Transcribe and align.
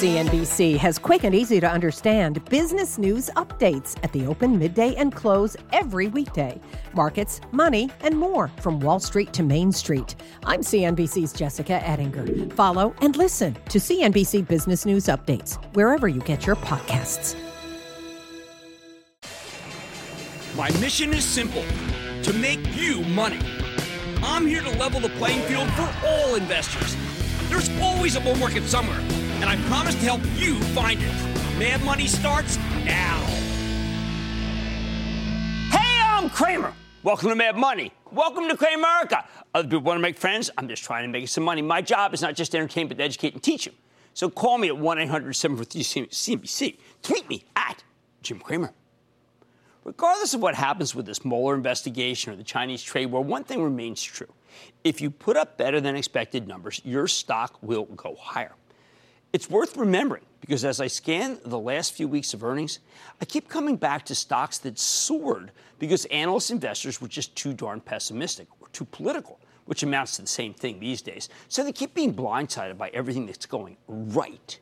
CNBC 0.00 0.78
has 0.78 0.98
quick 0.98 1.24
and 1.24 1.34
easy 1.34 1.60
to 1.60 1.70
understand 1.70 2.42
business 2.46 2.96
news 2.96 3.28
updates 3.36 4.02
at 4.02 4.10
the 4.14 4.24
open, 4.24 4.58
midday, 4.58 4.94
and 4.94 5.14
close 5.14 5.58
every 5.74 6.08
weekday. 6.08 6.58
Markets, 6.94 7.42
money, 7.52 7.90
and 8.00 8.16
more 8.16 8.48
from 8.62 8.80
Wall 8.80 8.98
Street 8.98 9.34
to 9.34 9.42
Main 9.42 9.70
Street. 9.70 10.16
I'm 10.46 10.62
CNBC's 10.62 11.34
Jessica 11.34 11.86
Ettinger. 11.86 12.50
Follow 12.54 12.94
and 13.02 13.14
listen 13.14 13.52
to 13.68 13.78
CNBC 13.78 14.48
Business 14.48 14.86
News 14.86 15.04
Updates 15.04 15.62
wherever 15.74 16.08
you 16.08 16.22
get 16.22 16.46
your 16.46 16.56
podcasts. 16.56 17.36
My 20.56 20.70
mission 20.80 21.12
is 21.12 21.26
simple 21.26 21.64
to 22.22 22.32
make 22.32 22.60
you 22.74 23.02
money. 23.02 23.40
I'm 24.22 24.46
here 24.46 24.62
to 24.62 24.78
level 24.78 25.00
the 25.00 25.10
playing 25.10 25.42
field 25.42 25.70
for 25.72 25.92
all 26.06 26.36
investors. 26.36 26.96
There's 27.50 27.68
always 27.82 28.16
a 28.16 28.20
bull 28.20 28.36
market 28.36 28.62
somewhere 28.62 29.02
and 29.40 29.48
I 29.48 29.56
promise 29.68 29.94
to 29.94 30.00
help 30.02 30.20
you 30.36 30.60
find 30.74 31.00
it. 31.00 31.58
Mad 31.58 31.82
Money 31.82 32.06
starts 32.06 32.58
now. 32.84 33.18
Hey, 35.70 36.00
I'm 36.02 36.28
Cramer. 36.28 36.74
Welcome 37.02 37.30
to 37.30 37.34
Mad 37.34 37.56
Money. 37.56 37.90
Welcome 38.12 38.48
to 38.48 38.56
Cramerica. 38.56 39.24
Other 39.54 39.66
people 39.66 39.80
want 39.80 39.96
to 39.96 40.02
make 40.02 40.18
friends. 40.18 40.50
I'm 40.58 40.68
just 40.68 40.84
trying 40.84 41.04
to 41.04 41.08
make 41.08 41.26
some 41.28 41.44
money. 41.44 41.62
My 41.62 41.80
job 41.80 42.12
is 42.12 42.20
not 42.20 42.34
just 42.34 42.52
to 42.52 42.58
entertain, 42.58 42.86
but 42.86 42.98
to 42.98 43.02
educate 43.04 43.32
and 43.32 43.42
teach 43.42 43.64
you. 43.64 43.72
So 44.12 44.28
call 44.28 44.58
me 44.58 44.68
at 44.68 44.76
1 44.76 44.98
800 44.98 45.32
743 45.32 46.06
CNBC. 46.08 46.76
Tweet 47.02 47.28
me 47.30 47.44
at 47.56 47.82
Jim 48.22 48.40
Cramer. 48.40 48.74
Regardless 49.84 50.34
of 50.34 50.42
what 50.42 50.54
happens 50.54 50.94
with 50.94 51.06
this 51.06 51.24
Mueller 51.24 51.54
investigation 51.54 52.30
or 52.30 52.36
the 52.36 52.44
Chinese 52.44 52.82
trade 52.82 53.06
war, 53.06 53.24
one 53.24 53.44
thing 53.44 53.62
remains 53.62 54.02
true. 54.02 54.28
If 54.84 55.00
you 55.00 55.10
put 55.10 55.38
up 55.38 55.56
better 55.56 55.80
than 55.80 55.96
expected 55.96 56.46
numbers, 56.46 56.82
your 56.84 57.08
stock 57.08 57.56
will 57.62 57.86
go 57.86 58.14
higher. 58.16 58.52
It's 59.32 59.48
worth 59.48 59.76
remembering 59.76 60.24
because 60.40 60.64
as 60.64 60.80
I 60.80 60.88
scan 60.88 61.38
the 61.44 61.58
last 61.58 61.92
few 61.92 62.08
weeks 62.08 62.34
of 62.34 62.42
earnings, 62.42 62.80
I 63.20 63.24
keep 63.24 63.48
coming 63.48 63.76
back 63.76 64.04
to 64.06 64.14
stocks 64.14 64.58
that 64.58 64.78
soared 64.78 65.52
because 65.78 66.04
analyst 66.06 66.50
investors 66.50 67.00
were 67.00 67.06
just 67.06 67.36
too 67.36 67.54
darn 67.54 67.80
pessimistic 67.80 68.48
or 68.60 68.68
too 68.72 68.86
political, 68.86 69.38
which 69.66 69.84
amounts 69.84 70.16
to 70.16 70.22
the 70.22 70.28
same 70.28 70.52
thing 70.52 70.80
these 70.80 71.00
days. 71.00 71.28
So 71.48 71.62
they 71.62 71.70
keep 71.70 71.94
being 71.94 72.12
blindsided 72.12 72.76
by 72.76 72.88
everything 72.88 73.26
that's 73.26 73.46
going 73.46 73.76
right. 73.88 74.58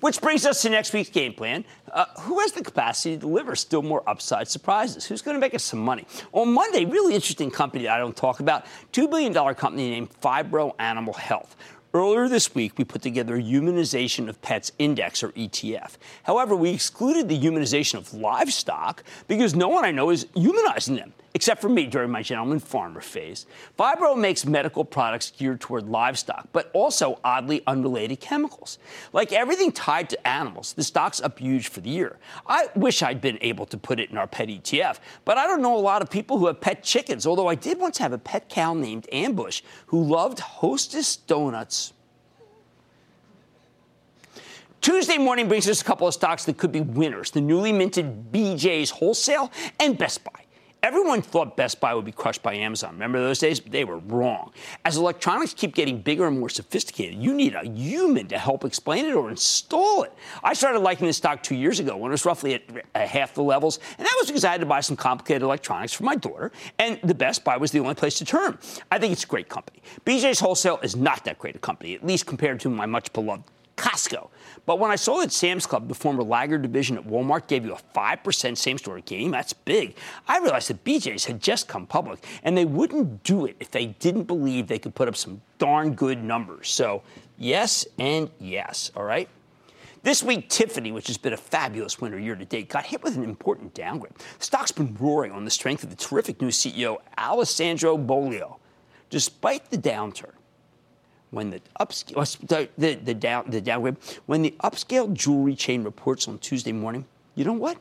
Which 0.00 0.20
brings 0.20 0.46
us 0.46 0.62
to 0.62 0.70
next 0.70 0.92
week's 0.92 1.10
game 1.10 1.34
plan. 1.34 1.64
Uh, 1.90 2.04
who 2.20 2.38
has 2.38 2.52
the 2.52 2.62
capacity 2.62 3.16
to 3.16 3.20
deliver 3.20 3.56
still 3.56 3.82
more 3.82 4.08
upside 4.08 4.46
surprises? 4.46 5.04
Who's 5.04 5.22
going 5.22 5.34
to 5.34 5.40
make 5.40 5.54
us 5.54 5.64
some 5.64 5.80
money? 5.80 6.06
On 6.30 6.52
Monday, 6.52 6.84
really 6.84 7.16
interesting 7.16 7.50
company 7.50 7.84
that 7.84 7.92
I 7.92 7.98
don't 7.98 8.16
talk 8.16 8.38
about, 8.38 8.66
$2 8.92 9.10
billion 9.10 9.34
company 9.56 9.90
named 9.90 10.10
Phibro 10.20 10.74
Animal 10.78 11.14
Health. 11.14 11.56
Earlier 11.94 12.26
this 12.26 12.54
week, 12.54 12.78
we 12.78 12.84
put 12.84 13.02
together 13.02 13.36
a 13.36 13.42
Humanization 13.42 14.26
of 14.28 14.40
Pets 14.40 14.72
Index, 14.78 15.22
or 15.22 15.28
ETF. 15.32 15.98
However, 16.22 16.56
we 16.56 16.70
excluded 16.70 17.28
the 17.28 17.38
humanization 17.38 17.96
of 17.96 18.14
livestock 18.14 19.04
because 19.28 19.54
no 19.54 19.68
one 19.68 19.84
I 19.84 19.90
know 19.90 20.08
is 20.08 20.26
humanizing 20.34 20.96
them 20.96 21.12
except 21.34 21.60
for 21.60 21.68
me 21.68 21.86
during 21.86 22.10
my 22.10 22.22
gentleman 22.22 22.58
farmer 22.58 23.00
phase. 23.00 23.46
Phibro 23.78 24.16
makes 24.16 24.44
medical 24.44 24.84
products 24.84 25.30
geared 25.30 25.60
toward 25.60 25.88
livestock, 25.88 26.48
but 26.52 26.70
also 26.72 27.18
oddly 27.24 27.62
unrelated 27.66 28.20
chemicals. 28.20 28.78
Like 29.12 29.32
everything 29.32 29.72
tied 29.72 30.10
to 30.10 30.26
animals, 30.26 30.72
the 30.72 30.82
stock's 30.82 31.20
up 31.20 31.38
huge 31.38 31.68
for 31.68 31.80
the 31.80 31.90
year. 31.90 32.18
I 32.46 32.68
wish 32.74 33.02
I'd 33.02 33.20
been 33.20 33.38
able 33.40 33.66
to 33.66 33.78
put 33.78 34.00
it 34.00 34.10
in 34.10 34.18
our 34.18 34.26
pet 34.26 34.48
ETF, 34.48 34.98
but 35.24 35.38
I 35.38 35.46
don't 35.46 35.62
know 35.62 35.76
a 35.76 35.80
lot 35.80 36.02
of 36.02 36.10
people 36.10 36.38
who 36.38 36.46
have 36.46 36.60
pet 36.60 36.82
chickens, 36.82 37.26
although 37.26 37.48
I 37.48 37.54
did 37.54 37.78
once 37.78 37.98
have 37.98 38.12
a 38.12 38.18
pet 38.18 38.48
cow 38.48 38.74
named 38.74 39.08
Ambush 39.12 39.62
who 39.86 40.02
loved 40.02 40.40
Hostess 40.40 41.16
donuts. 41.16 41.92
Tuesday 44.82 45.16
morning 45.16 45.46
brings 45.46 45.68
us 45.68 45.80
a 45.80 45.84
couple 45.84 46.08
of 46.08 46.14
stocks 46.14 46.44
that 46.44 46.58
could 46.58 46.72
be 46.72 46.80
winners 46.80 47.30
the 47.30 47.40
newly 47.40 47.70
minted 47.70 48.32
BJ's 48.32 48.90
Wholesale 48.90 49.52
and 49.78 49.96
Best 49.96 50.24
Buy. 50.24 50.41
Everyone 50.82 51.22
thought 51.22 51.56
Best 51.56 51.78
Buy 51.78 51.94
would 51.94 52.04
be 52.04 52.10
crushed 52.10 52.42
by 52.42 52.54
Amazon. 52.54 52.94
Remember 52.94 53.20
those 53.20 53.38
days? 53.38 53.60
They 53.60 53.84
were 53.84 53.98
wrong. 53.98 54.52
As 54.84 54.96
electronics 54.96 55.54
keep 55.54 55.76
getting 55.76 56.00
bigger 56.00 56.26
and 56.26 56.40
more 56.40 56.48
sophisticated, 56.48 57.22
you 57.22 57.32
need 57.34 57.54
a 57.54 57.64
human 57.64 58.26
to 58.26 58.36
help 58.36 58.64
explain 58.64 59.04
it 59.04 59.14
or 59.14 59.30
install 59.30 60.02
it. 60.02 60.12
I 60.42 60.54
started 60.54 60.80
liking 60.80 61.06
this 61.06 61.18
stock 61.18 61.40
two 61.44 61.54
years 61.54 61.78
ago 61.78 61.96
when 61.96 62.10
it 62.10 62.14
was 62.14 62.24
roughly 62.24 62.54
at 62.54 63.06
half 63.08 63.32
the 63.32 63.44
levels, 63.44 63.78
and 63.96 64.04
that 64.04 64.16
was 64.18 64.26
because 64.26 64.44
I 64.44 64.50
had 64.50 64.60
to 64.60 64.66
buy 64.66 64.80
some 64.80 64.96
complicated 64.96 65.42
electronics 65.42 65.92
for 65.92 66.02
my 66.02 66.16
daughter, 66.16 66.50
and 66.80 66.98
the 67.04 67.14
Best 67.14 67.44
Buy 67.44 67.56
was 67.56 67.70
the 67.70 67.78
only 67.78 67.94
place 67.94 68.18
to 68.18 68.24
turn. 68.24 68.58
I 68.90 68.98
think 68.98 69.12
it's 69.12 69.22
a 69.22 69.28
great 69.28 69.48
company. 69.48 69.82
BJ's 70.04 70.40
Wholesale 70.40 70.80
is 70.82 70.96
not 70.96 71.24
that 71.26 71.38
great 71.38 71.54
a 71.54 71.60
company, 71.60 71.94
at 71.94 72.04
least 72.04 72.26
compared 72.26 72.58
to 72.58 72.68
my 72.68 72.86
much 72.86 73.12
beloved 73.12 73.44
Costco. 73.82 74.28
But 74.64 74.78
when 74.78 74.92
I 74.92 74.96
saw 74.96 75.18
that 75.20 75.32
Sam's 75.32 75.66
Club, 75.66 75.88
the 75.88 75.94
former 75.94 76.22
laggard 76.22 76.62
division 76.62 76.96
at 76.96 77.04
Walmart, 77.04 77.48
gave 77.48 77.64
you 77.64 77.74
a 77.74 77.98
5% 77.98 78.56
same 78.56 78.78
store 78.78 79.00
gain, 79.00 79.32
that's 79.32 79.52
big. 79.52 79.96
I 80.28 80.38
realized 80.38 80.70
that 80.70 80.84
BJ's 80.84 81.24
had 81.24 81.40
just 81.40 81.66
come 81.66 81.86
public, 81.86 82.24
and 82.44 82.56
they 82.56 82.64
wouldn't 82.64 83.24
do 83.24 83.44
it 83.46 83.56
if 83.58 83.72
they 83.72 83.86
didn't 83.86 84.24
believe 84.24 84.68
they 84.68 84.78
could 84.78 84.94
put 84.94 85.08
up 85.08 85.16
some 85.16 85.42
darn 85.58 85.94
good 85.94 86.22
numbers. 86.22 86.70
So, 86.70 87.02
yes 87.38 87.84
and 87.98 88.30
yes, 88.38 88.92
all 88.94 89.02
right? 89.02 89.28
This 90.04 90.22
week, 90.22 90.48
Tiffany, 90.48 90.92
which 90.92 91.08
has 91.08 91.18
been 91.18 91.32
a 91.32 91.36
fabulous 91.36 92.00
winner 92.00 92.18
year 92.18 92.36
to 92.36 92.44
date, 92.44 92.68
got 92.68 92.86
hit 92.86 93.02
with 93.02 93.16
an 93.16 93.24
important 93.24 93.74
downgrade. 93.74 94.14
The 94.38 94.44
stock's 94.44 94.72
been 94.72 94.96
roaring 94.98 95.32
on 95.32 95.44
the 95.44 95.50
strength 95.50 95.82
of 95.82 95.90
the 95.90 95.96
terrific 95.96 96.40
new 96.40 96.48
CEO, 96.48 96.98
Alessandro 97.18 97.98
Boglio. 97.98 98.58
Despite 99.10 99.70
the 99.70 99.78
downturn, 99.78 100.32
when 101.32 101.50
the 101.50 101.60
upscale, 101.80 102.18
uh, 102.52 102.66
the, 102.78 102.94
the, 102.94 103.14
down, 103.14 103.50
the 103.50 103.60
downgrade, 103.60 103.96
when 104.26 104.42
the 104.42 104.54
upscale 104.62 105.12
jewelry 105.12 105.56
chain 105.56 105.82
reports 105.82 106.28
on 106.28 106.38
Tuesday 106.38 106.72
morning, 106.72 107.04
you 107.34 107.44
know 107.44 107.54
what? 107.54 107.78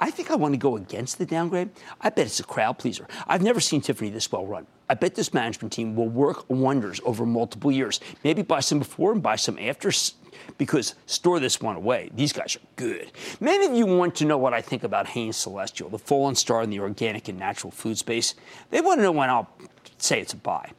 I 0.00 0.10
think 0.10 0.30
I 0.30 0.36
want 0.36 0.54
to 0.54 0.58
go 0.58 0.76
against 0.76 1.18
the 1.18 1.26
downgrade. 1.26 1.70
I 2.00 2.10
bet 2.10 2.26
it's 2.26 2.40
a 2.40 2.44
crowd 2.44 2.78
pleaser. 2.78 3.06
I've 3.26 3.42
never 3.42 3.60
seen 3.60 3.80
Tiffany 3.80 4.10
this 4.10 4.30
well 4.30 4.46
run. 4.46 4.66
I 4.88 4.94
bet 4.94 5.14
this 5.14 5.32
management 5.32 5.72
team 5.72 5.96
will 5.96 6.08
work 6.08 6.48
wonders 6.48 7.00
over 7.04 7.24
multiple 7.24 7.72
years. 7.72 8.00
Maybe 8.22 8.42
buy 8.42 8.60
some 8.60 8.78
before 8.80 9.12
and 9.12 9.22
buy 9.22 9.36
some 9.36 9.58
after 9.58 9.90
because 10.58 10.94
store 11.06 11.40
this 11.40 11.60
one 11.60 11.76
away. 11.76 12.10
These 12.14 12.32
guys 12.32 12.56
are 12.56 12.66
good. 12.76 13.10
Many 13.40 13.66
of 13.66 13.74
you 13.74 13.86
want 13.86 14.14
to 14.16 14.24
know 14.24 14.36
what 14.36 14.52
I 14.52 14.60
think 14.60 14.84
about 14.84 15.06
Hain 15.06 15.32
Celestial, 15.32 15.88
the 15.88 15.98
fallen 15.98 16.34
star 16.34 16.62
in 16.62 16.70
the 16.70 16.80
organic 16.80 17.28
and 17.28 17.38
natural 17.38 17.70
food 17.70 17.96
space. 17.98 18.34
They 18.70 18.80
want 18.80 18.98
to 18.98 19.02
know 19.02 19.12
when 19.12 19.30
I'll 19.30 19.48
say 20.04 20.20
it's 20.20 20.32
a 20.32 20.36
buy. 20.36 20.70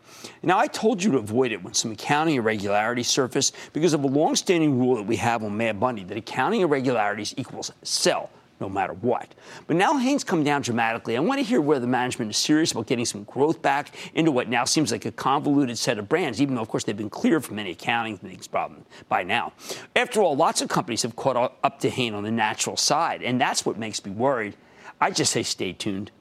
Now, 0.44 0.58
I 0.58 0.68
told 0.68 1.04
you 1.04 1.12
to 1.12 1.18
avoid 1.18 1.52
it 1.52 1.64
when 1.64 1.74
some 1.74 1.92
accounting 1.92 2.36
irregularities 2.36 3.08
surface 3.08 3.52
because 3.74 3.94
of 3.94 4.04
a 4.04 4.08
long-standing 4.08 4.80
rule 4.80 4.96
that 4.96 5.04
we 5.04 5.18
have 5.18 5.44
on 5.44 5.58
Mad 5.58 5.80
Money 5.80 6.04
that 6.06 6.18
accounting 6.18 6.62
irregularities 6.62 7.34
equals 7.38 7.72
sell 7.84 8.30
no 8.60 8.70
matter 8.70 8.94
what. 8.94 9.36
But 9.68 9.76
now 9.76 9.98
Hain's 9.98 10.24
come 10.24 10.44
down 10.44 10.62
dramatically. 10.62 11.18
I 11.18 11.20
want 11.20 11.40
to 11.40 11.44
hear 11.44 11.60
where 11.60 11.80
the 11.80 11.88
management 11.88 12.32
is 12.32 12.38
serious 12.38 12.72
about 12.72 12.88
getting 12.88 13.06
some 13.06 13.24
growth 13.26 13.62
back 13.62 13.94
into 14.14 14.32
what 14.32 14.48
now 14.48 14.64
seems 14.64 14.92
like 14.92 15.06
a 15.06 15.12
convoluted 15.12 15.78
set 15.78 16.00
of 16.00 16.08
brands, 16.08 16.42
even 16.42 16.56
though, 16.56 16.62
of 16.62 16.70
course, 16.70 16.86
they've 16.86 16.96
been 16.96 17.10
cleared 17.10 17.44
from 17.44 17.60
any 17.60 17.72
accounting 17.72 18.18
things 18.18 18.48
problem 18.48 18.86
by 19.10 19.24
now. 19.24 19.52
After 19.96 20.22
all, 20.22 20.38
lots 20.38 20.62
of 20.62 20.70
companies 20.70 21.02
have 21.02 21.16
caught 21.18 21.54
up 21.64 21.80
to 21.82 21.90
Hain 21.90 22.14
on 22.14 22.24
the 22.24 22.32
natural 22.32 22.78
side, 22.78 23.22
and 23.22 23.42
that's 23.42 23.66
what 23.66 23.78
makes 23.78 24.04
me 24.06 24.12
worried. 24.12 24.56
I 25.02 25.12
just 25.12 25.34
say 25.34 25.44
stay 25.44 25.74
tuned. 25.74 26.12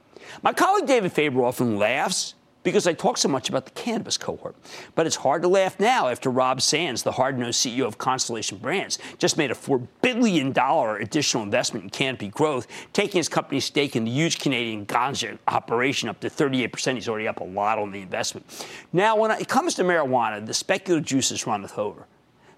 My 0.43 0.53
colleague 0.53 0.87
David 0.87 1.13
Faber 1.13 1.45
often 1.45 1.79
laughs 1.79 2.35
because 2.65 2.89
I 2.89 2.93
talk 2.95 3.17
so 3.17 3.29
much 3.29 3.49
about 3.49 3.67
the 3.67 3.71
cannabis 3.71 4.19
cohort. 4.19 4.57
But 4.97 5.07
it's 5.07 5.15
hard 5.15 5.43
to 5.43 5.49
laugh 5.49 5.79
now 5.79 6.09
after 6.09 6.31
Rob 6.31 6.61
Sands, 6.61 7.05
the 7.05 7.13
hard 7.13 7.39
nosed 7.39 7.65
CEO 7.65 7.87
of 7.87 7.99
Constellation 7.99 8.59
Brands, 8.59 8.99
just 9.19 9.39
made 9.39 9.53
a 9.53 9.55
$4 9.55 9.87
billion 10.03 10.53
additional 10.57 11.45
investment 11.45 11.85
in 11.85 11.91
canopy 11.91 12.29
growth, 12.29 12.67
taking 12.93 13.19
his 13.19 13.29
company's 13.29 13.67
stake 13.67 13.95
in 13.95 14.05
the 14.05 14.11
huge 14.11 14.41
Canadian 14.41 14.87
ganja 14.87 15.39
operation 15.47 16.09
up 16.09 16.19
to 16.21 16.29
38%. 16.29 16.95
He's 16.95 17.09
already 17.09 17.29
up 17.29 17.41
a 17.41 17.45
lot 17.45 17.79
on 17.79 17.93
the 17.93 18.01
investment. 18.01 18.67
Now, 18.93 19.17
when 19.17 19.31
it 19.31 19.49
comes 19.49 19.75
to 19.77 19.85
marijuana, 19.85 20.45
the 20.45 20.55
speculative 20.55 21.07
juices 21.07 21.47
runneth 21.47 21.79
over. 21.79 22.07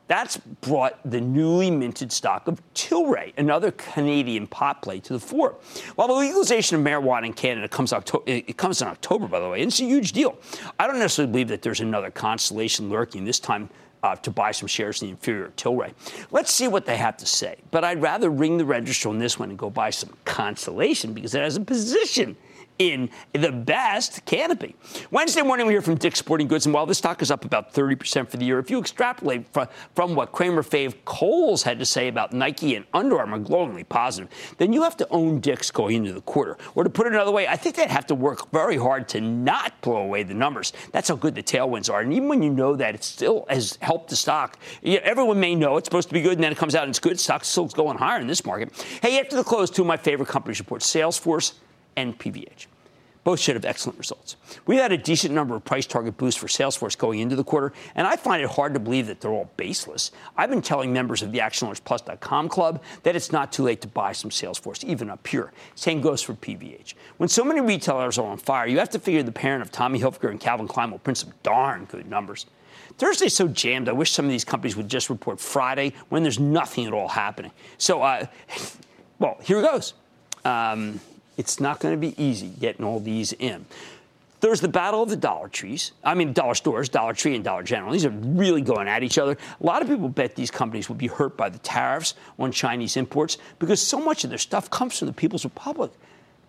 That's 0.09 0.37
brought 0.37 0.99
the 1.05 1.21
newly 1.21 1.71
minted 1.71 2.13
stock 2.13 2.47
of 2.47 2.63
Tilray, 2.75 3.33
another 3.37 3.73
Canadian 3.73 4.47
pot 4.47 4.83
play, 4.83 5.01
to 5.01 5.13
the 5.13 5.19
fore. 5.21 5.57
While 5.97 6.09
the 6.09 6.15
legalization 6.15 6.79
of 6.79 6.85
marijuana 6.85 7.27
in 7.27 7.33
Canada 7.33 7.69
comes, 7.69 7.93
Octo- 7.93 8.23
it 8.27 8.57
comes 8.57 8.81
in 8.81 8.89
October, 8.89 9.27
by 9.27 9.41
the 9.41 9.49
way, 9.49 9.63
and 9.63 9.69
it's 9.69 9.81
a 9.81 9.85
huge 9.85 10.13
deal. 10.13 10.39
I 10.79 10.87
don't 10.87 10.99
necessarily 10.99 11.33
believe 11.33 11.49
that 11.49 11.63
there's 11.63 11.81
another 11.81 12.11
constellation 12.11 12.89
lurking, 12.89 13.25
this 13.25 13.41
time 13.41 13.69
uh, 14.03 14.15
to 14.15 14.31
buy 14.31 14.53
some 14.53 14.69
shares 14.69 15.03
in 15.03 15.09
the 15.09 15.11
inferior 15.13 15.53
Tilray. 15.57 15.93
Let's 16.31 16.53
see 16.53 16.69
what 16.69 16.87
they 16.87 16.97
have 16.97 17.17
to 17.17 17.27
say. 17.27 17.57
But 17.73 17.83
I'd 17.83 18.01
rather 18.01 18.31
ring 18.31 18.59
the 18.59 18.65
register 18.65 19.09
on 19.09 19.19
this 19.19 19.39
one 19.39 19.51
and 19.51 19.59
go 19.59 19.71
buy 19.71 19.91
some 19.91 20.11
Constellation 20.25 21.13
because 21.13 21.35
it 21.35 21.43
has 21.43 21.57
a 21.57 21.61
position 21.61 22.37
in 22.79 23.11
the 23.33 23.51
best 23.51 24.25
canopy. 24.25 24.75
Wednesday 25.11 25.43
morning, 25.43 25.67
we 25.67 25.73
hear 25.73 25.83
from 25.83 25.97
Dick's 25.97 26.19
Sporting 26.19 26.49
Goods, 26.49 26.67
and 26.67 26.75
while 26.75 26.87
this 26.87 26.99
stock 26.99 27.23
is 27.23 27.31
up 27.31 27.45
about 27.45 27.73
30% 27.73 28.29
for 28.29 28.37
the 28.37 28.45
year, 28.45 28.59
if 28.59 28.71
you 28.71 28.79
extrapolate 28.79 29.47
from, 29.95 30.15
what 30.15 30.33
Cramer 30.33 30.63
Fave 30.63 30.95
Kohl's 31.05 31.63
had 31.63 31.79
to 31.79 31.85
say 31.85 32.09
about 32.09 32.33
Nike 32.33 32.75
and 32.75 32.87
Under 32.95 33.19
Armour, 33.19 33.39
glowingly 33.39 33.85
positive, 33.85 34.29
then 34.59 34.73
you 34.73 34.83
have 34.83 34.97
to 34.99 35.09
own 35.11 35.41
Dick's 35.41 35.71
going 35.71 35.97
into 35.97 36.13
the 36.13 36.21
quarter. 36.23 36.57
Or 36.75 36.85
to 36.85 36.91
put 36.91 37.07
it 37.07 37.13
another 37.13 37.33
way, 37.33 37.47
I 37.47 37.57
think 37.57 37.77
they'd 37.77 37.91
have 37.91 38.07
to 38.07 38.15
work 38.15 38.51
very 38.51 38.77
hard 38.77 39.09
to 39.09 39.21
not 39.21 39.81
blow 39.81 39.97
away 39.97 40.23
the 40.23 40.35
numbers. 40.35 40.73
That's 40.93 41.09
how 41.09 41.17
good 41.17 41.35
the 41.35 41.43
tailwinds 41.43 41.93
are. 41.93 42.01
And 42.01 42.13
even 42.13 42.29
when 42.29 42.43
you 42.43 42.51
know 42.51 42.77
that, 42.77 42.95
it 42.95 43.05
still 43.05 43.47
has 43.49 43.79
helped 43.83 44.11
the 44.11 44.17
stock. 44.17 44.59
You 44.83 44.95
know, 44.95 45.01
everyone 45.05 45.41
may 45.41 45.55
know 45.55 45.77
it's 45.77 45.87
supposed 45.87 46.09
to 46.09 46.15
be 46.15 46.23
good, 46.23 46.35
and 46.35 46.45
then 46.45 46.53
it 46.53 46.59
comes 46.59 46.75
out 46.75 46.85
and 46.85 46.91
it's 46.91 47.01
good. 47.01 47.19
Stock 47.19 47.45
still 47.45 47.67
going 47.67 47.99
higher 47.99 48.21
in 48.21 48.27
this 48.27 48.45
market. 48.45 48.73
Hey, 49.03 49.19
after 49.21 49.37
the 49.37 49.45
close, 49.45 49.71
two 49.71 49.83
of 49.83 49.89
my 49.89 49.97
favorite 49.97 50.29
companies 50.29 50.59
report 50.59 50.83
Salesforce 50.83 51.55
and 51.97 52.19
PVH. 52.19 52.67
Both 53.27 53.41
should 53.41 53.57
have 53.57 53.65
excellent 53.65 53.99
results. 53.99 54.37
We 54.67 54.77
had 54.77 54.93
a 54.93 54.97
decent 54.97 55.35
number 55.35 55.57
of 55.57 55.65
price 55.65 55.85
target 55.85 56.17
boosts 56.17 56.41
for 56.41 56.47
Salesforce 56.47 56.97
going 56.97 57.19
into 57.19 57.35
the 57.35 57.43
quarter, 57.43 57.73
and 57.97 58.07
I 58.07 58.15
find 58.15 58.41
it 58.41 58.49
hard 58.49 58.73
to 58.75 58.79
believe 58.79 59.09
that 59.09 59.21
they're 59.21 59.33
all 59.33 59.51
baseless. 59.57 60.13
I've 60.37 60.49
been 60.49 60.63
telling 60.63 60.93
members 60.93 61.23
of 61.23 61.33
the 61.33 61.41
ActionAlertsPlus.com 61.41 62.49
club 62.49 62.85
that 63.03 63.17
it's 63.17 63.33
not 63.33 63.51
too 63.51 63.65
late 63.65 63.81
to 63.81 63.89
buy 63.89 64.13
some 64.13 64.31
Salesforce, 64.31 64.85
even 64.85 65.11
up 65.11 65.27
here. 65.27 65.51
Same 65.75 66.01
goes 66.01 66.23
for 66.23 66.35
PVH. 66.35 66.95
When 67.17 67.29
so 67.29 67.43
many 67.43 67.61
retailers 67.61 68.17
are 68.17 68.29
on 68.29 68.39
fire, 68.39 68.69
you 68.69 68.79
have 68.79 68.91
to 68.91 69.01
figure 69.01 69.25
the 69.25 69.33
parent 69.33 69.61
of 69.61 69.73
Tommy 69.73 69.99
Hilfiger 69.99 70.31
and 70.31 70.39
Calvin 70.39 70.69
Klein 70.69 70.93
will 70.93 71.01
print 71.01 71.19
some 71.19 71.33
darn 71.43 71.87
good 71.87 72.09
numbers. 72.09 72.47
Thursday's 72.97 73.35
so 73.35 73.49
jammed. 73.49 73.89
I 73.89 73.93
wish 73.93 74.13
some 74.13 74.25
of 74.25 74.31
these 74.31 74.45
companies 74.45 74.77
would 74.77 74.89
just 74.89 75.11
report 75.11 75.41
Friday 75.41 75.95
when 76.11 76.23
there's 76.23 76.39
nothing 76.39 76.87
at 76.87 76.93
all 76.93 77.09
happening. 77.09 77.51
So, 77.77 78.03
uh, 78.03 78.27
well, 79.19 79.37
here 79.43 79.59
it 79.59 79.63
goes. 79.63 79.95
Um, 80.45 81.01
it's 81.37 81.61
not 81.61 81.81
going 81.81 81.95
to 81.95 82.01
be 82.01 82.21
easy 82.23 82.49
getting 82.49 82.85
all 82.85 83.01
these 83.01 83.33
in. 83.35 83.67
There's 84.41 84.61
the 84.61 84.69
battle 84.69 85.03
of 85.03 85.09
the 85.09 85.17
Dollar 85.17 85.49
Trees. 85.49 85.93
I 86.05 86.15
mean, 86.15 86.33
dollar 86.33 86.55
stores, 86.55 86.89
Dollar 86.91 87.15
Tree 87.15 87.35
and 87.35 87.43
Dollar 87.43 87.63
General. 87.63 87.93
These 87.93 88.05
are 88.05 88.11
really 88.11 88.61
going 88.61 88.87
at 88.87 89.03
each 89.03 89.19
other. 89.19 89.37
A 89.61 89.67
lot 89.67 89.81
of 89.81 89.89
people 89.89 90.09
bet 90.09 90.35
these 90.35 90.51
companies 90.51 90.89
will 90.89 90.97
be 90.97 91.07
hurt 91.07 91.37
by 91.37 91.49
the 91.49 91.59
tariffs 91.59 92.15
on 92.39 92.53
Chinese 92.53 92.97
imports 92.97 93.39
because 93.59 93.81
so 93.81 93.99
much 93.99 94.25
of 94.25 94.31
their 94.31 94.39
stuff 94.39 94.71
comes 94.71 94.99
from 94.99 95.07
the 95.07 95.15
People's 95.15 95.45
Republic. 95.45 95.91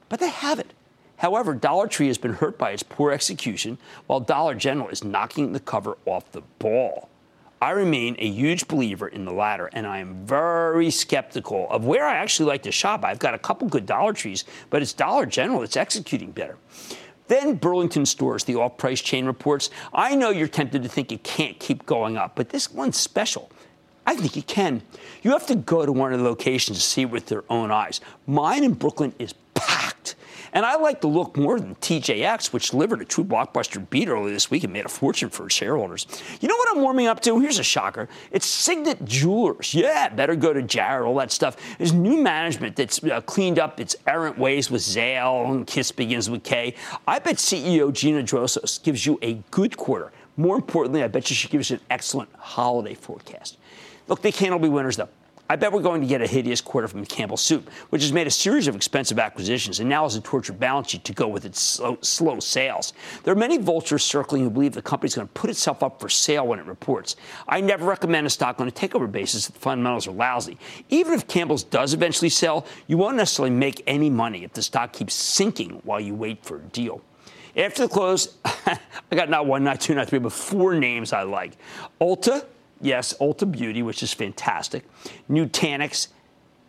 But 0.10 0.20
they 0.20 0.30
haven't. 0.30 0.72
However, 1.18 1.54
Dollar 1.54 1.88
Tree 1.88 2.08
has 2.08 2.18
been 2.18 2.34
hurt 2.34 2.58
by 2.58 2.72
its 2.72 2.84
poor 2.84 3.12
execution, 3.12 3.78
while 4.06 4.20
Dollar 4.20 4.54
General 4.54 4.90
is 4.90 5.04
knocking 5.04 5.54
the 5.54 5.60
cover 5.60 5.98
off 6.06 6.32
the 6.32 6.42
ball. 6.60 7.10
I 7.60 7.72
remain 7.72 8.16
a 8.20 8.28
huge 8.28 8.68
believer 8.68 9.08
in 9.08 9.26
the 9.26 9.32
latter, 9.32 9.68
and 9.74 9.88
I 9.88 9.98
am 9.98 10.26
very 10.26 10.92
skeptical 10.92 11.68
of 11.72 11.86
where 11.86 12.06
I 12.06 12.16
actually 12.16 12.50
like 12.50 12.64
to 12.64 12.72
shop. 12.72 13.04
I've 13.04 13.18
got 13.18 13.34
a 13.34 13.40
couple 13.40 13.68
good 13.68 13.88
Dollar 13.88 14.14
Trees, 14.14 14.46
but 14.70 14.82
it's 14.82 14.94
Dollar 14.94 15.26
General 15.26 15.62
that's 15.62 15.76
executing 15.76 16.32
better. 16.32 16.58
Then 17.28 17.56
Burlington 17.56 18.06
Stores, 18.06 18.44
the 18.44 18.56
off 18.56 18.78
price 18.78 19.02
chain 19.02 19.26
reports. 19.26 19.72
I 19.92 20.16
know 20.16 20.30
you're 20.30 20.48
tempted 20.48 20.84
to 20.84 20.90
think 20.90 21.12
it 21.12 21.24
can't 21.24 21.60
keep 21.60 21.86
going 21.86 22.16
up, 22.16 22.36
but 22.36 22.50
this 22.50 22.72
one's 22.72 22.98
special. 22.98 23.50
I 24.06 24.16
think 24.16 24.38
it 24.38 24.48
can. 24.48 24.84
You 25.24 25.32
have 25.32 25.48
to 25.48 25.56
go 25.56 25.86
to 25.86 25.92
one 25.92 26.14
of 26.14 26.20
the 26.20 26.26
locations 26.26 26.78
to 26.78 26.84
see 26.84 27.02
it 27.02 27.10
with 27.10 27.26
their 27.26 27.44
own 27.50 27.72
eyes. 27.72 28.02
Mine 28.28 28.64
in 28.64 28.74
Brooklyn 28.74 29.14
is. 29.20 29.34
And 30.54 30.66
I 30.66 30.76
like 30.78 31.02
the 31.02 31.08
look 31.08 31.38
more 31.38 31.60
than 31.60 31.76
TJX, 31.76 32.54
which 32.54 32.72
delivered 32.72 33.02
a 33.02 33.06
true 33.06 33.24
blockbuster 33.24 33.88
beat 33.90 34.08
earlier 34.08 34.34
this 34.34 34.50
week 34.50 34.64
and 34.64 34.74
made 34.74 34.86
a 34.86 34.90
fortune 34.90 35.30
for 35.30 35.46
its 35.46 35.56
shareholders. 35.56 36.08
You 36.40 36.48
know 36.48 36.56
what 36.56 36.70
I'm 36.76 36.82
warming 36.82 37.08
up 37.08 37.22
to? 37.22 37.40
Here's 37.40 37.60
a 37.60 37.64
shocker. 37.64 38.08
It's 38.32 38.46
Signet 38.46 39.06
Jewelers. 39.06 39.74
Yeah, 39.74 40.10
better 40.10 40.36
go 40.36 40.54
to 40.54 40.62
Jared, 40.62 41.06
all 41.06 41.16
that 41.16 41.32
stuff. 41.32 41.58
There's 41.78 41.94
new 41.94 42.22
management 42.22 42.76
that's 42.76 43.04
uh, 43.04 43.22
cleaned 43.22 43.60
up 43.60 43.80
its 43.80 43.96
errant 44.06 44.38
ways 44.38 44.72
with 44.72 44.82
Zale 44.82 45.52
and 45.52 45.68
Kiss 45.68 45.92
begins 45.92 46.30
with 46.30 46.44
Kay. 46.44 46.76
I 47.08 47.20
bet 47.20 47.36
CEO 47.36 47.92
Gina 47.92 48.24
Drosos 48.24 48.82
gives 48.82 49.06
you 49.06 49.20
a 49.22 49.36
good 49.52 49.78
quarter. 49.78 50.12
More 50.38 50.56
importantly, 50.56 51.04
I 51.04 51.08
bet 51.08 51.30
you 51.30 51.36
she 51.36 51.48
gives 51.48 51.70
you 51.70 51.78
an 51.78 51.82
excellent 51.90 52.30
holiday 52.38 52.94
forecast. 52.94 53.58
Look, 54.08 54.22
they 54.22 54.32
can't 54.32 54.54
all 54.54 54.60
be 54.60 54.70
winners, 54.70 54.96
though. 54.96 55.10
I 55.50 55.56
bet 55.56 55.72
we're 55.72 55.82
going 55.82 56.02
to 56.02 56.08
get 56.08 56.22
a 56.22 56.28
hideous 56.28 56.60
quarter 56.60 56.90
from 56.90 57.06
Campbell 57.06 57.38
Soup, 57.38 57.70
which 57.90 58.02
has 58.02 58.12
made 58.12 58.28
a 58.28 58.32
series 58.32 58.68
of 58.68 58.76
expensive 58.76 59.18
acquisitions 59.18 59.80
and 59.80 59.88
now 59.90 60.04
has 60.04 60.16
a 60.16 60.22
tortured 60.22 60.60
balance 60.60 60.90
sheet 60.90 61.06
to 61.06 61.14
go 61.14 61.28
with 61.28 61.46
its 61.46 61.62
slow, 61.62 61.98
slow 62.02 62.40
sales. 62.42 62.92
There 63.24 63.32
are 63.32 63.38
many 63.38 63.58
vultures 63.58 64.04
circling 64.04 64.44
who 64.44 64.50
believe 64.50 64.74
the 64.74 64.82
company 64.82 65.08
is 65.08 65.16
going 65.16 65.28
to 65.28 65.34
put 65.34 65.50
itself 65.50 65.84
up 65.84 66.02
for 66.02 66.10
sale 66.10 66.48
when 66.48 66.60
it 66.60 66.66
reports. 66.66 67.16
I 67.48 67.62
never 67.62 67.86
recommend 67.86 68.28
a 68.28 68.30
stock 68.30 68.60
on 68.60 68.68
a 68.68 68.72
takeover 68.72 69.10
basis 69.10 69.48
if 69.48 69.54
the 69.54 69.60
fundamentals 69.62 70.06
are 70.08 70.12
lousy. 70.12 70.58
Even 70.90 71.14
if 71.14 71.28
Campbell's 71.28 71.64
does 71.64 71.94
eventually 71.94 72.30
sell, 72.30 72.66
you 72.88 72.98
won't 72.98 73.16
necessarily 73.16 73.56
make 73.56 73.82
any 73.88 74.10
money 74.10 74.44
if 74.44 74.52
the 74.52 74.62
stock 74.62 74.92
keeps 74.92 75.14
sinking 75.14 75.80
while 75.84 76.02
you 76.02 76.14
wait 76.14 76.44
for 76.44 76.58
a 76.58 76.64
deal. 76.64 77.02
After 77.56 77.84
the 77.84 77.90
close, 77.90 78.38
I 78.46 78.78
got 79.12 79.30
not 79.30 79.46
one, 79.46 79.64
not 79.64 79.80
two, 79.80 79.96
not 79.96 80.10
three, 80.10 80.20
but 80.20 80.34
four 80.34 80.76
names 80.76 81.14
I 81.14 81.24
like. 81.24 81.54
Ulta, 82.02 82.46
Yes, 82.82 83.14
Ulta 83.20 83.52
Beauty, 83.52 83.82
which 83.82 84.04
is 84.04 84.14
fantastic. 84.14 84.84
Nutanix, 85.30 86.10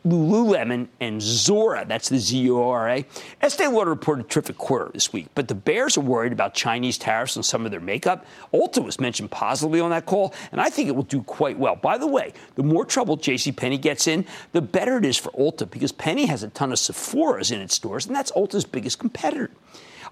Lululemon, 0.07 0.89
and 1.01 1.21
Zuora. 1.21 1.87
That's 1.87 2.09
the 2.09 2.19
Z 2.19 2.51
O 2.51 2.71
R 2.71 2.89
A. 2.89 3.07
Estee 3.43 3.67
Lauder 3.67 3.91
reported 3.91 4.25
a 4.25 4.29
terrific 4.29 4.57
quarter 4.57 4.91
this 4.93 5.13
week, 5.13 5.27
but 5.35 5.49
the 5.49 5.55
Bears 5.55 5.99
are 5.99 6.03
worried 6.03 6.33
about 6.33 6.55
Chinese 6.55 6.97
tariffs 6.97 7.37
on 7.37 7.43
some 7.43 7.65
of 7.65 7.71
their 7.71 7.81
makeup. 7.81 8.25
Ulta 8.55 8.83
was 8.83 9.01
mentioned 9.01 9.31
positively 9.31 9.81
on 9.81 9.91
that 9.91 10.07
call, 10.07 10.35
and 10.53 10.61
I 10.61 10.71
think 10.71 10.89
it 10.89 10.93
will 10.93 11.03
do 11.03 11.23
quite 11.23 11.59
well. 11.59 11.77
By 11.77 11.99
the 11.99 12.07
way, 12.07 12.33
the 12.55 12.63
more 12.63 12.85
trouble 12.85 13.17
J.C. 13.17 13.53
JCPenney 13.53 13.81
gets 13.81 14.07
in, 14.07 14.25
the 14.53 14.63
better 14.63 14.97
it 14.99 15.05
is 15.05 15.17
for 15.17 15.31
Ulta 15.33 15.69
because 15.69 15.93
Penny 15.93 16.27
has 16.27 16.43
a 16.43 16.49
ton 16.49 16.73
of 16.73 16.79
Sephora's 16.79 17.51
in 17.51 17.61
its 17.61 17.75
stores, 17.75 18.07
and 18.07 18.15
that's 18.15 18.31
Ulta's 18.33 18.65
biggest 18.65 18.99
competitor. 18.99 19.51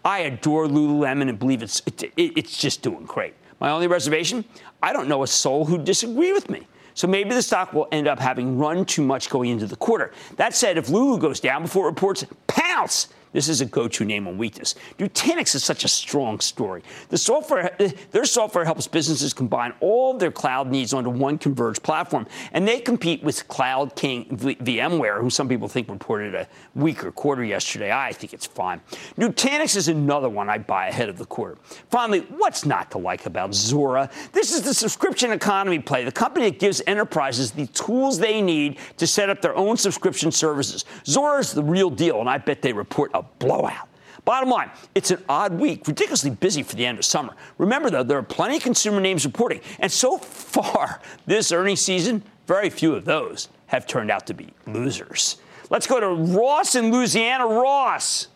I 0.04 0.20
adore 0.20 0.66
Lululemon 0.66 1.28
and 1.28 1.38
believe 1.38 1.62
it's, 1.62 1.80
it, 1.86 2.02
it, 2.02 2.12
it's 2.36 2.58
just 2.58 2.82
doing 2.82 3.04
great. 3.04 3.34
My 3.60 3.70
only 3.70 3.86
reservation 3.86 4.44
I 4.82 4.92
don't 4.92 5.08
know 5.08 5.22
a 5.22 5.26
soul 5.26 5.64
who 5.64 5.78
disagree 5.78 6.32
with 6.32 6.50
me. 6.50 6.66
So 6.94 7.06
maybe 7.06 7.30
the 7.30 7.42
stock 7.42 7.72
will 7.74 7.88
end 7.92 8.08
up 8.08 8.18
having 8.18 8.58
run 8.58 8.84
too 8.84 9.02
much 9.02 9.28
going 9.28 9.50
into 9.50 9.66
the 9.66 9.76
quarter. 9.76 10.12
That 10.36 10.54
said, 10.54 10.78
if 10.78 10.88
Lulu 10.88 11.18
goes 11.18 11.40
down 11.40 11.62
before 11.62 11.86
it 11.86 11.90
reports, 11.90 12.24
pounce! 12.46 13.08
This 13.32 13.48
is 13.48 13.60
a 13.60 13.66
go-to 13.66 14.04
name 14.04 14.26
on 14.26 14.38
weakness. 14.38 14.74
Nutanix 14.98 15.54
is 15.54 15.64
such 15.64 15.84
a 15.84 15.88
strong 15.88 16.40
story. 16.40 16.82
The 17.08 17.18
software, 17.18 17.74
eh, 17.82 17.92
their 18.10 18.24
software 18.24 18.64
helps 18.64 18.86
businesses 18.86 19.32
combine 19.34 19.74
all 19.80 20.14
of 20.14 20.20
their 20.20 20.30
cloud 20.30 20.70
needs 20.70 20.94
onto 20.94 21.10
one 21.10 21.38
converged 21.38 21.82
platform, 21.82 22.26
and 22.52 22.66
they 22.66 22.80
compete 22.80 23.22
with 23.22 23.46
Cloud 23.48 23.94
King 23.94 24.26
VMware, 24.26 25.20
who 25.20 25.30
some 25.30 25.48
people 25.48 25.68
think 25.68 25.88
reported 25.88 26.34
a 26.34 26.48
weaker 26.74 27.12
quarter 27.12 27.44
yesterday. 27.44 27.92
I 27.92 28.12
think 28.12 28.32
it's 28.32 28.46
fine. 28.46 28.80
Nutanix 29.18 29.76
is 29.76 29.88
another 29.88 30.28
one 30.28 30.48
I 30.48 30.58
buy 30.58 30.88
ahead 30.88 31.08
of 31.08 31.18
the 31.18 31.26
quarter. 31.26 31.58
Finally, 31.90 32.20
what's 32.36 32.64
not 32.64 32.90
to 32.92 32.98
like 32.98 33.26
about 33.26 33.50
Zuora? 33.50 34.10
This 34.32 34.52
is 34.52 34.62
the 34.62 34.74
subscription 34.74 35.32
economy 35.32 35.78
play, 35.78 36.04
the 36.04 36.12
company 36.12 36.50
that 36.50 36.58
gives 36.58 36.82
enterprises 36.86 37.50
the 37.50 37.66
tools 37.68 38.18
they 38.18 38.40
need 38.40 38.78
to 38.96 39.06
set 39.06 39.30
up 39.30 39.42
their 39.42 39.56
own 39.56 39.76
subscription 39.76 40.30
services. 40.32 40.84
Zuora 41.04 41.40
is 41.40 41.52
the 41.52 41.62
real 41.62 41.90
deal, 41.90 42.20
and 42.20 42.28
I 42.28 42.38
bet 42.38 42.62
they 42.62 42.72
report 42.72 43.10
a 43.16 43.22
blowout. 43.38 43.88
Bottom 44.24 44.50
line, 44.50 44.70
it's 44.94 45.12
an 45.12 45.22
odd 45.28 45.52
week, 45.52 45.86
ridiculously 45.86 46.30
busy 46.30 46.62
for 46.62 46.74
the 46.74 46.84
end 46.84 46.98
of 46.98 47.04
summer. 47.04 47.34
Remember, 47.58 47.90
though, 47.90 48.02
there 48.02 48.18
are 48.18 48.24
plenty 48.24 48.56
of 48.56 48.62
consumer 48.62 49.00
names 49.00 49.24
reporting, 49.24 49.60
and 49.78 49.90
so 49.90 50.18
far 50.18 51.00
this 51.26 51.52
earnings 51.52 51.80
season, 51.80 52.22
very 52.46 52.70
few 52.70 52.94
of 52.94 53.04
those 53.04 53.48
have 53.68 53.86
turned 53.86 54.10
out 54.10 54.26
to 54.26 54.34
be 54.34 54.48
losers. 54.66 55.36
Let's 55.70 55.86
go 55.86 56.00
to 56.00 56.08
Ross 56.08 56.74
in 56.74 56.92
Louisiana. 56.92 57.46
Ross. 57.46 58.28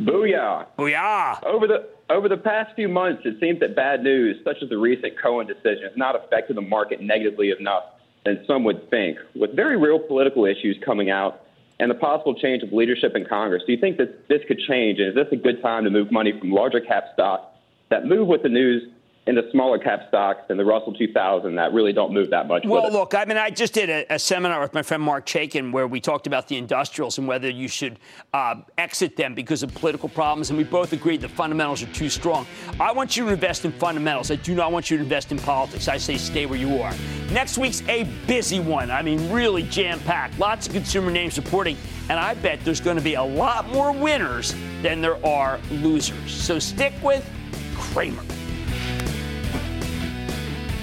Booyah. 0.00 0.66
Booyah. 0.78 1.42
Over 1.44 1.66
the 1.66 1.88
over 2.10 2.28
the 2.28 2.36
past 2.36 2.74
few 2.76 2.88
months, 2.88 3.22
it 3.24 3.40
seems 3.40 3.60
that 3.60 3.74
bad 3.74 4.02
news, 4.02 4.36
such 4.44 4.56
as 4.62 4.68
the 4.68 4.76
recent 4.76 5.14
Cohen 5.20 5.46
decision, 5.46 5.84
has 5.84 5.96
not 5.96 6.14
affected 6.14 6.56
the 6.56 6.62
market 6.62 7.00
negatively 7.00 7.52
enough 7.58 7.84
than 8.24 8.44
some 8.46 8.64
would 8.64 8.90
think. 8.90 9.18
With 9.34 9.56
very 9.56 9.76
real 9.76 9.98
political 9.98 10.44
issues 10.44 10.78
coming 10.84 11.10
out, 11.10 11.42
and 11.80 11.90
the 11.90 11.94
possible 11.94 12.34
change 12.34 12.62
of 12.62 12.72
leadership 12.72 13.12
in 13.14 13.24
Congress. 13.24 13.62
Do 13.66 13.72
you 13.72 13.80
think 13.80 13.96
that 13.98 14.28
this 14.28 14.40
could 14.46 14.58
change? 14.58 14.98
And 14.98 15.08
is 15.08 15.14
this 15.14 15.26
a 15.32 15.36
good 15.36 15.62
time 15.62 15.84
to 15.84 15.90
move 15.90 16.12
money 16.12 16.32
from 16.38 16.50
larger 16.50 16.80
cap 16.80 17.04
stocks 17.14 17.44
that 17.90 18.06
move 18.06 18.28
with 18.28 18.42
the 18.42 18.48
news 18.48 18.82
into 19.26 19.48
smaller 19.52 19.78
cap 19.78 20.00
stocks 20.08 20.42
and 20.48 20.58
the 20.58 20.64
Russell 20.64 20.92
2000 20.94 21.54
that 21.54 21.72
really 21.72 21.92
don't 21.92 22.12
move 22.12 22.30
that 22.30 22.48
much. 22.48 22.64
Well, 22.66 22.90
look, 22.90 23.14
I 23.14 23.24
mean, 23.24 23.36
I 23.36 23.50
just 23.50 23.72
did 23.72 23.88
a, 23.88 24.14
a, 24.14 24.18
seminar 24.18 24.60
with 24.60 24.74
my 24.74 24.82
friend 24.82 25.00
Marc 25.00 25.26
Chaikin 25.26 25.70
where 25.70 25.86
we 25.86 26.00
talked 26.00 26.26
about 26.26 26.48
the 26.48 26.56
industrials 26.56 27.18
and 27.18 27.28
whether 27.28 27.48
you 27.48 27.68
should 27.68 28.00
uh, 28.32 28.56
exit 28.78 29.16
them 29.16 29.34
because 29.34 29.62
of 29.62 29.72
political 29.74 30.08
problems, 30.08 30.50
and 30.50 30.58
we 30.58 30.64
both 30.64 30.92
agreed 30.92 31.20
the 31.20 31.28
fundamentals 31.28 31.84
are 31.84 31.92
too 31.92 32.08
strong. 32.08 32.46
I 32.80 32.90
want 32.90 33.16
you 33.16 33.26
to 33.26 33.30
invest 33.30 33.64
in 33.64 33.70
fundamentals. 33.70 34.32
I 34.32 34.36
do 34.36 34.56
not 34.56 34.72
want 34.72 34.90
you 34.90 34.96
to 34.96 35.02
invest 35.04 35.30
in 35.30 35.38
politics. 35.38 35.86
I 35.86 35.98
say 35.98 36.16
stay 36.16 36.46
where 36.46 36.58
you 36.58 36.82
are. 36.82 36.92
Next 37.30 37.58
week's 37.58 37.82
a 37.88 38.04
busy 38.26 38.58
one. 38.58 38.90
I 38.90 39.02
mean, 39.02 39.30
really 39.30 39.62
jam 39.62 40.00
packed. 40.00 40.36
Lots 40.40 40.66
of 40.66 40.72
consumer 40.72 41.12
names 41.12 41.36
reporting, 41.36 41.76
and 42.08 42.18
I 42.18 42.34
bet 42.34 42.64
there's 42.64 42.80
going 42.80 42.96
to 42.96 43.02
be 43.02 43.14
a 43.14 43.22
lot 43.22 43.68
more 43.68 43.92
winners 43.92 44.52
than 44.82 45.00
there 45.00 45.24
are 45.24 45.60
losers. 45.70 46.32
So 46.32 46.58
stick 46.58 46.92
with 47.04 47.28
Cramer. 47.76 48.22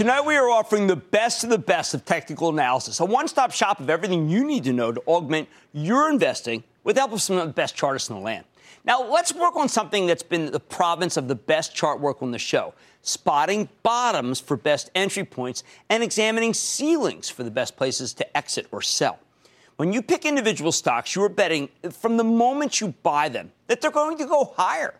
Tonight, 0.00 0.22
we 0.22 0.34
are 0.34 0.48
offering 0.48 0.86
the 0.86 0.96
best 0.96 1.44
of 1.44 1.50
the 1.50 1.58
best 1.58 1.92
of 1.92 2.06
technical 2.06 2.48
analysis, 2.48 3.00
a 3.00 3.04
one 3.04 3.28
stop 3.28 3.52
shop 3.52 3.80
of 3.80 3.90
everything 3.90 4.30
you 4.30 4.46
need 4.46 4.64
to 4.64 4.72
know 4.72 4.90
to 4.92 5.00
augment 5.02 5.46
your 5.74 6.08
investing 6.08 6.64
with 6.84 6.96
the 6.96 7.02
help 7.02 7.12
of 7.12 7.20
some 7.20 7.36
of 7.36 7.46
the 7.46 7.52
best 7.52 7.76
chartists 7.76 8.08
in 8.08 8.16
the 8.16 8.22
land. 8.22 8.46
Now, 8.82 9.06
let's 9.06 9.34
work 9.34 9.56
on 9.56 9.68
something 9.68 10.06
that's 10.06 10.22
been 10.22 10.52
the 10.52 10.58
province 10.58 11.18
of 11.18 11.28
the 11.28 11.34
best 11.34 11.74
chart 11.74 12.00
work 12.00 12.22
on 12.22 12.30
the 12.30 12.38
show 12.38 12.72
spotting 13.02 13.68
bottoms 13.82 14.40
for 14.40 14.56
best 14.56 14.90
entry 14.94 15.22
points 15.22 15.64
and 15.90 16.02
examining 16.02 16.54
ceilings 16.54 17.28
for 17.28 17.42
the 17.42 17.50
best 17.50 17.76
places 17.76 18.14
to 18.14 18.34
exit 18.34 18.68
or 18.72 18.80
sell. 18.80 19.18
When 19.76 19.92
you 19.92 20.00
pick 20.00 20.24
individual 20.24 20.72
stocks, 20.72 21.14
you 21.14 21.22
are 21.24 21.28
betting 21.28 21.68
from 21.92 22.16
the 22.16 22.24
moment 22.24 22.80
you 22.80 22.94
buy 23.02 23.28
them 23.28 23.52
that 23.66 23.82
they're 23.82 23.90
going 23.90 24.16
to 24.16 24.24
go 24.24 24.54
higher. 24.56 24.94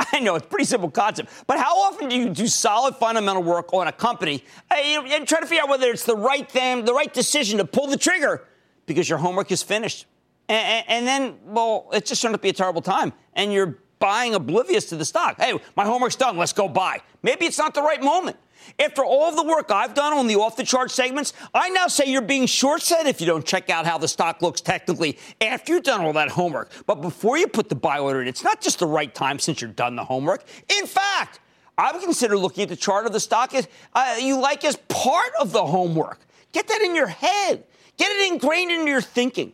I 0.12 0.20
know 0.20 0.36
it's 0.36 0.46
a 0.46 0.48
pretty 0.48 0.64
simple 0.64 0.90
concept, 0.90 1.30
but 1.46 1.58
how 1.58 1.76
often 1.76 2.08
do 2.08 2.16
you 2.16 2.30
do 2.30 2.46
solid 2.46 2.96
fundamental 2.96 3.42
work 3.42 3.72
on 3.72 3.88
a 3.88 3.92
company 3.92 4.44
uh, 4.70 4.74
and, 4.74 5.08
and 5.08 5.28
try 5.28 5.40
to 5.40 5.46
figure 5.46 5.62
out 5.62 5.68
whether 5.68 5.90
it's 5.90 6.04
the 6.04 6.16
right 6.16 6.48
thing, 6.48 6.84
the 6.84 6.94
right 6.94 7.12
decision 7.12 7.58
to 7.58 7.64
pull 7.64 7.86
the 7.88 7.96
trigger 7.96 8.46
because 8.86 9.08
your 9.08 9.18
homework 9.18 9.50
is 9.50 9.62
finished? 9.62 10.06
And, 10.48 10.84
and, 10.88 11.06
then, 11.06 11.38
well, 11.44 11.88
it 11.92 12.06
just 12.06 12.22
turned 12.22 12.32
out 12.32 12.38
to 12.38 12.42
be 12.42 12.48
a 12.48 12.54
terrible 12.54 12.80
time, 12.80 13.12
and 13.34 13.52
you're 13.52 13.78
buying 13.98 14.34
oblivious 14.34 14.86
to 14.86 14.96
the 14.96 15.04
stock. 15.04 15.38
Hey, 15.38 15.58
my 15.76 15.84
homework's 15.84 16.16
done. 16.16 16.36
Let's 16.38 16.52
go 16.52 16.68
buy. 16.68 17.00
Maybe 17.22 17.44
it's 17.44 17.58
not 17.58 17.74
the 17.74 17.82
right 17.82 18.02
moment. 18.02 18.36
After 18.78 19.04
all 19.04 19.28
of 19.28 19.36
the 19.36 19.44
work 19.44 19.70
I've 19.70 19.94
done 19.94 20.12
on 20.12 20.26
the 20.26 20.36
off 20.36 20.56
the 20.56 20.64
chart 20.64 20.90
segments, 20.90 21.32
I 21.54 21.68
now 21.70 21.86
say 21.86 22.04
you're 22.06 22.22
being 22.22 22.46
short 22.46 22.82
sighted 22.82 23.06
if 23.06 23.20
you 23.20 23.26
don't 23.26 23.44
check 23.44 23.70
out 23.70 23.86
how 23.86 23.98
the 23.98 24.08
stock 24.08 24.42
looks 24.42 24.60
technically 24.60 25.18
after 25.40 25.74
you've 25.74 25.84
done 25.84 26.00
all 26.00 26.12
that 26.14 26.30
homework. 26.30 26.70
But 26.86 26.96
before 27.00 27.38
you 27.38 27.46
put 27.46 27.68
the 27.68 27.74
buy 27.74 27.98
order 27.98 28.20
in, 28.22 28.28
it's 28.28 28.44
not 28.44 28.60
just 28.60 28.78
the 28.78 28.86
right 28.86 29.14
time 29.14 29.38
since 29.38 29.60
you're 29.60 29.70
done 29.70 29.96
the 29.96 30.04
homework. 30.04 30.44
In 30.78 30.86
fact, 30.86 31.40
I 31.76 31.92
would 31.92 32.02
consider 32.02 32.36
looking 32.36 32.64
at 32.64 32.68
the 32.68 32.76
chart 32.76 33.06
of 33.06 33.12
the 33.12 33.20
stock 33.20 33.54
as 33.54 33.68
uh, 33.94 34.16
you 34.20 34.40
like 34.40 34.64
as 34.64 34.76
part 34.88 35.30
of 35.40 35.52
the 35.52 35.64
homework. 35.64 36.20
Get 36.52 36.66
that 36.68 36.80
in 36.82 36.94
your 36.94 37.06
head. 37.06 37.64
Get 37.96 38.10
it 38.10 38.32
ingrained 38.32 38.70
into 38.70 38.90
your 38.90 39.00
thinking. 39.00 39.52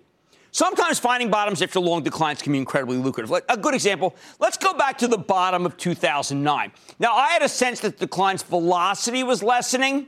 Sometimes 0.54 1.00
finding 1.00 1.30
bottoms 1.30 1.62
after 1.62 1.80
long 1.80 2.04
declines 2.04 2.40
can 2.40 2.52
be 2.52 2.58
incredibly 2.58 2.96
lucrative. 2.96 3.28
Like 3.28 3.44
a 3.48 3.56
good 3.56 3.74
example, 3.74 4.14
let's 4.38 4.56
go 4.56 4.72
back 4.72 4.96
to 4.98 5.08
the 5.08 5.18
bottom 5.18 5.66
of 5.66 5.76
2009. 5.76 6.72
Now, 7.00 7.16
I 7.16 7.30
had 7.30 7.42
a 7.42 7.48
sense 7.48 7.80
that 7.80 7.98
the 7.98 8.06
decline's 8.06 8.44
velocity 8.44 9.24
was 9.24 9.42
lessening. 9.42 10.06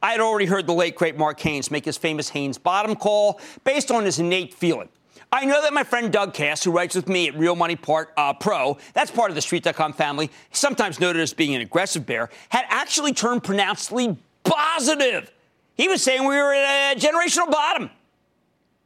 I 0.00 0.12
had 0.12 0.20
already 0.20 0.46
heard 0.46 0.68
the 0.68 0.74
late 0.74 0.94
great 0.94 1.18
Mark 1.18 1.40
Haines 1.40 1.72
make 1.72 1.84
his 1.84 1.96
famous 1.96 2.28
Haines 2.28 2.56
bottom 2.56 2.94
call 2.94 3.40
based 3.64 3.90
on 3.90 4.04
his 4.04 4.20
innate 4.20 4.54
feeling. 4.54 4.88
I 5.32 5.44
know 5.44 5.60
that 5.60 5.72
my 5.72 5.82
friend 5.82 6.12
Doug 6.12 6.34
Kass, 6.34 6.62
who 6.62 6.70
writes 6.70 6.94
with 6.94 7.08
me 7.08 7.26
at 7.26 7.36
Real 7.36 7.56
Money 7.56 7.74
Part, 7.74 8.12
uh, 8.16 8.32
Pro, 8.32 8.78
that's 8.94 9.10
part 9.10 9.32
of 9.32 9.34
the 9.34 9.42
Street.com 9.42 9.94
family, 9.94 10.30
sometimes 10.52 11.00
noted 11.00 11.20
as 11.20 11.34
being 11.34 11.56
an 11.56 11.62
aggressive 11.62 12.06
bear, 12.06 12.30
had 12.50 12.64
actually 12.68 13.12
turned 13.12 13.42
pronouncedly 13.42 14.16
positive. 14.44 15.32
He 15.74 15.88
was 15.88 16.00
saying 16.00 16.20
we 16.20 16.36
were 16.36 16.54
at 16.54 16.96
a 16.96 17.00
generational 17.00 17.50
bottom. 17.50 17.90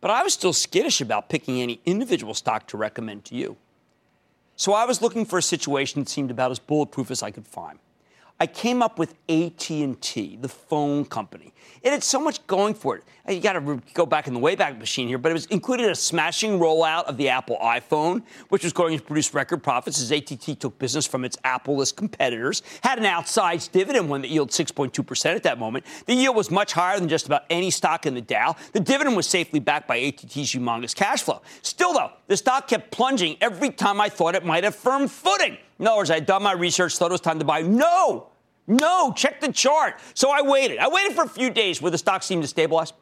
But 0.04 0.10
I 0.10 0.22
was 0.22 0.34
still 0.34 0.52
skittish 0.52 1.00
about 1.00 1.30
picking 1.30 1.62
any 1.62 1.80
individual 1.86 2.34
stock 2.34 2.66
to 2.66 2.76
recommend 2.76 3.24
to 3.24 3.34
you. 3.34 3.56
So 4.54 4.74
I 4.74 4.84
was 4.84 5.00
looking 5.00 5.24
for 5.24 5.38
a 5.38 5.42
situation 5.42 6.02
that 6.02 6.10
seemed 6.10 6.30
about 6.30 6.50
as 6.50 6.58
bulletproof 6.58 7.10
as 7.10 7.22
I 7.22 7.30
could 7.30 7.46
find. 7.46 7.78
I 8.40 8.46
came 8.46 8.82
up 8.82 8.98
with 8.98 9.14
AT&T, 9.28 10.38
the 10.40 10.48
phone 10.48 11.04
company. 11.04 11.52
It 11.82 11.92
had 11.92 12.02
so 12.02 12.18
much 12.18 12.44
going 12.46 12.74
for 12.74 12.96
it. 12.96 13.04
You 13.28 13.40
got 13.40 13.52
to 13.54 13.80
go 13.94 14.04
back 14.06 14.26
in 14.26 14.34
the 14.34 14.40
Wayback 14.40 14.78
Machine 14.78 15.06
here, 15.06 15.18
but 15.18 15.30
it 15.30 15.34
was 15.34 15.46
included 15.46 15.88
a 15.88 15.94
smashing 15.94 16.58
rollout 16.58 17.04
of 17.04 17.16
the 17.16 17.28
Apple 17.28 17.58
iPhone, 17.62 18.22
which 18.48 18.64
was 18.64 18.72
going 18.72 18.98
to 18.98 19.04
produce 19.04 19.32
record 19.32 19.62
profits 19.62 20.00
as 20.00 20.10
AT&T 20.10 20.56
took 20.56 20.78
business 20.78 21.06
from 21.06 21.24
its 21.24 21.38
Apple-less 21.44 21.92
competitors. 21.92 22.62
Had 22.82 22.98
an 22.98 23.04
outsized 23.04 23.70
dividend 23.72 24.08
one 24.08 24.20
that 24.22 24.28
yielded 24.28 24.52
6.2 24.52 25.06
percent 25.06 25.36
at 25.36 25.42
that 25.44 25.58
moment. 25.58 25.86
The 26.06 26.14
yield 26.14 26.34
was 26.34 26.50
much 26.50 26.72
higher 26.72 26.98
than 26.98 27.08
just 27.08 27.26
about 27.26 27.44
any 27.50 27.70
stock 27.70 28.04
in 28.04 28.14
the 28.14 28.20
Dow. 28.20 28.56
The 28.72 28.80
dividend 28.80 29.16
was 29.16 29.26
safely 29.26 29.60
backed 29.60 29.86
by 29.86 30.00
AT&T's 30.00 30.52
humongous 30.52 30.94
cash 30.94 31.22
flow. 31.22 31.42
Still, 31.62 31.92
though, 31.92 32.10
the 32.26 32.36
stock 32.36 32.66
kept 32.66 32.90
plunging 32.90 33.36
every 33.40 33.70
time 33.70 34.00
I 34.00 34.08
thought 34.08 34.34
it 34.34 34.44
might 34.44 34.64
have 34.64 34.74
firm 34.74 35.06
footing. 35.06 35.58
In 35.78 35.86
other 35.86 35.96
words, 35.96 36.10
I 36.10 36.14
had 36.14 36.26
done 36.26 36.42
my 36.42 36.52
research, 36.52 36.96
thought 36.96 37.10
it 37.10 37.12
was 37.12 37.20
time 37.20 37.38
to 37.38 37.44
buy. 37.44 37.62
No, 37.62 38.28
no, 38.66 39.12
check 39.12 39.40
the 39.40 39.52
chart. 39.52 39.98
So 40.14 40.30
I 40.30 40.42
waited. 40.42 40.78
I 40.78 40.88
waited 40.88 41.14
for 41.14 41.24
a 41.24 41.28
few 41.28 41.50
days 41.50 41.82
where 41.82 41.90
the 41.90 41.98
stock 41.98 42.22
seemed 42.22 42.42
to 42.42 42.48
stabilize 42.48 42.92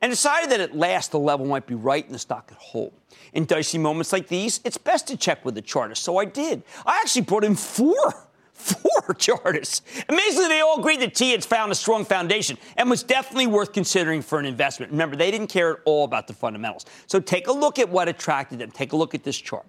and 0.00 0.10
decided 0.10 0.50
that 0.50 0.60
at 0.60 0.76
last 0.76 1.10
the 1.10 1.18
level 1.18 1.46
might 1.46 1.66
be 1.66 1.74
right 1.74 2.04
and 2.04 2.14
the 2.14 2.18
stock 2.18 2.48
could 2.48 2.58
hold. 2.58 2.92
In 3.32 3.44
dicey 3.44 3.78
moments 3.78 4.12
like 4.12 4.28
these, 4.28 4.60
it's 4.64 4.78
best 4.78 5.08
to 5.08 5.16
check 5.16 5.44
with 5.44 5.54
the 5.54 5.62
chartist. 5.62 6.02
So 6.02 6.18
I 6.18 6.24
did. 6.24 6.62
I 6.86 7.00
actually 7.02 7.22
brought 7.22 7.44
in 7.44 7.56
four. 7.56 8.14
Four 8.58 9.14
chartists. 9.14 9.82
Amazingly, 10.08 10.48
they 10.48 10.60
all 10.60 10.80
agreed 10.80 11.00
that 11.00 11.14
T 11.14 11.30
had 11.30 11.44
found 11.44 11.70
a 11.70 11.76
strong 11.76 12.04
foundation 12.04 12.58
and 12.76 12.90
was 12.90 13.04
definitely 13.04 13.46
worth 13.46 13.72
considering 13.72 14.20
for 14.20 14.40
an 14.40 14.46
investment. 14.46 14.90
Remember, 14.90 15.14
they 15.14 15.30
didn't 15.30 15.46
care 15.46 15.74
at 15.74 15.78
all 15.84 16.04
about 16.04 16.26
the 16.26 16.32
fundamentals. 16.32 16.84
So 17.06 17.20
take 17.20 17.46
a 17.46 17.52
look 17.52 17.78
at 17.78 17.88
what 17.88 18.08
attracted 18.08 18.58
them. 18.58 18.72
Take 18.72 18.94
a 18.94 18.96
look 18.96 19.14
at 19.14 19.22
this 19.22 19.38
chart. 19.38 19.64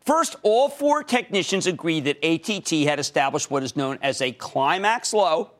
First, 0.00 0.36
all 0.42 0.68
four 0.68 1.02
technicians 1.02 1.66
agreed 1.66 2.04
that 2.04 2.24
ATT 2.24 2.70
had 2.88 2.98
established 2.98 3.50
what 3.50 3.62
is 3.62 3.76
known 3.76 3.98
as 4.02 4.22
a 4.22 4.32
climax 4.32 5.12
low 5.12 5.50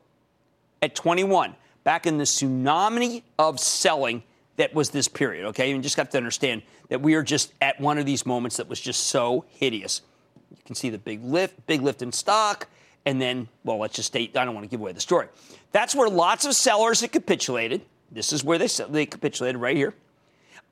at 0.81 0.95
21, 0.95 1.55
back 1.83 2.07
in 2.07 2.17
the 2.17 2.23
tsunami 2.23 3.23
of 3.37 3.59
selling 3.59 4.23
that 4.57 4.73
was 4.73 4.89
this 4.89 5.07
period. 5.07 5.45
Okay, 5.47 5.69
you 5.69 5.79
just 5.79 5.95
got 5.95 6.11
to 6.11 6.17
understand 6.17 6.63
that 6.89 7.01
we 7.01 7.13
are 7.15 7.23
just 7.23 7.53
at 7.61 7.79
one 7.79 7.97
of 7.97 8.05
these 8.05 8.25
moments 8.25 8.57
that 8.57 8.67
was 8.67 8.79
just 8.79 9.07
so 9.07 9.45
hideous. 9.47 10.01
You 10.49 10.57
can 10.65 10.75
see 10.75 10.89
the 10.89 10.97
big 10.97 11.23
lift, 11.23 11.65
big 11.67 11.81
lift 11.81 12.01
in 12.01 12.11
stock, 12.11 12.67
and 13.05 13.21
then, 13.21 13.47
well, 13.63 13.79
let's 13.79 13.95
just 13.95 14.07
state. 14.07 14.35
I 14.35 14.45
don't 14.45 14.53
want 14.53 14.65
to 14.65 14.69
give 14.69 14.79
away 14.79 14.91
the 14.91 14.99
story. 14.99 15.27
That's 15.71 15.95
where 15.95 16.09
lots 16.09 16.45
of 16.45 16.53
sellers 16.53 17.01
had 17.01 17.11
capitulated. 17.11 17.81
This 18.11 18.33
is 18.33 18.43
where 18.43 18.57
they 18.57 18.67
they 18.89 19.05
capitulated 19.05 19.59
right 19.59 19.77
here. 19.77 19.93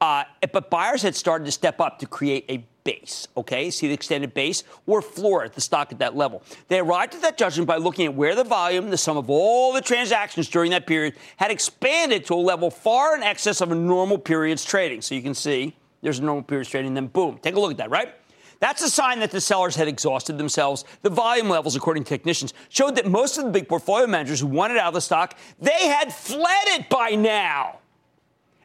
Uh, 0.01 0.23
but 0.51 0.69
buyers 0.69 1.01
had 1.01 1.15
started 1.15 1.45
to 1.45 1.51
step 1.51 1.79
up 1.79 1.99
to 1.99 2.05
create 2.05 2.45
a 2.49 2.65
base, 2.83 3.27
okay? 3.37 3.69
See 3.69 3.87
the 3.87 3.93
extended 3.93 4.33
base 4.33 4.63
or 4.87 5.01
floor 5.01 5.43
at 5.43 5.53
the 5.53 5.61
stock 5.61 5.91
at 5.91 5.99
that 5.99 6.15
level. 6.15 6.43
They 6.67 6.79
arrived 6.79 7.15
at 7.15 7.21
that 7.21 7.37
judgment 7.37 7.67
by 7.67 7.77
looking 7.77 8.05
at 8.05 8.13
where 8.13 8.35
the 8.35 8.43
volume, 8.43 8.89
the 8.89 8.97
sum 8.97 9.17
of 9.17 9.29
all 9.29 9.73
the 9.73 9.81
transactions 9.81 10.49
during 10.49 10.71
that 10.71 10.87
period, 10.87 11.15
had 11.37 11.51
expanded 11.51 12.25
to 12.25 12.33
a 12.33 12.35
level 12.35 12.71
far 12.71 13.15
in 13.15 13.23
excess 13.23 13.61
of 13.61 13.71
a 13.71 13.75
normal 13.75 14.17
period's 14.17 14.65
trading. 14.65 15.01
So 15.01 15.15
you 15.15 15.21
can 15.21 15.33
see 15.33 15.75
there's 16.01 16.19
a 16.19 16.23
normal 16.23 16.43
period's 16.43 16.69
trading, 16.69 16.93
then 16.93 17.07
boom, 17.07 17.39
take 17.41 17.55
a 17.55 17.59
look 17.59 17.71
at 17.71 17.77
that, 17.77 17.89
right? 17.89 18.13
That's 18.59 18.81
a 18.81 18.89
sign 18.89 19.19
that 19.19 19.31
the 19.31 19.39
sellers 19.39 19.75
had 19.75 19.87
exhausted 19.87 20.37
themselves. 20.37 20.83
The 21.01 21.09
volume 21.09 21.49
levels, 21.49 21.75
according 21.75 22.03
to 22.03 22.09
technicians, 22.09 22.53
showed 22.67 22.95
that 22.97 23.07
most 23.07 23.37
of 23.37 23.45
the 23.45 23.51
big 23.51 23.69
portfolio 23.69 24.05
managers 24.05 24.41
who 24.41 24.47
wanted 24.47 24.77
out 24.77 24.89
of 24.89 24.93
the 24.93 25.01
stock, 25.01 25.37
they 25.61 25.87
had 25.87 26.13
fled 26.13 26.67
it 26.67 26.89
by 26.89 27.11
now. 27.11 27.79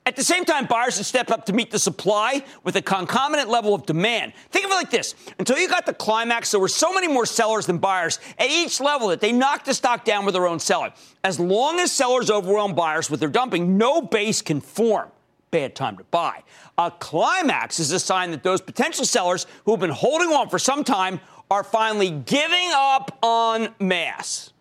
At 0.07 0.17
the 0.17 0.25
same 0.25 0.45
time, 0.45 0.67
buyers 0.67 0.99
had 0.99 1.07
step 1.07 1.31
up 1.31 1.47
to 1.47 1.55
meet 1.55 1.71
the 1.71 1.79
supply 1.79 2.45
with 2.63 2.77
a 2.77 2.83
concomitant 2.83 3.49
level 3.49 3.75
of 3.75 3.87
demand. 3.87 4.35
Think 4.51 4.67
of 4.67 4.71
it 4.71 4.75
like 4.75 4.91
this 4.91 5.15
until 5.39 5.57
you 5.57 5.67
got 5.67 5.87
the 5.87 5.95
climax, 5.95 6.51
there 6.51 6.61
were 6.61 6.69
so 6.69 6.93
many 6.93 7.09
more 7.09 7.25
sellers 7.25 7.65
than 7.65 7.79
buyers 7.79 8.21
at 8.39 8.51
each 8.51 8.81
level 8.83 9.09
that 9.09 9.23
they 9.23 9.33
knocked 9.33 9.65
the 9.65 9.73
stock 9.73 10.05
down 10.05 10.27
with 10.27 10.35
their 10.35 10.47
own 10.47 10.59
selling. 10.59 10.93
As 11.23 11.41
long 11.41 11.81
as 11.81 11.91
sellers 11.91 12.31
overwhelm 12.31 12.75
buyers 12.75 13.09
with 13.09 13.21
their 13.21 13.31
dumping, 13.31 13.79
no 13.79 14.03
base 14.03 14.43
can 14.43 14.61
form. 14.61 15.09
Bad 15.51 15.75
time 15.75 15.97
to 15.97 16.05
buy. 16.05 16.43
A 16.77 16.91
climax 16.91 17.81
is 17.81 17.91
a 17.91 18.01
sign 18.01 18.31
that 18.33 18.43
those 18.43 18.61
potential 18.61 19.07
sellers 19.07 19.47
who 19.65 19.71
have 19.71 19.81
been 19.81 19.89
holding 19.89 20.29
on 20.31 20.51
for 20.51 20.59
some 20.59 20.85
time 20.85 21.19
are 21.51 21.65
finally 21.65 22.11
giving 22.11 22.71
up 22.75 23.17
on 23.23 23.75
mass. 23.81 24.53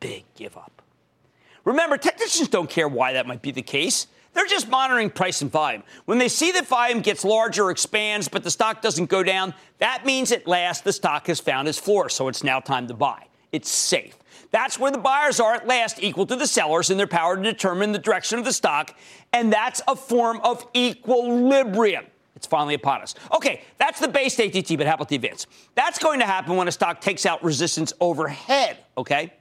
Big 0.00 0.24
give 0.36 0.56
up. 0.56 0.77
Remember, 1.68 1.98
technicians 1.98 2.48
don't 2.48 2.70
care 2.70 2.88
why 2.88 3.12
that 3.12 3.26
might 3.26 3.42
be 3.42 3.50
the 3.50 3.60
case. 3.60 4.06
They're 4.32 4.46
just 4.46 4.70
monitoring 4.70 5.10
price 5.10 5.42
and 5.42 5.52
volume. 5.52 5.82
When 6.06 6.16
they 6.16 6.28
see 6.28 6.50
that 6.52 6.66
volume 6.66 7.02
gets 7.02 7.26
larger 7.26 7.70
expands, 7.70 8.26
but 8.26 8.42
the 8.42 8.50
stock 8.50 8.80
doesn't 8.80 9.10
go 9.10 9.22
down, 9.22 9.52
that 9.76 10.06
means 10.06 10.32
at 10.32 10.46
last 10.46 10.84
the 10.84 10.94
stock 10.94 11.26
has 11.26 11.40
found 11.40 11.68
its 11.68 11.78
floor, 11.78 12.08
so 12.08 12.26
it's 12.28 12.42
now 12.42 12.58
time 12.58 12.86
to 12.88 12.94
buy. 12.94 13.22
It's 13.52 13.68
safe. 13.68 14.16
That's 14.50 14.78
where 14.78 14.90
the 14.90 14.96
buyers 14.96 15.40
are 15.40 15.52
at 15.52 15.66
last 15.66 16.02
equal 16.02 16.24
to 16.28 16.36
the 16.36 16.46
sellers 16.46 16.88
in 16.88 16.96
their 16.96 17.06
power 17.06 17.36
to 17.36 17.42
determine 17.42 17.92
the 17.92 17.98
direction 17.98 18.38
of 18.38 18.46
the 18.46 18.52
stock, 18.54 18.96
and 19.34 19.52
that's 19.52 19.82
a 19.86 19.94
form 19.94 20.40
of 20.44 20.66
equilibrium. 20.74 22.06
It's 22.34 22.46
finally 22.46 22.74
upon 22.76 23.02
us. 23.02 23.14
Okay, 23.36 23.60
that's 23.76 24.00
the 24.00 24.08
base 24.08 24.38
ATT, 24.40 24.78
but 24.78 24.86
how 24.86 24.94
about 24.94 25.10
the 25.10 25.16
advance? 25.16 25.46
That's 25.74 25.98
going 25.98 26.20
to 26.20 26.26
happen 26.26 26.56
when 26.56 26.66
a 26.66 26.72
stock 26.72 27.02
takes 27.02 27.26
out 27.26 27.44
resistance 27.44 27.92
overhead, 28.00 28.78
okay? 28.96 29.34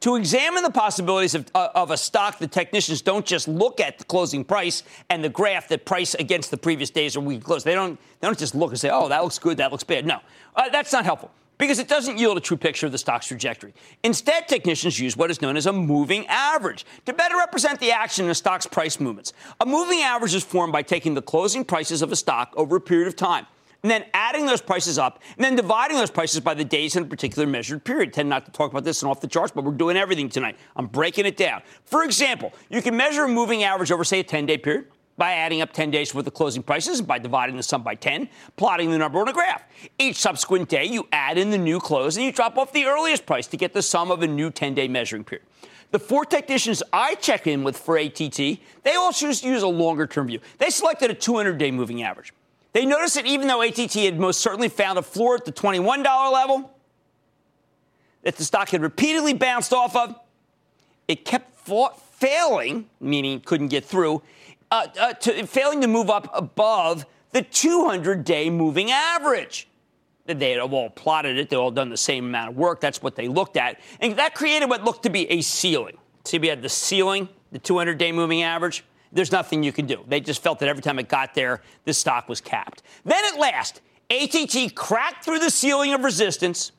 To 0.00 0.16
examine 0.16 0.62
the 0.62 0.70
possibilities 0.70 1.34
of, 1.34 1.46
uh, 1.54 1.68
of, 1.74 1.90
a 1.90 1.96
stock, 1.96 2.38
the 2.38 2.46
technicians 2.46 3.00
don't 3.00 3.24
just 3.24 3.48
look 3.48 3.80
at 3.80 3.98
the 3.98 4.04
closing 4.04 4.44
price 4.44 4.82
and 5.08 5.24
the 5.24 5.28
graph 5.28 5.68
that 5.68 5.84
price 5.84 6.14
against 6.14 6.50
the 6.50 6.56
previous 6.56 6.90
days 6.90 7.16
or 7.16 7.20
week 7.20 7.42
close. 7.42 7.64
They 7.64 7.74
don't, 7.74 7.98
they 8.20 8.28
don't 8.28 8.38
just 8.38 8.54
look 8.54 8.70
and 8.70 8.78
say, 8.78 8.90
oh, 8.92 9.08
that 9.08 9.22
looks 9.22 9.38
good, 9.38 9.56
that 9.56 9.72
looks 9.72 9.84
bad. 9.84 10.06
No, 10.06 10.20
uh, 10.54 10.68
that's 10.68 10.92
not 10.92 11.04
helpful 11.04 11.30
because 11.58 11.78
it 11.78 11.88
doesn't 11.88 12.18
yield 12.18 12.36
a 12.36 12.40
true 12.40 12.56
picture 12.56 12.86
of 12.86 12.92
the 12.92 12.98
stock's 12.98 13.26
trajectory. 13.26 13.72
Instead, 14.02 14.46
technicians 14.46 15.00
use 15.00 15.16
what 15.16 15.30
is 15.30 15.40
known 15.40 15.56
as 15.56 15.64
a 15.64 15.72
moving 15.72 16.26
average 16.26 16.84
to 17.06 17.14
better 17.14 17.36
represent 17.36 17.80
the 17.80 17.90
action 17.90 18.26
in 18.26 18.30
a 18.30 18.34
stock's 18.34 18.66
price 18.66 19.00
movements. 19.00 19.32
A 19.60 19.66
moving 19.66 20.00
average 20.00 20.34
is 20.34 20.44
formed 20.44 20.72
by 20.72 20.82
taking 20.82 21.14
the 21.14 21.22
closing 21.22 21.64
prices 21.64 22.02
of 22.02 22.12
a 22.12 22.16
stock 22.16 22.52
over 22.56 22.76
a 22.76 22.80
period 22.80 23.08
of 23.08 23.16
time 23.16 23.46
and 23.86 23.90
then 23.92 24.04
adding 24.14 24.46
those 24.46 24.60
prices 24.60 24.98
up, 24.98 25.22
and 25.36 25.44
then 25.44 25.54
dividing 25.54 25.96
those 25.96 26.10
prices 26.10 26.40
by 26.40 26.54
the 26.54 26.64
days 26.64 26.96
in 26.96 27.04
a 27.04 27.06
particular 27.06 27.46
measured 27.46 27.84
period. 27.84 28.12
Tend 28.12 28.28
not 28.28 28.44
to 28.44 28.50
talk 28.50 28.72
about 28.72 28.82
this 28.82 29.00
and 29.00 29.08
off 29.08 29.20
the 29.20 29.28
charts, 29.28 29.52
but 29.54 29.62
we're 29.62 29.70
doing 29.70 29.96
everything 29.96 30.28
tonight. 30.28 30.56
I'm 30.74 30.88
breaking 30.88 31.24
it 31.24 31.36
down. 31.36 31.62
For 31.84 32.02
example, 32.02 32.52
you 32.68 32.82
can 32.82 32.96
measure 32.96 33.22
a 33.22 33.28
moving 33.28 33.62
average 33.62 33.92
over, 33.92 34.02
say, 34.02 34.18
a 34.18 34.24
10 34.24 34.44
day 34.46 34.58
period 34.58 34.86
by 35.16 35.34
adding 35.34 35.60
up 35.60 35.72
10 35.72 35.92
days 35.92 36.12
worth 36.12 36.26
of 36.26 36.34
closing 36.34 36.64
prices 36.64 36.98
and 36.98 37.06
by 37.06 37.20
dividing 37.20 37.56
the 37.56 37.62
sum 37.62 37.84
by 37.84 37.94
10, 37.94 38.28
plotting 38.56 38.90
the 38.90 38.98
number 38.98 39.20
on 39.20 39.28
a 39.28 39.32
graph. 39.32 39.62
Each 40.00 40.16
subsequent 40.16 40.68
day, 40.68 40.86
you 40.86 41.06
add 41.12 41.38
in 41.38 41.50
the 41.50 41.58
new 41.58 41.78
close 41.78 42.16
and 42.16 42.26
you 42.26 42.32
drop 42.32 42.58
off 42.58 42.72
the 42.72 42.86
earliest 42.86 43.24
price 43.24 43.46
to 43.46 43.56
get 43.56 43.72
the 43.72 43.82
sum 43.82 44.10
of 44.10 44.20
a 44.20 44.26
new 44.26 44.50
10 44.50 44.74
day 44.74 44.88
measuring 44.88 45.22
period. 45.22 45.46
The 45.92 46.00
four 46.00 46.24
technicians 46.24 46.82
I 46.92 47.14
check 47.14 47.46
in 47.46 47.62
with 47.62 47.78
for 47.78 47.96
ATT, 47.96 48.36
they 48.36 48.94
all 48.96 49.12
choose 49.12 49.42
to 49.42 49.48
use 49.48 49.62
a 49.62 49.68
longer 49.68 50.08
term 50.08 50.26
view. 50.26 50.40
They 50.58 50.70
selected 50.70 51.12
a 51.12 51.14
200 51.14 51.56
day 51.56 51.70
moving 51.70 52.02
average. 52.02 52.32
They 52.76 52.84
noticed 52.84 53.14
that 53.14 53.24
even 53.24 53.48
though 53.48 53.62
ATT 53.62 53.94
had 53.94 54.20
most 54.20 54.40
certainly 54.40 54.68
found 54.68 54.98
a 54.98 55.02
floor 55.02 55.36
at 55.36 55.46
the 55.46 55.50
$21 55.50 56.04
level, 56.30 56.78
that 58.22 58.36
the 58.36 58.44
stock 58.44 58.68
had 58.68 58.82
repeatedly 58.82 59.32
bounced 59.32 59.72
off 59.72 59.96
of, 59.96 60.14
it 61.08 61.24
kept 61.24 61.56
failing, 61.56 62.90
meaning 63.00 63.40
couldn't 63.40 63.68
get 63.68 63.82
through, 63.82 64.20
uh, 64.70 64.88
uh, 65.00 65.14
to, 65.14 65.46
failing 65.46 65.80
to 65.80 65.86
move 65.86 66.10
up 66.10 66.28
above 66.34 67.06
the 67.32 67.40
200 67.40 68.24
day 68.24 68.50
moving 68.50 68.90
average. 68.90 69.68
They 70.26 70.50
had 70.50 70.60
all 70.60 70.90
plotted 70.90 71.38
it, 71.38 71.48
they 71.48 71.56
all 71.56 71.70
done 71.70 71.88
the 71.88 71.96
same 71.96 72.26
amount 72.26 72.50
of 72.50 72.56
work. 72.58 72.82
That's 72.82 73.02
what 73.02 73.16
they 73.16 73.26
looked 73.26 73.56
at. 73.56 73.80
And 74.00 74.18
that 74.18 74.34
created 74.34 74.68
what 74.68 74.84
looked 74.84 75.04
to 75.04 75.10
be 75.10 75.30
a 75.30 75.40
ceiling. 75.40 75.96
See, 76.26 76.38
we 76.38 76.48
had 76.48 76.60
the 76.60 76.68
ceiling, 76.68 77.30
the 77.52 77.58
200 77.58 77.96
day 77.96 78.12
moving 78.12 78.42
average 78.42 78.84
there's 79.16 79.32
nothing 79.32 79.62
you 79.62 79.72
can 79.72 79.86
do. 79.86 80.04
They 80.06 80.20
just 80.20 80.42
felt 80.42 80.58
that 80.60 80.68
every 80.68 80.82
time 80.82 80.98
it 80.98 81.08
got 81.08 81.34
there, 81.34 81.62
the 81.84 81.94
stock 81.94 82.28
was 82.28 82.40
capped. 82.40 82.82
Then 83.04 83.24
at 83.32 83.38
last, 83.38 83.80
ATT 84.10 84.74
cracked 84.74 85.24
through 85.24 85.38
the 85.38 85.50
ceiling 85.50 85.92
of 85.94 86.04
resistance. 86.04 86.72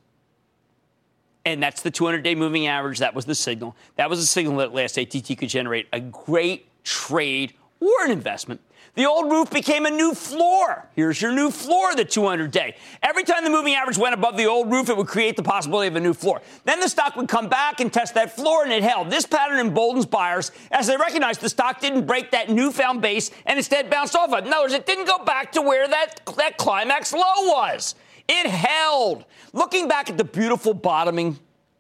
And 1.45 1.63
that's 1.63 1.82
the 1.82 1.91
200 1.91 2.21
day 2.21 2.36
moving 2.36 2.67
average. 2.67 3.00
That 3.00 3.15
was 3.15 3.26
the 3.26 3.36
signal. 3.36 3.76
That 3.95 4.10
was 4.10 4.19
the 4.19 4.26
signal 4.26 4.58
that 4.58 4.65
at 4.65 4.73
last 4.73 4.97
ATT 4.97 5.38
could 5.38 5.50
generate 5.50 5.88
a 5.91 6.00
great 6.00 6.67
trade 6.84 7.54
or 7.80 8.06
an 8.06 8.12
investment 8.12 8.62
the 8.97 9.05
old 9.05 9.31
roof 9.31 9.51
became 9.51 9.86
a 9.86 9.91
new 9.91 10.15
floor. 10.15 10.88
Here's 10.95 11.21
your 11.21 11.31
new 11.31 11.51
floor, 11.51 11.95
the 11.95 12.03
200 12.03 12.49
day. 12.49 12.75
Every 13.03 13.23
time 13.23 13.43
the 13.43 13.49
moving 13.51 13.75
average 13.75 13.99
went 13.99 14.15
above 14.15 14.38
the 14.38 14.47
old 14.47 14.71
roof, 14.71 14.89
it 14.89 14.97
would 14.97 15.05
create 15.05 15.36
the 15.36 15.43
possibility 15.43 15.88
of 15.88 15.95
a 15.95 15.99
new 15.99 16.15
floor. 16.15 16.41
Then 16.65 16.79
the 16.79 16.89
stock 16.89 17.15
would 17.15 17.27
come 17.27 17.47
back 17.47 17.79
and 17.79 17.93
test 17.93 18.15
that 18.15 18.36
floor, 18.36 18.63
and 18.63 18.73
it 18.73 18.81
held. 18.81 19.12
This 19.12 19.27
pattern 19.27 19.60
emboldens 19.60 20.07
buyers 20.07 20.51
as 20.71 20.88
they 20.88 20.97
recognize 20.97 21.38
the 21.38 21.47
stock 21.47 21.79
didn't 21.79 22.07
break 22.07 22.31
that 22.31 22.49
newfound 22.49 23.03
base 23.03 23.29
and 23.45 23.60
instead 23.60 23.88
bounced 23.88 24.15
off 24.15 24.33
of 24.33 24.39
it. 24.39 24.47
In 24.47 24.51
other 24.51 24.63
words, 24.63 24.73
it 24.73 24.88
didn't 24.88 25.05
go 25.05 25.23
back 25.23 25.51
to 25.51 25.62
where 25.62 25.88
that, 25.88 26.25
that 26.36 26.57
climax 26.57 27.13
low 27.13 27.21
was. 27.21 27.93
It 28.27 28.47
held. 28.47 29.25
Looking 29.53 29.88
back 29.88 30.10
at 30.10 30.17
the 30.17 30.23
beautiful 30.23 30.73
bottoming 30.73 31.38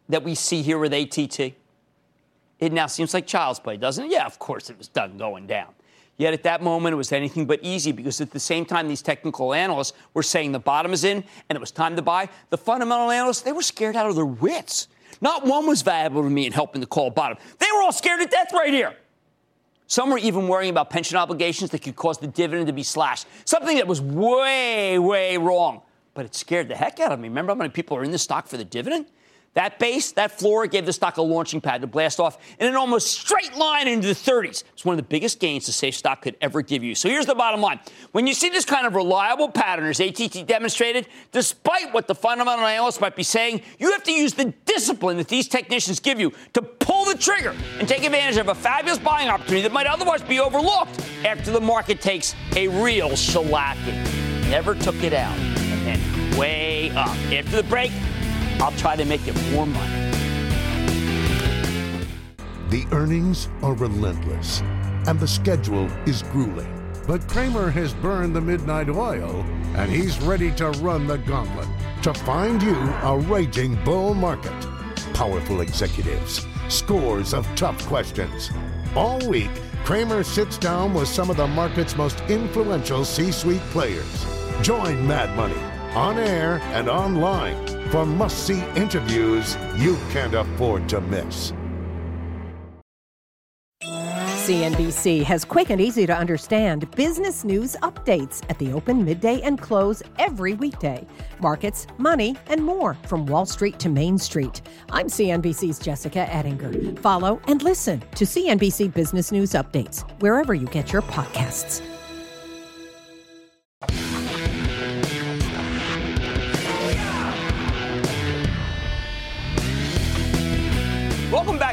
that 0.07 0.23
we 0.23 0.35
see 0.35 0.61
here 0.61 0.77
with 0.77 0.93
ATT, 0.93 1.53
it 2.59 2.71
now 2.71 2.85
seems 2.85 3.15
like 3.15 3.25
child's 3.25 3.59
play, 3.59 3.75
doesn't 3.75 4.05
it? 4.05 4.11
Yeah, 4.11 4.27
of 4.27 4.37
course 4.37 4.69
it 4.69 4.77
was 4.77 4.87
done 4.87 5.17
going 5.17 5.47
down. 5.47 5.73
Yet 6.17 6.33
at 6.33 6.43
that 6.43 6.63
moment, 6.63 6.93
it 6.93 6.97
was 6.97 7.11
anything 7.11 7.45
but 7.45 7.59
easy 7.61 7.91
because 7.91 8.19
at 8.21 8.31
the 8.31 8.39
same 8.39 8.65
time, 8.65 8.87
these 8.87 9.03
technical 9.03 9.53
analysts 9.53 9.93
were 10.15 10.23
saying 10.23 10.51
the 10.51 10.59
bottom 10.59 10.91
is 10.91 11.03
in 11.03 11.23
and 11.49 11.55
it 11.55 11.59
was 11.59 11.71
time 11.71 11.95
to 11.95 12.01
buy. 12.01 12.27
The 12.49 12.57
fundamental 12.57 13.11
analysts, 13.11 13.41
they 13.41 13.51
were 13.51 13.61
scared 13.61 13.95
out 13.95 14.07
of 14.07 14.15
their 14.15 14.25
wits. 14.25 14.87
Not 15.21 15.45
one 15.45 15.67
was 15.67 15.83
valuable 15.83 16.23
to 16.23 16.29
me 16.29 16.47
in 16.47 16.51
helping 16.51 16.81
to 16.81 16.87
call 16.87 17.11
bottom. 17.11 17.37
They 17.59 17.67
were 17.75 17.83
all 17.83 17.91
scared 17.91 18.19
to 18.21 18.27
death 18.27 18.51
right 18.51 18.73
here. 18.73 18.95
Some 19.85 20.09
were 20.09 20.17
even 20.17 20.47
worrying 20.47 20.71
about 20.71 20.89
pension 20.89 21.17
obligations 21.17 21.69
that 21.71 21.81
could 21.81 21.95
cause 21.95 22.17
the 22.17 22.27
dividend 22.27 22.67
to 22.67 22.73
be 22.73 22.83
slashed, 22.83 23.25
something 23.45 23.77
that 23.77 23.87
was 23.87 24.01
way, 24.01 24.99
way 24.99 25.37
wrong. 25.37 25.81
But 26.13 26.25
it 26.25 26.35
scared 26.35 26.67
the 26.67 26.75
heck 26.75 26.99
out 26.99 27.11
of 27.11 27.19
me. 27.19 27.29
Remember 27.29 27.51
how 27.51 27.57
many 27.57 27.69
people 27.69 27.95
are 27.95 28.03
in 28.03 28.11
the 28.11 28.17
stock 28.17 28.47
for 28.47 28.57
the 28.57 28.65
dividend? 28.65 29.05
That 29.53 29.79
base, 29.79 30.11
that 30.11 30.37
floor 30.37 30.67
gave 30.67 30.85
the 30.85 30.93
stock 30.93 31.17
a 31.17 31.21
launching 31.23 31.61
pad 31.61 31.81
to 31.81 31.87
blast 31.87 32.19
off 32.19 32.37
in 32.59 32.67
an 32.67 32.75
almost 32.75 33.07
straight 33.07 33.55
line 33.55 33.87
into 33.87 34.07
the 34.07 34.13
30s. 34.13 34.63
It's 34.73 34.85
one 34.85 34.93
of 34.93 34.97
the 34.97 35.09
biggest 35.09 35.39
gains 35.39 35.65
the 35.65 35.71
safe 35.71 35.95
stock 35.95 36.21
could 36.21 36.35
ever 36.41 36.61
give 36.61 36.83
you. 36.83 36.93
So 36.93 37.09
here's 37.09 37.25
the 37.25 37.33
bottom 37.33 37.59
line. 37.59 37.79
When 38.11 38.27
you 38.27 38.35
see 38.35 38.49
this 38.49 38.65
kind 38.65 38.85
of 38.85 38.93
reliable 38.93 39.49
pattern 39.49 39.87
as 39.87 39.99
ATT 39.99 40.45
demonstrated, 40.45 41.07
despite 41.31 41.91
what 41.91 42.07
the 42.07 42.13
fundamental 42.13 42.65
analysts 42.65 43.01
might 43.01 43.15
be 43.15 43.23
saying, 43.23 43.61
you 43.79 43.91
have 43.93 44.03
to 44.03 44.11
use 44.11 44.33
the 44.35 44.53
discipline 44.65 45.17
that 45.17 45.27
these 45.27 45.47
technicians 45.47 45.99
give 45.99 46.19
you 46.19 46.31
to 46.53 46.61
pull 46.61 47.05
the 47.05 47.17
trigger 47.17 47.55
and 47.79 47.87
take 47.87 48.03
advantage 48.03 48.37
of 48.37 48.49
a 48.49 48.55
fabulous 48.55 48.99
buying 48.99 49.27
opportunity 49.27 49.63
that 49.63 49.73
might 49.73 49.87
otherwise 49.87 50.21
be 50.21 50.39
overlooked 50.39 51.03
after 51.25 51.49
the 51.49 51.61
market 51.61 51.99
takes 51.99 52.35
a 52.55 52.67
real 52.67 53.09
shellacking. 53.09 54.03
Never 54.51 54.75
took 54.75 55.01
it 55.01 55.13
out 55.13 55.35
and 55.37 55.99
then 55.99 56.37
way 56.37 56.91
up. 56.91 57.15
After 57.31 57.57
the 57.57 57.63
break, 57.63 57.91
I'll 58.59 58.71
try 58.71 58.95
to 58.95 59.05
make 59.05 59.27
it 59.27 59.35
more 59.51 59.67
money. 59.67 60.11
The 62.69 62.85
earnings 62.91 63.49
are 63.61 63.75
relentless, 63.75 64.61
and 65.07 65.19
the 65.19 65.27
schedule 65.27 65.85
is 66.07 66.23
grueling. 66.23 66.73
But 67.07 67.27
Cramer 67.27 67.69
has 67.69 67.93
burned 67.93 68.35
the 68.35 68.41
midnight 68.41 68.89
oil, 68.89 69.45
and 69.75 69.91
he's 69.91 70.19
ready 70.21 70.51
to 70.55 70.71
run 70.81 71.07
the 71.07 71.17
gauntlet 71.19 71.67
to 72.01 72.13
find 72.13 72.61
you 72.61 72.75
a 72.75 73.17
raging 73.17 73.81
bull 73.85 74.13
market. 74.13 74.53
Powerful 75.13 75.61
executives, 75.61 76.45
scores 76.67 77.33
of 77.33 77.47
tough 77.55 77.85
questions. 77.85 78.49
All 78.95 79.19
week, 79.29 79.51
Cramer 79.85 80.23
sits 80.23 80.57
down 80.57 80.93
with 80.93 81.07
some 81.07 81.29
of 81.29 81.37
the 81.37 81.47
market's 81.47 81.95
most 81.95 82.19
influential 82.27 83.05
C 83.05 83.31
suite 83.31 83.61
players. 83.71 84.25
Join 84.61 85.07
Mad 85.07 85.33
Money 85.37 85.76
on 85.97 86.19
air 86.19 86.59
and 86.77 86.87
online 86.87 87.57
for 87.89 88.05
must 88.05 88.45
see 88.45 88.63
interviews 88.75 89.57
you 89.77 89.97
can't 90.11 90.35
afford 90.35 90.87
to 90.87 91.01
miss. 91.01 91.51
CNBC 94.47 95.23
has 95.23 95.43
quick 95.43 95.71
and 95.71 95.81
easy 95.81 96.05
to 96.05 96.15
understand 96.15 96.89
business 96.91 97.43
news 97.43 97.75
updates 97.81 98.43
at 98.49 98.57
the 98.59 98.71
open, 98.71 99.03
midday, 99.03 99.41
and 99.41 99.59
close 99.59 100.01
every 100.19 100.53
weekday. 100.53 101.05
Markets, 101.41 101.87
money, 101.97 102.37
and 102.47 102.63
more 102.63 102.93
from 103.07 103.25
Wall 103.25 103.45
Street 103.45 103.77
to 103.79 103.89
Main 103.89 104.17
Street. 104.17 104.61
I'm 104.91 105.07
CNBC's 105.07 105.79
Jessica 105.79 106.31
Ettinger. 106.33 106.97
Follow 106.99 107.41
and 107.47 107.61
listen 107.61 107.99
to 108.15 108.23
CNBC 108.23 108.93
Business 108.93 109.31
News 109.33 109.51
Updates 109.51 110.09
wherever 110.21 110.53
you 110.53 110.67
get 110.67 110.93
your 110.93 111.01
podcasts. 111.01 111.81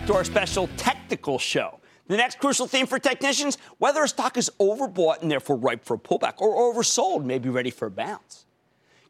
To 0.06 0.14
our 0.14 0.24
special 0.24 0.68
technical 0.76 1.38
show. 1.38 1.80
The 2.08 2.18
next 2.18 2.38
crucial 2.38 2.66
theme 2.66 2.86
for 2.86 2.98
technicians 2.98 3.56
whether 3.78 4.02
a 4.02 4.08
stock 4.08 4.36
is 4.36 4.50
overbought 4.60 5.22
and 5.22 5.30
therefore 5.30 5.56
ripe 5.56 5.82
for 5.82 5.94
a 5.94 5.98
pullback 5.98 6.34
or 6.42 6.74
oversold, 6.74 7.24
may 7.24 7.38
be 7.38 7.48
ready 7.48 7.70
for 7.70 7.86
a 7.86 7.90
bounce. 7.90 8.44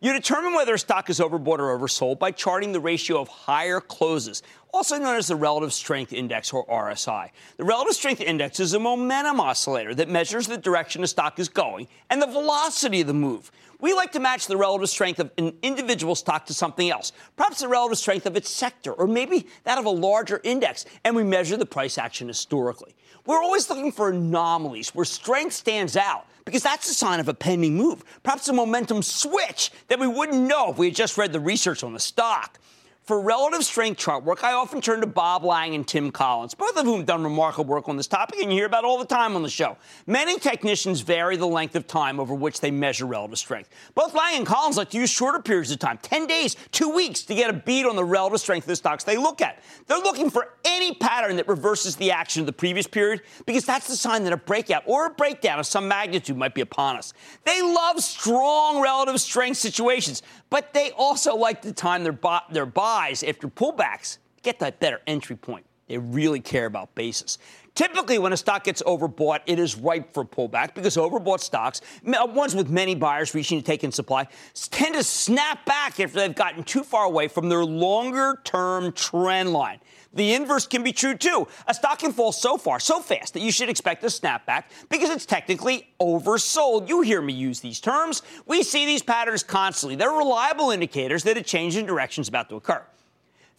You 0.00 0.12
determine 0.12 0.52
whether 0.52 0.74
a 0.74 0.78
stock 0.78 1.10
is 1.10 1.18
overbought 1.18 1.58
or 1.58 1.76
oversold 1.76 2.20
by 2.20 2.30
charting 2.30 2.70
the 2.70 2.78
ratio 2.78 3.20
of 3.20 3.26
higher 3.26 3.80
closes, 3.80 4.44
also 4.72 4.96
known 4.98 5.16
as 5.16 5.26
the 5.26 5.34
Relative 5.34 5.72
Strength 5.72 6.12
Index 6.12 6.52
or 6.52 6.64
RSI. 6.66 7.30
The 7.56 7.64
Relative 7.64 7.94
Strength 7.94 8.20
Index 8.20 8.60
is 8.60 8.74
a 8.74 8.78
momentum 8.78 9.40
oscillator 9.40 9.94
that 9.96 10.08
measures 10.08 10.46
the 10.46 10.58
direction 10.58 11.02
a 11.02 11.08
stock 11.08 11.40
is 11.40 11.48
going 11.48 11.88
and 12.10 12.22
the 12.22 12.26
velocity 12.26 13.00
of 13.00 13.08
the 13.08 13.14
move. 13.14 13.50
We 13.80 13.92
like 13.94 14.12
to 14.12 14.20
match 14.20 14.46
the 14.46 14.56
relative 14.56 14.88
strength 14.88 15.20
of 15.20 15.30
an 15.38 15.54
individual 15.62 16.14
stock 16.14 16.46
to 16.46 16.54
something 16.54 16.90
else, 16.90 17.12
perhaps 17.36 17.60
the 17.60 17.68
relative 17.68 17.98
strength 17.98 18.26
of 18.26 18.36
its 18.36 18.50
sector, 18.50 18.92
or 18.92 19.06
maybe 19.06 19.46
that 19.64 19.78
of 19.78 19.84
a 19.84 19.90
larger 19.90 20.40
index, 20.44 20.84
and 21.04 21.14
we 21.14 21.24
measure 21.24 21.56
the 21.56 21.66
price 21.66 21.98
action 21.98 22.28
historically. 22.28 22.94
We're 23.26 23.42
always 23.42 23.68
looking 23.70 23.92
for 23.92 24.10
anomalies 24.10 24.94
where 24.94 25.04
strength 25.04 25.54
stands 25.54 25.96
out 25.96 26.26
because 26.44 26.62
that's 26.62 26.90
a 26.90 26.94
sign 26.94 27.20
of 27.20 27.28
a 27.28 27.34
pending 27.34 27.74
move, 27.74 28.04
perhaps 28.22 28.48
a 28.48 28.52
momentum 28.52 29.02
switch 29.02 29.70
that 29.88 29.98
we 29.98 30.06
wouldn't 30.06 30.42
know 30.42 30.70
if 30.70 30.78
we 30.78 30.86
had 30.86 30.94
just 30.94 31.16
read 31.16 31.32
the 31.32 31.40
research 31.40 31.82
on 31.82 31.92
the 31.94 32.00
stock. 32.00 32.58
For 33.04 33.20
relative 33.20 33.62
strength 33.66 33.98
chart 33.98 34.24
work, 34.24 34.42
I 34.42 34.54
often 34.54 34.80
turn 34.80 35.02
to 35.02 35.06
Bob 35.06 35.44
Lang 35.44 35.74
and 35.74 35.86
Tim 35.86 36.10
Collins, 36.10 36.54
both 36.54 36.74
of 36.74 36.86
whom 36.86 37.00
have 37.00 37.06
done 37.06 37.22
remarkable 37.22 37.66
work 37.66 37.86
on 37.86 37.98
this 37.98 38.06
topic, 38.06 38.40
and 38.40 38.50
you 38.50 38.56
hear 38.56 38.64
about 38.64 38.86
all 38.86 38.96
the 38.96 39.04
time 39.04 39.36
on 39.36 39.42
the 39.42 39.50
show. 39.50 39.76
Many 40.06 40.38
technicians 40.38 41.02
vary 41.02 41.36
the 41.36 41.46
length 41.46 41.76
of 41.76 41.86
time 41.86 42.18
over 42.18 42.32
which 42.32 42.62
they 42.62 42.70
measure 42.70 43.04
relative 43.04 43.36
strength. 43.38 43.68
Both 43.94 44.14
Lang 44.14 44.38
and 44.38 44.46
Collins 44.46 44.78
like 44.78 44.88
to 44.90 44.96
use 44.96 45.10
shorter 45.10 45.38
periods 45.42 45.70
of 45.70 45.80
time, 45.80 45.98
10 46.00 46.26
days, 46.26 46.56
two 46.72 46.88
weeks, 46.88 47.20
to 47.24 47.34
get 47.34 47.50
a 47.50 47.52
beat 47.52 47.84
on 47.84 47.94
the 47.94 48.04
relative 48.04 48.40
strength 48.40 48.64
of 48.64 48.68
the 48.68 48.76
stocks 48.76 49.04
they 49.04 49.18
look 49.18 49.42
at. 49.42 49.62
They're 49.86 49.98
looking 49.98 50.30
for 50.30 50.54
any 50.64 50.94
pattern 50.94 51.36
that 51.36 51.46
reverses 51.46 51.96
the 51.96 52.10
action 52.10 52.40
of 52.40 52.46
the 52.46 52.54
previous 52.54 52.86
period 52.86 53.20
because 53.44 53.66
that's 53.66 53.86
the 53.86 53.96
sign 53.96 54.24
that 54.24 54.32
a 54.32 54.38
breakout 54.38 54.82
or 54.86 55.08
a 55.08 55.10
breakdown 55.10 55.58
of 55.58 55.66
some 55.66 55.86
magnitude 55.86 56.38
might 56.38 56.54
be 56.54 56.62
upon 56.62 56.96
us. 56.96 57.12
They 57.44 57.60
love 57.60 58.00
strong 58.00 58.80
relative 58.80 59.20
strength 59.20 59.58
situations, 59.58 60.22
but 60.54 60.72
they 60.72 60.92
also 60.92 61.34
like 61.34 61.62
to 61.62 61.72
time 61.72 62.04
their, 62.04 62.16
their 62.52 62.64
buys 62.64 63.24
after 63.24 63.48
pullbacks 63.48 64.18
get 64.44 64.60
that 64.60 64.78
better 64.78 65.00
entry 65.04 65.34
point. 65.34 65.66
They 65.88 65.98
really 65.98 66.38
care 66.38 66.66
about 66.66 66.94
basis. 66.94 67.38
Typically, 67.74 68.20
when 68.20 68.32
a 68.32 68.36
stock 68.36 68.62
gets 68.62 68.80
overbought, 68.82 69.40
it 69.46 69.58
is 69.58 69.74
ripe 69.74 70.14
for 70.14 70.24
pullback 70.24 70.74
because 70.74 70.96
overbought 70.96 71.40
stocks, 71.40 71.80
ones 72.04 72.54
with 72.54 72.70
many 72.70 72.94
buyers 72.94 73.34
reaching 73.34 73.58
to 73.58 73.64
take 73.64 73.82
in 73.82 73.90
supply, 73.90 74.28
tend 74.70 74.94
to 74.94 75.02
snap 75.02 75.66
back 75.66 75.98
after 75.98 76.20
they've 76.20 76.36
gotten 76.36 76.62
too 76.62 76.84
far 76.84 77.04
away 77.04 77.26
from 77.26 77.48
their 77.48 77.64
longer 77.64 78.40
term 78.44 78.92
trend 78.92 79.52
line. 79.52 79.80
The 80.14 80.34
inverse 80.34 80.66
can 80.66 80.82
be 80.82 80.92
true 80.92 81.16
too. 81.16 81.48
A 81.66 81.74
stock 81.74 81.98
can 81.98 82.12
fall 82.12 82.32
so 82.32 82.56
far, 82.56 82.80
so 82.80 83.00
fast 83.00 83.34
that 83.34 83.40
you 83.40 83.50
should 83.50 83.68
expect 83.68 84.02
a 84.04 84.08
snapback 84.08 84.64
because 84.88 85.10
it's 85.10 85.26
technically 85.26 85.88
oversold. 86.00 86.88
You 86.88 87.00
hear 87.02 87.20
me 87.20 87.32
use 87.32 87.60
these 87.60 87.80
terms. 87.80 88.22
We 88.46 88.62
see 88.62 88.86
these 88.86 89.02
patterns 89.02 89.42
constantly. 89.42 89.96
They're 89.96 90.10
reliable 90.10 90.70
indicators 90.70 91.24
that 91.24 91.36
a 91.36 91.42
change 91.42 91.76
in 91.76 91.86
direction 91.86 92.22
is 92.22 92.28
about 92.28 92.48
to 92.50 92.56
occur. 92.56 92.82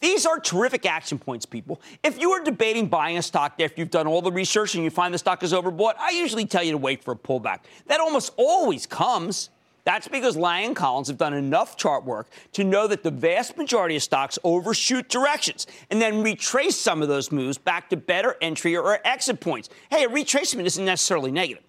These 0.01 0.25
are 0.25 0.39
terrific 0.39 0.85
action 0.85 1.17
points, 1.17 1.45
people. 1.45 1.81
If 2.03 2.19
you 2.19 2.31
are 2.31 2.43
debating 2.43 2.87
buying 2.87 3.17
a 3.17 3.21
stock 3.21 3.59
after 3.59 3.81
you've 3.81 3.91
done 3.91 4.07
all 4.07 4.21
the 4.21 4.31
research 4.31 4.75
and 4.75 4.83
you 4.83 4.89
find 4.89 5.13
the 5.13 5.17
stock 5.17 5.41
is 5.41 5.53
overbought, 5.53 5.95
I 5.97 6.11
usually 6.11 6.45
tell 6.45 6.63
you 6.63 6.71
to 6.71 6.77
wait 6.77 7.03
for 7.03 7.13
a 7.13 7.15
pullback. 7.15 7.59
That 7.87 7.99
almost 7.99 8.33
always 8.37 8.85
comes. 8.85 9.49
That's 9.86 10.08
because 10.08 10.36
Lang 10.36 10.65
and 10.65 10.76
Collins 10.76 11.08
have 11.08 11.17
done 11.17 11.34
enough 11.34 11.78
chart 11.78 12.04
work 12.04 12.28
to 12.54 12.63
know 12.63 12.88
that 12.88 13.04
the 13.04 13.12
vast 13.12 13.56
majority 13.56 13.95
of 13.95 14.04
stocks 14.04 14.38
overshoot 14.43 15.08
directions 15.10 15.67
and 15.91 16.02
then 16.02 16.24
retrace 16.24 16.76
some 16.76 17.04
of 17.04 17.08
those 17.08 17.32
moves 17.32 17.58
back 17.60 17.89
to 17.91 17.98
better 17.98 18.36
entry 18.41 18.76
or 18.76 19.00
exit 19.06 19.39
points. 19.39 19.69
Hey, 19.91 20.06
a 20.06 20.10
retracement 20.10 20.65
isn't 20.65 20.84
necessarily 20.84 21.32
negative. 21.32 21.63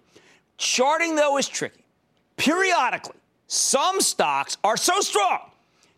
Charting, 0.57 1.15
though, 1.15 1.37
is 1.37 1.47
tricky. 1.47 1.85
Periodically, 2.37 3.15
some 3.45 4.01
stocks 4.01 4.57
are 4.63 4.77
so 4.77 4.99
strong 4.99 5.51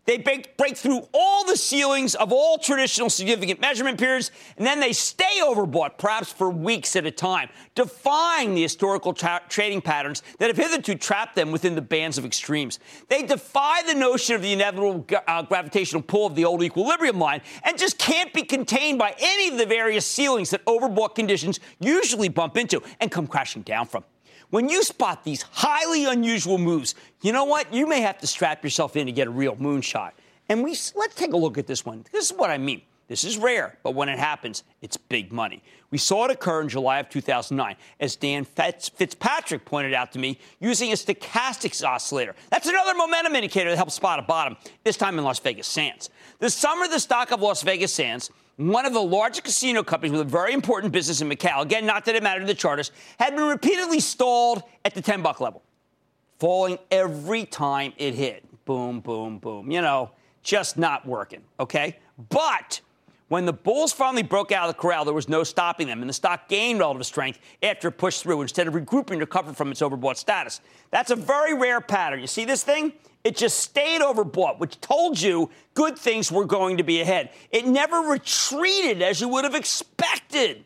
they 0.06 0.18
break, 0.18 0.56
break, 0.56 0.76
through 0.76 1.06
all 1.12 1.44
the 1.44 1.56
ceilings 1.56 2.14
of 2.14 2.32
all 2.32 2.58
traditional 2.58 3.10
significant 3.10 3.60
measurement 3.60 3.98
periods, 3.98 4.30
and 4.56 4.66
then 4.66 4.80
they 4.80 4.92
stay 4.92 5.40
overbought, 5.42 5.98
perhaps 5.98 6.32
for 6.32 6.50
weeks 6.50 6.96
at 6.96 7.06
a 7.06 7.10
time, 7.10 7.48
defying 7.74 8.54
the 8.54 8.62
historical 8.62 9.12
tra- 9.12 9.42
trading 9.48 9.80
patterns 9.80 10.22
that 10.38 10.48
have 10.48 10.56
hitherto 10.56 10.94
trapped 10.94 11.36
them 11.36 11.52
within 11.52 11.74
the 11.74 11.82
bands 11.82 12.18
of 12.18 12.24
extremes. 12.24 12.78
They 13.08 13.22
defy 13.22 13.82
the 13.86 13.94
notion 13.94 14.34
of 14.34 14.42
the 14.42 14.52
inevitable 14.52 15.06
uh, 15.26 15.42
gravitational 15.42 16.02
pull 16.02 16.26
of 16.26 16.34
the 16.34 16.44
old 16.44 16.62
equilibrium 16.62 17.18
line 17.18 17.40
and 17.62 17.78
just 17.78 17.98
can't 17.98 18.32
be 18.32 18.42
contained 18.42 18.98
by 18.98 19.14
any 19.18 19.48
of 19.48 19.58
the 19.58 19.66
various 19.66 20.06
ceilings 20.06 20.50
that 20.50 20.64
overbought 20.64 21.14
conditions 21.14 21.60
usually 21.78 22.28
bump 22.28 22.56
into 22.56 22.82
and 23.00 23.10
come 23.10 23.26
crashing 23.26 23.62
down 23.62 23.86
from. 23.86 24.04
When 24.50 24.68
you 24.68 24.82
spot 24.82 25.24
these 25.24 25.42
highly 25.42 26.04
unusual 26.04 26.58
moves, 26.58 26.94
you 27.22 27.32
know 27.32 27.44
what? 27.44 27.72
You 27.72 27.86
may 27.86 28.00
have 28.00 28.18
to 28.18 28.26
strap 28.26 28.64
yourself 28.64 28.96
in 28.96 29.06
to 29.06 29.12
get 29.12 29.28
a 29.28 29.30
real 29.30 29.56
moonshot. 29.56 30.12
And 30.48 30.64
we 30.64 30.70
let's 30.96 31.14
take 31.14 31.32
a 31.32 31.36
look 31.36 31.56
at 31.56 31.66
this 31.68 31.86
one. 31.86 32.04
This 32.12 32.30
is 32.30 32.36
what 32.36 32.50
I 32.50 32.58
mean. 32.58 32.82
This 33.06 33.24
is 33.24 33.38
rare, 33.38 33.76
but 33.82 33.96
when 33.96 34.08
it 34.08 34.20
happens, 34.20 34.62
it's 34.82 34.96
big 34.96 35.32
money. 35.32 35.64
We 35.90 35.98
saw 35.98 36.26
it 36.26 36.30
occur 36.30 36.62
in 36.62 36.68
July 36.68 37.00
of 37.00 37.08
2009, 37.08 37.74
as 37.98 38.14
Dan 38.14 38.44
Fitzpatrick 38.44 39.64
pointed 39.64 39.94
out 39.94 40.12
to 40.12 40.20
me, 40.20 40.38
using 40.60 40.92
a 40.92 40.94
stochastics 40.94 41.84
oscillator. 41.84 42.36
That's 42.50 42.68
another 42.68 42.94
momentum 42.94 43.34
indicator 43.34 43.70
that 43.70 43.76
helps 43.76 43.94
spot 43.94 44.20
a 44.20 44.22
bottom, 44.22 44.56
this 44.84 44.96
time 44.96 45.18
in 45.18 45.24
Las 45.24 45.40
Vegas 45.40 45.66
Sands. 45.66 46.08
This 46.38 46.54
summer, 46.54 46.86
the 46.86 47.00
stock 47.00 47.32
of 47.32 47.40
Las 47.40 47.62
Vegas 47.62 47.92
Sands 47.92 48.30
one 48.56 48.84
of 48.86 48.92
the 48.92 49.02
largest 49.02 49.44
casino 49.44 49.82
companies 49.82 50.12
with 50.12 50.20
a 50.20 50.24
very 50.24 50.52
important 50.52 50.92
business 50.92 51.20
in 51.20 51.28
Macau, 51.28 51.62
again, 51.62 51.86
not 51.86 52.04
that 52.04 52.14
it 52.14 52.22
mattered 52.22 52.40
to 52.40 52.46
the 52.46 52.54
charters, 52.54 52.90
had 53.18 53.34
been 53.34 53.48
repeatedly 53.48 54.00
stalled 54.00 54.62
at 54.84 54.94
the 54.94 55.00
10 55.00 55.22
buck 55.22 55.40
level, 55.40 55.62
falling 56.38 56.78
every 56.90 57.46
time 57.46 57.92
it 57.96 58.14
hit. 58.14 58.44
Boom, 58.64 59.00
boom, 59.00 59.38
boom. 59.38 59.70
You 59.70 59.80
know, 59.80 60.10
just 60.42 60.78
not 60.78 61.06
working, 61.06 61.40
okay? 61.58 61.98
But 62.28 62.80
when 63.28 63.46
the 63.46 63.52
Bulls 63.52 63.92
finally 63.92 64.24
broke 64.24 64.50
out 64.52 64.68
of 64.68 64.74
the 64.74 64.80
corral, 64.80 65.04
there 65.04 65.14
was 65.14 65.28
no 65.28 65.44
stopping 65.44 65.86
them, 65.86 66.00
and 66.00 66.08
the 66.08 66.14
stock 66.14 66.48
gained 66.48 66.82
all 66.82 66.90
relative 66.90 67.06
strength 67.06 67.38
after 67.62 67.88
it 67.88 67.92
pushed 67.92 68.22
through 68.22 68.42
instead 68.42 68.66
of 68.66 68.74
regrouping 68.74 69.14
to 69.14 69.18
recover 69.18 69.52
from 69.52 69.70
its 69.70 69.80
overbought 69.80 70.16
status. 70.16 70.60
That's 70.90 71.10
a 71.10 71.16
very 71.16 71.54
rare 71.54 71.80
pattern. 71.80 72.20
You 72.20 72.26
see 72.26 72.44
this 72.44 72.64
thing? 72.64 72.92
It 73.22 73.36
just 73.36 73.58
stayed 73.58 74.00
overbought, 74.00 74.58
which 74.58 74.80
told 74.80 75.20
you 75.20 75.50
good 75.74 75.98
things 75.98 76.32
were 76.32 76.46
going 76.46 76.78
to 76.78 76.82
be 76.82 77.00
ahead. 77.00 77.30
It 77.50 77.66
never 77.66 77.98
retreated 77.98 79.02
as 79.02 79.20
you 79.20 79.28
would 79.28 79.44
have 79.44 79.54
expected. 79.54 80.64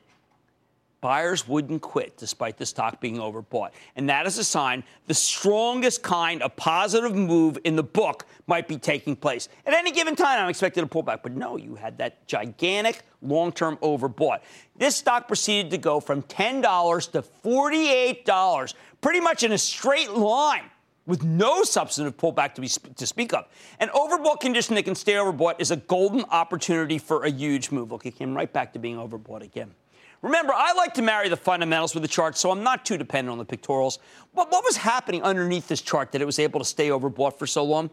Buyers 1.05 1.47
wouldn't 1.47 1.83
quit 1.83 2.17
despite 2.17 2.57
the 2.57 2.65
stock 2.65 2.99
being 2.99 3.17
overbought. 3.17 3.73
And 3.95 4.09
that 4.09 4.27
is 4.27 4.39
a 4.39 4.45
sign 4.45 4.85
the 5.07 5.13
strongest 5.13 6.03
kind 6.03 6.41
of 6.43 6.57
positive 6.57 7.15
move 7.15 7.59
in 7.65 7.77
the 7.77 7.83
book 7.83 8.25
might 8.47 8.67
be 8.69 8.79
taking 8.79 9.15
place. 9.15 9.51
At 9.67 9.75
any 9.75 9.91
given 9.91 10.17
time, 10.17 10.41
I'm 10.41 10.49
expecting 10.49 10.83
a 10.83 10.87
pullback. 10.87 11.23
But 11.23 11.33
no, 11.33 11.59
you 11.59 11.75
had 11.75 11.99
that 11.99 12.27
gigantic 12.27 13.03
long 13.21 13.53
term 13.53 13.77
overbought. 13.83 14.39
This 14.77 14.97
stock 14.97 15.29
proceeded 15.29 15.73
to 15.73 15.79
go 15.79 16.01
from 16.01 16.23
$10 16.23 17.11
to 17.13 17.23
$48, 17.23 18.75
pretty 19.03 19.21
much 19.21 19.43
in 19.43 19.53
a 19.53 19.59
straight 19.59 20.11
line 20.11 20.71
with 21.07 21.23
no 21.23 21.63
substantive 21.63 22.17
pullback 22.17 22.55
to, 22.55 22.61
be, 22.61 22.69
to 22.69 23.07
speak 23.07 23.33
of. 23.33 23.47
An 23.81 23.89
overbought 23.89 24.41
condition 24.41 24.75
that 24.77 24.85
can 24.85 24.95
stay 24.95 25.15
overbought 25.15 25.57
is 25.59 25.71
a 25.71 25.77
golden 25.77 26.25
opportunity 26.31 26.99
for 26.99 27.25
a 27.25 27.31
huge 27.31 27.71
move. 27.71 27.93
Look, 27.93 28.07
it 28.07 28.17
came 28.17 28.35
right 28.35 28.53
back 28.53 28.73
to 28.73 28.79
being 28.79 28.97
overbought 28.97 29.43
again. 29.43 29.75
Remember, 30.23 30.55
I 30.57 30.73
like 30.73 30.95
to 30.95 31.03
marry 31.03 31.29
the 31.29 31.37
fundamentals 31.37 31.93
with 31.93 32.03
the 32.03 32.09
chart, 32.09 32.39
so 32.39 32.51
I'm 32.51 32.63
not 32.63 32.87
too 32.87 32.97
dependent 32.97 33.31
on 33.33 33.37
the 33.37 33.45
pictorials. 33.45 33.99
But 34.35 34.51
what 34.51 34.65
was 34.65 34.75
happening 34.75 35.23
underneath 35.23 35.69
this 35.69 35.83
chart 35.83 36.13
that 36.13 36.23
it 36.23 36.25
was 36.25 36.39
able 36.39 36.61
to 36.61 36.65
stay 36.65 36.89
overbought 36.89 37.39
for 37.39 37.47
so 37.47 37.63
long? 37.63 37.91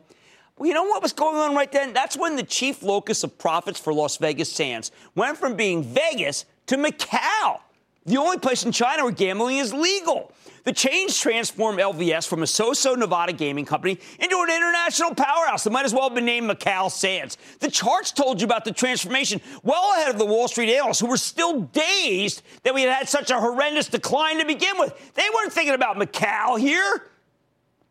Well, 0.58 0.68
you 0.68 0.74
know 0.74 0.86
what 0.86 1.02
was 1.02 1.12
going 1.12 1.36
on 1.36 1.56
right 1.56 1.72
then? 1.72 1.92
That's 1.92 2.16
when 2.16 2.38
the 2.38 2.44
chief 2.44 2.84
locus 2.84 3.26
of 3.26 3.38
profits 3.38 3.80
for 3.80 3.94
Las 3.94 4.16
Vegas 4.16 4.50
Sands 4.50 4.92
went 5.14 5.38
from 5.38 5.58
being 5.58 5.84
Vegas 5.84 6.46
to 6.68 6.78
Macau, 6.78 7.60
the 8.06 8.18
only 8.18 8.38
place 8.38 8.64
in 8.64 8.72
China 8.72 9.04
where 9.04 9.12
gambling 9.12 9.58
is 9.58 9.74
legal. 9.74 10.32
The 10.64 10.74
change 10.74 11.20
transformed 11.20 11.80
LVS 11.80 12.28
from 12.28 12.44
a 12.44 12.48
so-so 12.48 12.94
Nevada 12.94 13.34
gaming 13.34 13.66
company 13.66 14.00
into 14.20 14.38
an 14.38 14.56
international 14.56 15.16
powerhouse 15.16 15.64
that 15.64 15.72
might 15.72 15.86
as 15.86 15.94
well 15.94 16.04
have 16.04 16.14
been 16.14 16.26
named 16.26 16.50
Macau 16.50 16.92
Sands. 16.92 17.38
The 17.60 17.72
charts 17.72 18.12
told 18.12 18.42
you 18.42 18.46
about 18.46 18.66
the 18.66 18.72
transformation 18.72 19.42
well 19.64 19.94
ahead 19.94 20.10
of 20.10 20.20
the 20.20 20.26
Wall 20.26 20.48
Street 20.48 20.76
analysts 20.76 21.00
who 21.00 21.08
were 21.08 21.18
still 21.18 21.62
dazed 21.62 22.44
that 22.64 22.76
we 22.76 22.84
had 22.84 22.94
had 22.94 23.10
such 23.10 23.32
a 23.32 23.40
horrendous 23.40 23.88
decline 23.88 24.40
to 24.40 24.46
begin 24.46 24.78
with. 24.78 25.14
They 25.16 25.28
weren't 25.34 25.52
thinking 25.52 25.74
about 25.74 25.98
Macau 25.98 26.60
here. 26.60 27.11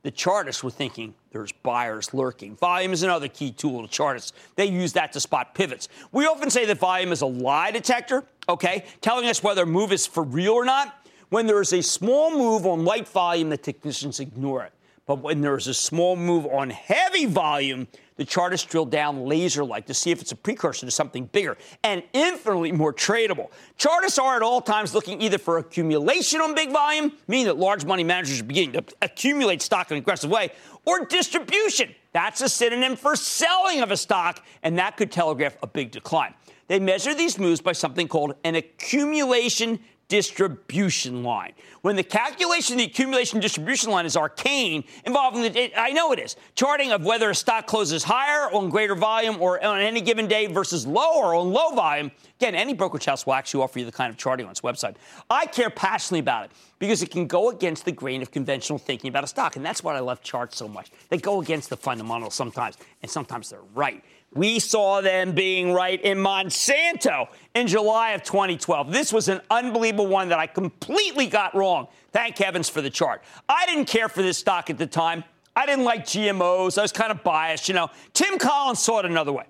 The 0.02 0.10
chartists 0.10 0.64
were 0.64 0.70
thinking 0.70 1.14
there's 1.30 1.52
buyers 1.52 2.14
lurking. 2.14 2.56
Volume 2.56 2.92
is 2.92 3.02
another 3.02 3.28
key 3.28 3.52
tool 3.52 3.82
to 3.82 3.88
chartists. 3.88 4.32
They 4.56 4.64
use 4.66 4.94
that 4.94 5.12
to 5.12 5.20
spot 5.20 5.54
pivots. 5.54 5.88
We 6.10 6.26
often 6.26 6.48
say 6.50 6.64
that 6.64 6.78
volume 6.78 7.12
is 7.12 7.20
a 7.20 7.26
lie 7.26 7.70
detector, 7.70 8.24
okay, 8.48 8.84
telling 9.02 9.26
us 9.26 9.42
whether 9.42 9.64
a 9.64 9.66
move 9.66 9.92
is 9.92 10.06
for 10.06 10.22
real 10.22 10.52
or 10.52 10.64
not. 10.64 11.06
When 11.28 11.46
there 11.46 11.60
is 11.60 11.72
a 11.72 11.82
small 11.82 12.30
move 12.30 12.66
on 12.66 12.84
light 12.84 13.06
volume, 13.06 13.50
the 13.50 13.56
technicians 13.56 14.20
ignore 14.20 14.64
it. 14.64 14.72
But 15.10 15.22
when 15.22 15.40
there 15.40 15.56
is 15.56 15.66
a 15.66 15.74
small 15.74 16.14
move 16.14 16.46
on 16.46 16.70
heavy 16.70 17.26
volume, 17.26 17.88
the 18.14 18.24
chartists 18.24 18.64
drill 18.64 18.84
down 18.84 19.24
laser 19.24 19.64
like 19.64 19.86
to 19.86 19.92
see 19.92 20.12
if 20.12 20.20
it's 20.20 20.30
a 20.30 20.36
precursor 20.36 20.86
to 20.86 20.92
something 20.92 21.24
bigger 21.24 21.56
and 21.82 22.04
infinitely 22.12 22.70
more 22.70 22.94
tradable. 22.94 23.50
Chartists 23.76 24.20
are 24.20 24.36
at 24.36 24.42
all 24.42 24.60
times 24.60 24.94
looking 24.94 25.20
either 25.20 25.36
for 25.36 25.58
accumulation 25.58 26.40
on 26.40 26.54
big 26.54 26.70
volume, 26.70 27.10
meaning 27.26 27.46
that 27.46 27.56
large 27.56 27.84
money 27.84 28.04
managers 28.04 28.40
are 28.40 28.44
beginning 28.44 28.70
to 28.74 28.84
accumulate 29.02 29.62
stock 29.62 29.90
in 29.90 29.96
an 29.96 30.02
aggressive 30.04 30.30
way, 30.30 30.52
or 30.84 31.04
distribution. 31.06 31.92
That's 32.12 32.40
a 32.40 32.48
synonym 32.48 32.94
for 32.94 33.16
selling 33.16 33.80
of 33.80 33.90
a 33.90 33.96
stock, 33.96 34.44
and 34.62 34.78
that 34.78 34.96
could 34.96 35.10
telegraph 35.10 35.56
a 35.60 35.66
big 35.66 35.90
decline. 35.90 36.34
They 36.68 36.78
measure 36.78 37.16
these 37.16 37.36
moves 37.36 37.60
by 37.60 37.72
something 37.72 38.06
called 38.06 38.34
an 38.44 38.54
accumulation 38.54 39.80
distribution 40.10 41.22
line. 41.22 41.52
When 41.80 41.96
the 41.96 42.02
calculation 42.02 42.74
of 42.74 42.78
the 42.78 42.84
accumulation 42.84 43.40
distribution 43.40 43.90
line 43.90 44.04
is 44.04 44.16
arcane, 44.16 44.84
involving 45.06 45.40
the, 45.42 45.80
I 45.80 45.92
know 45.92 46.12
it 46.12 46.18
is, 46.18 46.36
charting 46.54 46.92
of 46.92 47.04
whether 47.04 47.30
a 47.30 47.34
stock 47.34 47.66
closes 47.66 48.04
higher 48.04 48.52
on 48.52 48.68
greater 48.68 48.94
volume 48.94 49.40
or 49.40 49.64
on 49.64 49.80
any 49.80 50.02
given 50.02 50.26
day 50.26 50.46
versus 50.46 50.86
lower 50.86 51.34
on 51.34 51.52
low 51.52 51.70
volume. 51.70 52.10
Again, 52.38 52.54
any 52.54 52.74
brokerage 52.74 53.06
house 53.06 53.24
will 53.24 53.34
actually 53.34 53.62
offer 53.62 53.78
you 53.78 53.86
the 53.86 53.92
kind 53.92 54.10
of 54.10 54.18
charting 54.18 54.44
on 54.46 54.50
its 54.50 54.60
website. 54.60 54.96
I 55.30 55.46
care 55.46 55.70
passionately 55.70 56.20
about 56.20 56.46
it 56.46 56.50
because 56.78 57.02
it 57.02 57.10
can 57.10 57.26
go 57.26 57.50
against 57.50 57.84
the 57.84 57.92
grain 57.92 58.20
of 58.20 58.30
conventional 58.30 58.78
thinking 58.78 59.08
about 59.08 59.24
a 59.24 59.28
stock. 59.28 59.56
And 59.56 59.64
that's 59.64 59.84
why 59.84 59.94
I 59.94 60.00
love 60.00 60.22
charts 60.22 60.56
so 60.56 60.66
much. 60.66 60.90
They 61.08 61.18
go 61.18 61.40
against 61.40 61.70
the 61.70 61.76
fundamentals 61.76 62.34
sometimes, 62.34 62.76
and 63.02 63.10
sometimes 63.10 63.48
they're 63.48 63.60
right. 63.74 64.02
We 64.32 64.60
saw 64.60 65.00
them 65.00 65.32
being 65.32 65.72
right 65.72 66.00
in 66.00 66.18
Monsanto 66.18 67.26
in 67.54 67.66
July 67.66 68.12
of 68.12 68.22
2012. 68.22 68.92
This 68.92 69.12
was 69.12 69.28
an 69.28 69.40
unbelievable 69.50 70.06
one 70.06 70.28
that 70.28 70.38
I 70.38 70.46
completely 70.46 71.26
got 71.26 71.54
wrong. 71.54 71.88
Thank 72.12 72.38
heavens 72.38 72.68
for 72.68 72.80
the 72.80 72.90
chart. 72.90 73.22
I 73.48 73.66
didn't 73.66 73.86
care 73.86 74.08
for 74.08 74.22
this 74.22 74.38
stock 74.38 74.70
at 74.70 74.78
the 74.78 74.86
time. 74.86 75.24
I 75.56 75.66
didn't 75.66 75.84
like 75.84 76.04
GMOs. 76.04 76.78
I 76.78 76.82
was 76.82 76.92
kind 76.92 77.10
of 77.10 77.24
biased, 77.24 77.68
you 77.68 77.74
know. 77.74 77.88
Tim 78.12 78.38
Collins 78.38 78.78
saw 78.78 79.00
it 79.00 79.04
another 79.04 79.32
way. 79.32 79.46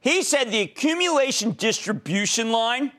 He 0.00 0.22
said 0.22 0.50
the 0.52 0.60
accumulation 0.60 1.52
distribution 1.52 2.52
line 2.52 2.92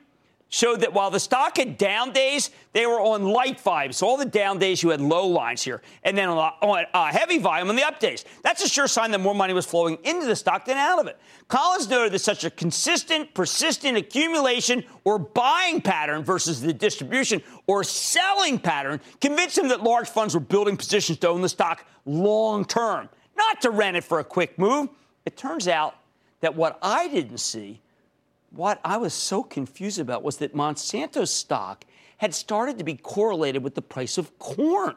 showed 0.54 0.82
that 0.82 0.92
while 0.92 1.10
the 1.10 1.18
stock 1.18 1.56
had 1.56 1.76
down 1.76 2.12
days, 2.12 2.50
they 2.72 2.86
were 2.86 3.00
on 3.00 3.24
light 3.24 3.58
volume. 3.60 3.92
So 3.92 4.06
all 4.06 4.16
the 4.16 4.24
down 4.24 4.60
days, 4.60 4.84
you 4.84 4.90
had 4.90 5.00
low 5.00 5.26
lines 5.26 5.62
here. 5.62 5.82
And 6.04 6.16
then 6.16 6.28
on, 6.28 6.38
on 6.62 6.84
uh, 6.94 7.06
heavy 7.06 7.38
volume 7.38 7.70
on 7.70 7.76
the 7.76 7.82
up 7.82 7.98
days. 7.98 8.24
That's 8.44 8.62
a 8.64 8.68
sure 8.68 8.86
sign 8.86 9.10
that 9.10 9.18
more 9.18 9.34
money 9.34 9.52
was 9.52 9.66
flowing 9.66 9.98
into 10.04 10.26
the 10.26 10.36
stock 10.36 10.64
than 10.64 10.76
out 10.76 11.00
of 11.00 11.08
it. 11.08 11.18
Collins 11.48 11.88
noted 11.88 12.12
that 12.12 12.20
such 12.20 12.44
a 12.44 12.50
consistent, 12.50 13.34
persistent 13.34 13.98
accumulation 13.98 14.84
or 15.02 15.18
buying 15.18 15.80
pattern 15.80 16.22
versus 16.22 16.60
the 16.60 16.72
distribution 16.72 17.42
or 17.66 17.82
selling 17.82 18.56
pattern 18.56 19.00
convinced 19.20 19.58
him 19.58 19.68
that 19.68 19.82
large 19.82 20.08
funds 20.08 20.34
were 20.34 20.40
building 20.40 20.76
positions 20.76 21.18
to 21.18 21.28
own 21.28 21.42
the 21.42 21.48
stock 21.48 21.84
long 22.04 22.64
term, 22.64 23.08
not 23.36 23.60
to 23.60 23.70
rent 23.70 23.96
it 23.96 24.04
for 24.04 24.20
a 24.20 24.24
quick 24.24 24.56
move. 24.56 24.88
It 25.26 25.36
turns 25.36 25.66
out 25.66 25.96
that 26.42 26.54
what 26.54 26.78
I 26.80 27.08
didn't 27.08 27.38
see 27.38 27.80
what 28.56 28.80
I 28.84 28.96
was 28.96 29.12
so 29.14 29.42
confused 29.42 29.98
about 29.98 30.22
was 30.22 30.36
that 30.38 30.54
Monsanto's 30.54 31.30
stock 31.30 31.84
had 32.18 32.34
started 32.34 32.78
to 32.78 32.84
be 32.84 32.94
correlated 32.94 33.62
with 33.62 33.74
the 33.74 33.82
price 33.82 34.16
of 34.16 34.38
corn, 34.38 34.94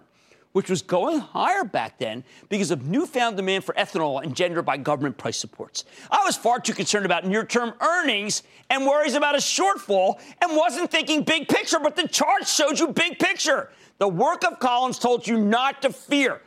which 0.51 0.69
was 0.69 0.81
going 0.81 1.19
higher 1.19 1.63
back 1.63 1.97
then 1.97 2.23
because 2.49 2.71
of 2.71 2.85
newfound 2.87 3.35
demand 3.35 3.63
for 3.63 3.73
ethanol 3.73 4.23
engendered 4.23 4.65
by 4.65 4.77
government 4.77 5.17
price 5.17 5.37
supports. 5.37 5.85
I 6.11 6.23
was 6.25 6.37
far 6.37 6.59
too 6.59 6.73
concerned 6.73 7.05
about 7.05 7.25
near 7.25 7.43
term 7.43 7.73
earnings 7.81 8.43
and 8.69 8.85
worries 8.85 9.15
about 9.15 9.35
a 9.35 9.39
shortfall 9.39 10.19
and 10.41 10.55
wasn't 10.55 10.91
thinking 10.91 11.23
big 11.23 11.47
picture, 11.47 11.79
but 11.79 11.95
the 11.95 12.07
chart 12.07 12.47
showed 12.47 12.79
you 12.79 12.89
big 12.89 13.17
picture. 13.17 13.71
The 13.97 14.07
work 14.07 14.45
of 14.45 14.59
Collins 14.59 14.99
told 14.99 15.27
you 15.27 15.39
not 15.39 15.81
to 15.81 15.91
fear. 15.91 16.41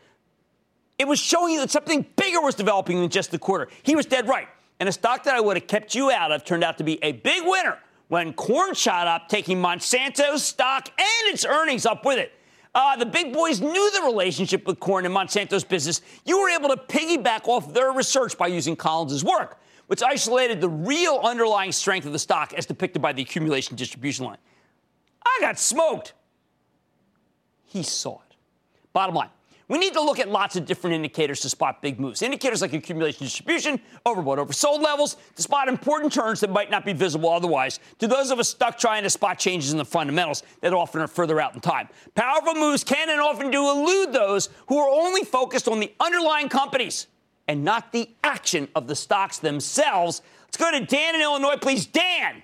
It 0.99 1.09
was 1.09 1.19
showing 1.19 1.55
you 1.55 1.61
that 1.61 1.71
something 1.71 2.07
bigger 2.15 2.41
was 2.41 2.55
developing 2.55 3.01
than 3.01 3.09
just 3.09 3.33
the 3.33 3.39
quarter. 3.39 3.69
He 3.83 3.97
was 3.97 4.07
dead 4.07 4.29
right. 4.29 4.49
And 4.81 4.89
a 4.89 4.93
stock 4.93 5.25
that 5.25 5.35
I 5.35 5.41
would 5.41 5.59
have 5.59 5.67
kept 5.67 5.95
you 5.95 6.11
out 6.11 6.33
of 6.33 6.45
turned 6.45 6.65
out 6.65 6.79
to 6.79 6.85
be 6.85 6.99
a 7.05 7.13
big 7.13 7.43
winner 7.45 7.79
when 8.09 8.33
corn 8.33 8.75
shot 8.75 9.07
up, 9.07 9.29
taking 9.29 9.61
Monsanto's 9.61 10.43
stock 10.43 10.89
and 10.89 11.33
its 11.35 11.45
earnings 11.45 11.87
up 11.87 12.05
with 12.05 12.19
it. 12.19 12.33
Uh, 12.75 12.97
the 12.97 13.07
big 13.07 13.33
boys 13.33 13.61
knew 13.61 13.91
the 13.93 14.03
relationship 14.07 14.67
with 14.67 14.81
corn 14.81 15.05
and 15.05 15.15
Monsanto's 15.15 15.65
business. 15.65 16.01
You 16.25 16.41
were 16.41 16.49
able 16.49 16.69
to 16.71 16.77
piggyback 16.77 17.47
off 17.47 17.75
their 17.75 17.93
research 17.93 18.39
by 18.39 18.47
using 18.47 18.75
Collins's 18.75 19.23
work, 19.23 19.61
which 19.89 20.03
isolated 20.03 20.61
the 20.61 20.69
real 20.69 21.21
underlying 21.23 21.73
strength 21.73 22.07
of 22.07 22.13
the 22.13 22.19
stock 22.19 22.53
as 22.55 22.67
depicted 22.67 23.03
by 23.03 23.13
the 23.13 23.23
accumulation 23.23 23.77
distribution 23.77 24.25
line. 24.25 24.39
I 25.25 25.39
got 25.41 25.59
smoked. 25.59 26.15
He 27.67 27.83
saw 27.83 28.21
it. 28.29 28.37
Bottom 28.93 29.15
line, 29.15 29.31
we 29.71 29.79
need 29.79 29.93
to 29.93 30.01
look 30.01 30.19
at 30.19 30.29
lots 30.29 30.57
of 30.57 30.67
different 30.67 30.97
indicators 30.97 31.39
to 31.41 31.49
spot 31.49 31.81
big 31.81 32.01
moves. 32.01 32.23
Indicators 32.23 32.61
like 32.61 32.73
accumulation 32.73 33.25
distribution, 33.25 33.81
overbought, 34.05 34.45
oversold 34.45 34.83
levels, 34.83 35.17
to 35.37 35.43
spot 35.43 35.69
important 35.69 36.13
turns 36.13 36.41
that 36.41 36.51
might 36.51 36.73
not 36.73 36.85
be 36.85 36.93
visible 36.93 37.31
otherwise 37.31 37.79
to 38.01 38.09
those 38.09 38.33
of 38.33 38.41
us 38.41 38.49
stuck 38.49 38.77
trying 38.77 39.05
to 39.05 39.11
spot 39.11 39.39
changes 39.39 39.71
in 39.71 39.79
the 39.79 39.85
fundamentals 39.85 40.43
that 40.61 40.75
often 40.75 41.01
are 41.01 41.07
further 41.07 41.41
out 41.41 41.55
in 41.55 41.61
time. 41.61 41.89
Powerful 42.17 42.57
moves 42.57 42.83
can 42.83 43.11
and 43.11 43.21
often 43.21 43.49
do 43.53 43.71
elude 43.71 44.13
those 44.13 44.49
who 44.67 44.77
are 44.77 44.91
only 44.91 45.23
focused 45.23 45.69
on 45.69 45.79
the 45.79 45.95
underlying 46.01 46.49
companies 46.49 47.07
and 47.47 47.65
not 47.65 47.93
the 47.93 48.11
action 48.25 48.67
of 48.75 48.89
the 48.89 48.97
stocks 48.97 49.39
themselves. 49.39 50.21
Let's 50.47 50.57
go 50.57 50.73
to 50.73 50.85
Dan 50.85 51.15
in 51.15 51.21
Illinois, 51.21 51.57
please. 51.61 51.87
Dan. 51.87 52.43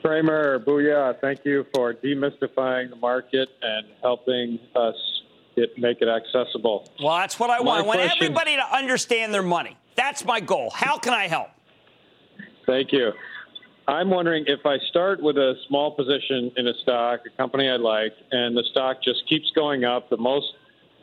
Cramer, 0.00 0.58
booyah. 0.60 1.20
Thank 1.20 1.44
you 1.44 1.66
for 1.74 1.92
demystifying 1.92 2.88
the 2.88 2.96
market 2.96 3.50
and 3.60 3.88
helping 4.00 4.58
us 4.74 4.94
it, 5.56 5.78
make 5.78 6.00
it 6.00 6.08
accessible. 6.08 6.90
Well, 7.02 7.16
that's 7.16 7.38
what 7.38 7.50
I 7.50 7.60
want. 7.60 7.84
I 7.84 7.86
want 7.86 8.00
everybody 8.00 8.56
to 8.56 8.74
understand 8.74 9.32
their 9.32 9.42
money. 9.42 9.76
That's 9.94 10.24
my 10.24 10.40
goal. 10.40 10.70
How 10.70 10.98
can 10.98 11.14
I 11.14 11.26
help? 11.28 11.48
Thank 12.66 12.92
you. 12.92 13.12
I'm 13.88 14.10
wondering 14.10 14.44
if 14.48 14.66
I 14.66 14.78
start 14.90 15.22
with 15.22 15.36
a 15.36 15.54
small 15.68 15.92
position 15.92 16.50
in 16.56 16.66
a 16.66 16.74
stock, 16.82 17.20
a 17.26 17.36
company 17.36 17.68
I 17.68 17.76
like, 17.76 18.12
and 18.32 18.56
the 18.56 18.64
stock 18.70 19.02
just 19.02 19.28
keeps 19.28 19.50
going 19.54 19.84
up. 19.84 20.10
The 20.10 20.16
most 20.16 20.46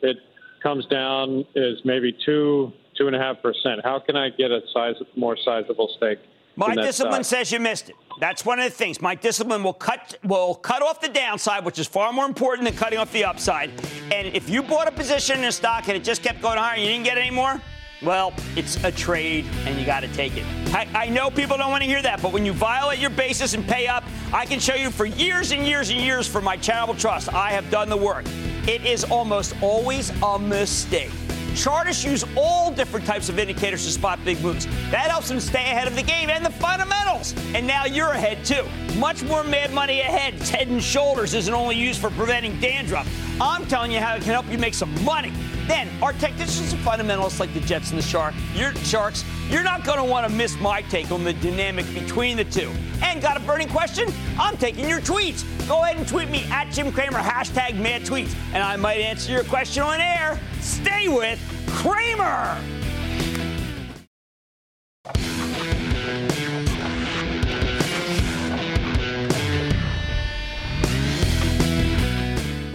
it 0.02 0.18
comes 0.62 0.84
down 0.86 1.46
is 1.54 1.78
maybe 1.84 2.14
two, 2.24 2.72
two 2.96 3.06
and 3.06 3.16
a 3.16 3.18
half 3.18 3.40
percent. 3.40 3.80
How 3.82 3.98
can 4.00 4.16
I 4.16 4.28
get 4.30 4.50
a 4.50 4.60
size 4.72 4.96
more 5.16 5.36
sizable 5.42 5.90
stake? 5.96 6.18
My 6.56 6.74
discipline 6.74 7.24
says 7.24 7.50
you 7.50 7.60
missed 7.60 7.90
it. 7.90 7.96
That's 8.20 8.44
one 8.44 8.60
of 8.60 8.64
the 8.64 8.70
things. 8.70 9.00
My 9.00 9.14
discipline 9.14 9.62
will 9.62 9.72
cut 9.72 10.16
will 10.22 10.54
cut 10.54 10.82
off 10.82 11.00
the 11.00 11.08
downside, 11.08 11.64
which 11.64 11.78
is 11.78 11.86
far 11.86 12.12
more 12.12 12.26
important 12.26 12.68
than 12.68 12.76
cutting 12.76 12.98
off 12.98 13.10
the 13.12 13.24
upside. 13.24 13.70
And 14.12 14.28
if 14.28 14.48
you 14.48 14.62
bought 14.62 14.86
a 14.86 14.92
position 14.92 15.40
in 15.40 15.44
a 15.46 15.52
stock 15.52 15.88
and 15.88 15.96
it 15.96 16.04
just 16.04 16.22
kept 16.22 16.40
going 16.40 16.58
higher 16.58 16.74
and 16.74 16.82
you 16.82 16.88
didn't 16.88 17.04
get 17.04 17.18
any 17.18 17.30
more, 17.30 17.60
well, 18.02 18.32
it's 18.54 18.82
a 18.84 18.92
trade 18.92 19.46
and 19.66 19.78
you 19.78 19.86
got 19.86 20.00
to 20.00 20.08
take 20.08 20.36
it. 20.36 20.44
I, 20.74 20.88
I, 20.94 21.08
know 21.08 21.30
people 21.30 21.56
don't 21.56 21.70
want 21.70 21.82
to 21.82 21.88
hear 21.88 22.02
that, 22.02 22.20
but 22.20 22.32
when 22.32 22.44
you 22.44 22.52
violate 22.52 22.98
your 22.98 23.10
basis 23.10 23.54
and 23.54 23.66
pay 23.66 23.86
up, 23.86 24.04
I 24.32 24.44
can 24.44 24.58
show 24.60 24.74
you 24.74 24.90
for 24.90 25.06
years 25.06 25.52
and 25.52 25.66
years 25.66 25.90
and 25.90 26.00
years 26.00 26.26
for 26.26 26.40
my 26.40 26.56
charitable 26.56 26.96
trust. 26.96 27.32
I 27.32 27.50
have 27.52 27.70
done 27.70 27.88
the 27.88 27.96
work. 27.96 28.26
It 28.68 28.84
is 28.84 29.04
almost 29.04 29.54
always 29.62 30.10
a 30.22 30.38
mistake. 30.38 31.12
Chartists 31.54 32.04
use 32.04 32.24
all 32.36 32.72
different 32.72 33.06
types 33.06 33.28
of 33.28 33.38
indicators 33.38 33.84
to 33.84 33.92
spot 33.92 34.18
big 34.24 34.40
moves. 34.42 34.66
That 34.90 35.10
helps 35.10 35.28
them 35.28 35.40
stay 35.40 35.62
ahead 35.70 35.86
of 35.86 35.94
the 35.94 36.02
game 36.02 36.30
and 36.30 36.44
the 36.44 36.50
fundamentals. 36.50 37.34
And 37.54 37.66
now 37.66 37.84
you're 37.84 38.10
ahead 38.10 38.44
too. 38.44 38.64
Much 38.98 39.22
more 39.22 39.44
mad 39.44 39.72
money 39.72 40.00
ahead. 40.00 40.34
Head 40.34 40.68
and 40.68 40.82
shoulders 40.82 41.34
isn't 41.34 41.54
only 41.54 41.76
used 41.76 42.00
for 42.00 42.10
preventing 42.10 42.58
dandruff. 42.60 43.08
I'm 43.40 43.66
telling 43.66 43.92
you 43.92 44.00
how 44.00 44.14
it 44.16 44.22
can 44.22 44.32
help 44.32 44.48
you 44.50 44.58
make 44.58 44.74
some 44.74 44.92
money. 45.04 45.32
Then, 45.66 45.88
our 46.02 46.12
technicians 46.12 46.72
and 46.72 46.82
fundamentalists 46.82 47.40
like 47.40 47.52
the 47.54 47.60
Jets 47.60 47.90
and 47.90 47.98
the 47.98 48.02
Shark, 48.02 48.34
your 48.54 48.74
Sharks, 48.76 49.24
you're 49.48 49.62
not 49.62 49.84
going 49.84 49.98
to 49.98 50.04
want 50.04 50.28
to 50.28 50.34
miss 50.34 50.58
my 50.60 50.82
take 50.82 51.10
on 51.10 51.24
the 51.24 51.32
dynamic 51.34 51.86
between 51.94 52.36
the 52.36 52.44
two. 52.44 52.70
And 53.02 53.22
got 53.22 53.36
a 53.36 53.40
burning 53.40 53.68
question? 53.68 54.12
I'm 54.38 54.56
taking 54.58 54.88
your 54.88 55.00
tweets. 55.00 55.44
Go 55.66 55.82
ahead 55.82 55.96
and 55.96 56.06
tweet 56.06 56.28
me 56.28 56.44
at 56.50 56.70
Jim 56.70 56.92
Cramer, 56.92 57.18
hashtag 57.18 57.78
mad 57.80 58.02
tweets, 58.02 58.34
and 58.52 58.62
I 58.62 58.76
might 58.76 59.00
answer 59.00 59.32
your 59.32 59.44
question 59.44 59.82
on 59.82 60.00
air. 60.00 60.38
Stay 60.60 61.08
with 61.08 61.40
Cramer. 61.68 62.60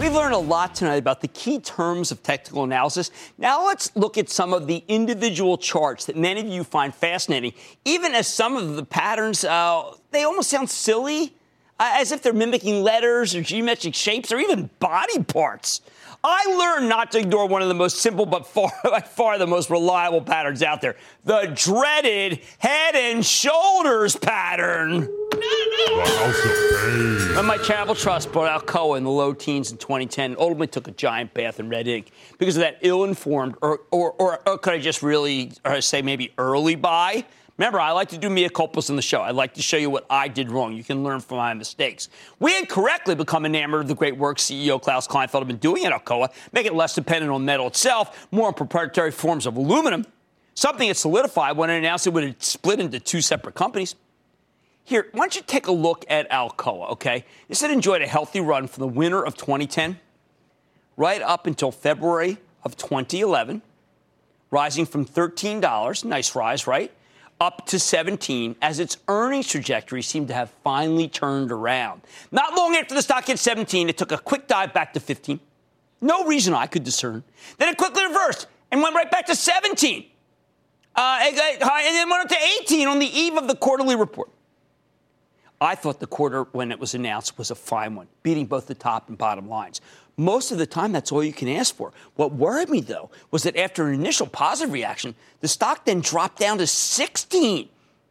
We've 0.00 0.14
learned 0.14 0.32
a 0.32 0.38
lot 0.38 0.74
tonight 0.74 0.96
about 0.96 1.20
the 1.20 1.28
key 1.28 1.58
terms 1.58 2.10
of 2.10 2.22
technical 2.22 2.64
analysis. 2.64 3.10
Now 3.36 3.66
let's 3.66 3.94
look 3.94 4.16
at 4.16 4.30
some 4.30 4.54
of 4.54 4.66
the 4.66 4.82
individual 4.88 5.58
charts 5.58 6.06
that 6.06 6.16
many 6.16 6.40
of 6.40 6.46
you 6.46 6.64
find 6.64 6.94
fascinating, 6.94 7.52
even 7.84 8.14
as 8.14 8.26
some 8.26 8.56
of 8.56 8.76
the 8.76 8.84
patterns, 8.86 9.44
uh, 9.44 9.94
they 10.10 10.24
almost 10.24 10.48
sound 10.48 10.70
silly, 10.70 11.34
uh, 11.78 11.96
as 11.96 12.12
if 12.12 12.22
they're 12.22 12.32
mimicking 12.32 12.82
letters 12.82 13.34
or 13.34 13.42
geometric 13.42 13.94
shapes 13.94 14.32
or 14.32 14.38
even 14.38 14.70
body 14.78 15.22
parts. 15.22 15.82
I 16.24 16.46
learned 16.46 16.88
not 16.88 17.10
to 17.12 17.18
ignore 17.18 17.46
one 17.46 17.60
of 17.60 17.68
the 17.68 17.74
most 17.74 17.98
simple 17.98 18.24
but 18.24 18.46
far, 18.46 18.72
by 18.84 19.00
far 19.00 19.36
the 19.36 19.46
most 19.46 19.68
reliable 19.68 20.22
patterns 20.22 20.62
out 20.62 20.80
there 20.80 20.96
the 21.26 21.52
dreaded 21.54 22.40
head 22.58 22.94
and 22.96 23.24
shoulders 23.24 24.16
pattern. 24.16 25.10
When 27.40 27.46
my 27.46 27.56
travel 27.56 27.94
trust 27.94 28.32
bought 28.32 28.66
Alcoa 28.66 28.98
in 28.98 29.04
the 29.04 29.10
low 29.10 29.32
teens 29.32 29.72
in 29.72 29.78
2010, 29.78 30.32
and 30.32 30.38
ultimately 30.38 30.66
took 30.66 30.88
a 30.88 30.90
giant 30.90 31.32
bath 31.32 31.58
in 31.58 31.70
red 31.70 31.88
ink 31.88 32.10
because 32.36 32.54
of 32.58 32.60
that 32.60 32.76
ill-informed, 32.82 33.54
or, 33.62 33.80
or, 33.90 34.12
or, 34.18 34.46
or 34.46 34.58
could 34.58 34.74
I 34.74 34.78
just 34.78 35.02
really 35.02 35.50
say 35.80 36.02
maybe 36.02 36.34
early 36.36 36.74
buy? 36.74 37.24
Remember, 37.56 37.80
I 37.80 37.92
like 37.92 38.10
to 38.10 38.18
do 38.18 38.28
mea 38.28 38.50
culpas 38.50 38.90
in 38.90 38.96
the 38.96 39.00
show. 39.00 39.22
I 39.22 39.30
like 39.30 39.54
to 39.54 39.62
show 39.62 39.78
you 39.78 39.88
what 39.88 40.04
I 40.10 40.28
did 40.28 40.50
wrong. 40.50 40.74
You 40.74 40.84
can 40.84 41.02
learn 41.02 41.20
from 41.20 41.38
my 41.38 41.54
mistakes. 41.54 42.10
We 42.40 42.52
had 42.52 42.68
correctly 42.68 43.14
become 43.14 43.46
enamored 43.46 43.80
of 43.80 43.88
the 43.88 43.94
great 43.94 44.18
work 44.18 44.36
CEO 44.36 44.78
Klaus 44.78 45.08
Kleinfeld 45.08 45.38
had 45.38 45.48
been 45.48 45.56
doing 45.56 45.86
at 45.86 45.92
Alcoa, 45.92 46.28
make 46.52 46.66
it 46.66 46.74
less 46.74 46.94
dependent 46.94 47.32
on 47.32 47.42
metal 47.46 47.68
itself, 47.68 48.28
more 48.30 48.48
on 48.48 48.52
proprietary 48.52 49.12
forms 49.12 49.46
of 49.46 49.56
aluminum, 49.56 50.04
something 50.52 50.88
that 50.88 50.96
solidified 50.98 51.56
when 51.56 51.70
it 51.70 51.78
announced 51.78 52.06
it 52.06 52.12
would 52.12 52.42
split 52.42 52.80
into 52.80 53.00
two 53.00 53.22
separate 53.22 53.54
companies. 53.54 53.94
Here, 54.90 55.06
why 55.12 55.20
don't 55.20 55.36
you 55.36 55.42
take 55.42 55.68
a 55.68 55.72
look 55.72 56.04
at 56.08 56.28
Alcoa, 56.30 56.90
okay? 56.90 57.24
This 57.46 57.60
had 57.60 57.70
enjoyed 57.70 58.02
a 58.02 58.08
healthy 58.08 58.40
run 58.40 58.66
from 58.66 58.80
the 58.80 58.88
winter 58.88 59.24
of 59.24 59.36
2010 59.36 60.00
right 60.96 61.22
up 61.22 61.46
until 61.46 61.70
February 61.70 62.38
of 62.64 62.76
2011, 62.76 63.62
rising 64.50 64.86
from 64.86 65.06
$13, 65.06 66.04
nice 66.04 66.34
rise, 66.34 66.66
right? 66.66 66.90
Up 67.40 67.66
to 67.66 67.78
17 67.78 68.56
as 68.60 68.80
its 68.80 68.96
earnings 69.06 69.46
trajectory 69.46 70.02
seemed 70.02 70.26
to 70.26 70.34
have 70.34 70.50
finally 70.64 71.06
turned 71.06 71.52
around. 71.52 72.02
Not 72.32 72.56
long 72.56 72.74
after 72.74 72.96
the 72.96 73.02
stock 73.02 73.26
hit 73.26 73.38
17, 73.38 73.88
it 73.88 73.96
took 73.96 74.10
a 74.10 74.18
quick 74.18 74.48
dive 74.48 74.72
back 74.72 74.94
to 74.94 74.98
15. 74.98 75.38
No 76.00 76.24
reason 76.24 76.52
I 76.52 76.66
could 76.66 76.82
discern. 76.82 77.22
Then 77.58 77.68
it 77.68 77.76
quickly 77.76 78.04
reversed 78.08 78.48
and 78.72 78.82
went 78.82 78.96
right 78.96 79.08
back 79.08 79.26
to 79.26 79.36
17. 79.36 80.06
Uh, 80.96 81.18
and 81.22 81.36
then 81.36 82.10
went 82.10 82.24
up 82.24 82.28
to 82.28 82.44
18 82.62 82.88
on 82.88 82.98
the 82.98 83.06
eve 83.06 83.36
of 83.36 83.46
the 83.46 83.54
quarterly 83.54 83.94
report. 83.94 84.30
I 85.60 85.74
thought 85.74 86.00
the 86.00 86.06
quarter, 86.06 86.44
when 86.52 86.72
it 86.72 86.80
was 86.80 86.94
announced, 86.94 87.36
was 87.36 87.50
a 87.50 87.54
fine 87.54 87.94
one, 87.94 88.08
beating 88.22 88.46
both 88.46 88.66
the 88.66 88.74
top 88.74 89.08
and 89.08 89.18
bottom 89.18 89.48
lines. 89.48 89.82
Most 90.16 90.52
of 90.52 90.58
the 90.58 90.66
time, 90.66 90.92
that's 90.92 91.12
all 91.12 91.22
you 91.22 91.34
can 91.34 91.48
ask 91.48 91.74
for. 91.74 91.92
What 92.16 92.32
worried 92.32 92.70
me, 92.70 92.80
though, 92.80 93.10
was 93.30 93.42
that 93.42 93.56
after 93.56 93.88
an 93.88 93.94
initial 93.94 94.26
positive 94.26 94.72
reaction, 94.72 95.14
the 95.40 95.48
stock 95.48 95.84
then 95.84 96.00
dropped 96.00 96.38
down 96.38 96.58
to 96.58 96.66
16. 96.66 97.68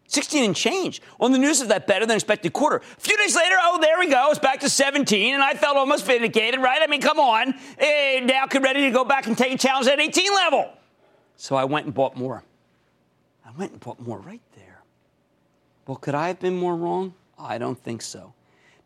16 0.07 0.43
and 0.43 0.55
change 0.55 1.03
on 1.19 1.31
the 1.31 1.37
news 1.37 1.61
of 1.61 1.67
that 1.67 1.85
better 1.85 2.05
than 2.05 2.15
expected 2.15 2.51
quarter. 2.51 2.77
A 2.77 2.99
few 2.99 3.15
days 3.17 3.35
later, 3.35 3.55
oh, 3.61 3.79
there 3.79 3.99
we 3.99 4.09
go. 4.09 4.29
It's 4.31 4.39
back 4.39 4.59
to 4.61 4.69
17, 4.69 5.35
and 5.35 5.43
I 5.43 5.53
felt 5.53 5.77
almost 5.77 6.05
vindicated, 6.05 6.59
right? 6.59 6.81
I 6.81 6.87
mean, 6.87 7.01
come 7.01 7.19
on. 7.19 7.53
Hey, 7.77 8.21
now 8.23 8.47
could 8.47 8.63
ready 8.63 8.81
to 8.81 8.91
go 8.91 9.05
back 9.05 9.27
and 9.27 9.37
take 9.37 9.53
a 9.53 9.57
challenge 9.57 9.87
at 9.87 9.99
18 9.99 10.33
level. 10.33 10.73
So 11.35 11.55
I 11.55 11.65
went 11.65 11.85
and 11.85 11.93
bought 11.93 12.17
more. 12.17 12.43
I 13.45 13.51
went 13.57 13.71
and 13.71 13.79
bought 13.79 13.99
more 13.99 14.19
right 14.19 14.41
there. 14.55 14.81
Well, 15.85 15.97
could 15.97 16.15
I 16.15 16.27
have 16.27 16.39
been 16.39 16.57
more 16.57 16.75
wrong? 16.75 17.13
I 17.39 17.57
don't 17.57 17.77
think 17.79 18.01
so. 18.01 18.33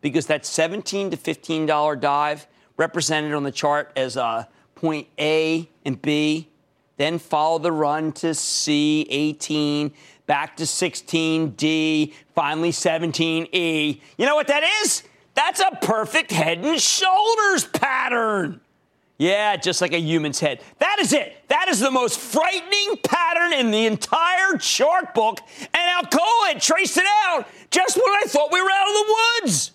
Because 0.02 0.28
that 0.28 0.46
17 0.46 1.12
to 1.12 1.18
$15 1.18 2.00
dive 2.00 2.48
represented 2.78 3.34
on 3.34 3.44
the 3.44 3.52
chart 3.52 3.92
as 3.96 4.18
a 4.18 4.48
point 4.76 5.08
A 5.20 5.70
and 5.86 6.02
B, 6.02 6.50
then 6.98 7.18
follow 7.18 7.58
the 7.58 7.72
run 7.72 8.12
to 8.14 8.36
C, 8.36 9.08
18, 9.10 9.92
back 10.26 10.58
to 10.58 10.64
16D, 10.64 12.14
finally 12.36 12.72
17E. 12.72 14.02
You 14.18 14.26
know 14.26 14.36
what 14.36 14.48
that 14.48 14.64
is? 14.84 15.04
That's 15.36 15.60
a 15.60 15.78
perfect 15.82 16.32
head 16.32 16.60
and 16.60 16.80
shoulders 16.80 17.66
pattern. 17.66 18.62
Yeah, 19.18 19.56
just 19.56 19.80
like 19.80 19.94
a 19.94 20.00
human's 20.00 20.40
head. 20.40 20.62
That 20.80 20.98
is 21.00 21.14
it. 21.14 21.36
That 21.48 21.68
is 21.70 21.80
the 21.80 21.92
most 21.92 22.20
frightening 22.20 22.98
pattern 23.04 23.54
in 23.54 23.72
the 23.72 23.86
entire 23.86 24.58
chart 24.58 25.14
book. 25.14 25.40
And 25.74 26.08
Alcoa 26.08 26.60
traced 26.60 26.98
it 26.98 27.06
out 27.26 27.48
just 27.70 27.96
when 27.96 28.06
I 28.06 28.24
thought 28.26 28.52
we 28.52 28.62
were 28.62 28.72
out 28.72 28.88
of 28.88 28.94
the 28.94 29.16
woods. 29.42 29.72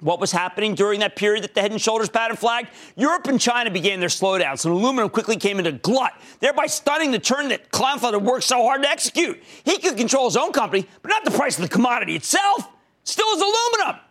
What 0.00 0.20
was 0.20 0.32
happening 0.32 0.74
during 0.74 1.00
that 1.00 1.16
period 1.16 1.44
that 1.44 1.54
the 1.54 1.62
head 1.62 1.70
and 1.70 1.80
shoulders 1.80 2.08
pattern 2.08 2.36
flagged? 2.36 2.68
Europe 2.96 3.26
and 3.26 3.40
China 3.40 3.70
began 3.70 4.00
their 4.00 4.08
slowdowns, 4.08 4.64
and 4.64 4.74
aluminum 4.74 5.08
quickly 5.08 5.36
came 5.36 5.58
into 5.58 5.72
glut, 5.72 6.12
thereby 6.40 6.66
stunning 6.66 7.10
the 7.10 7.18
turn 7.18 7.48
that 7.48 7.70
Kleinfeld 7.70 8.12
had 8.12 8.22
worked 8.22 8.44
so 8.44 8.62
hard 8.62 8.82
to 8.82 8.88
execute. 8.88 9.42
He 9.64 9.78
could 9.78 9.96
control 9.96 10.26
his 10.26 10.36
own 10.36 10.52
company, 10.52 10.86
but 11.00 11.08
not 11.08 11.24
the 11.24 11.30
price 11.30 11.56
of 11.56 11.62
the 11.62 11.70
commodity 11.70 12.16
itself. 12.16 12.68
Still 13.04 13.28
is 13.28 13.40
aluminum. 13.40 14.03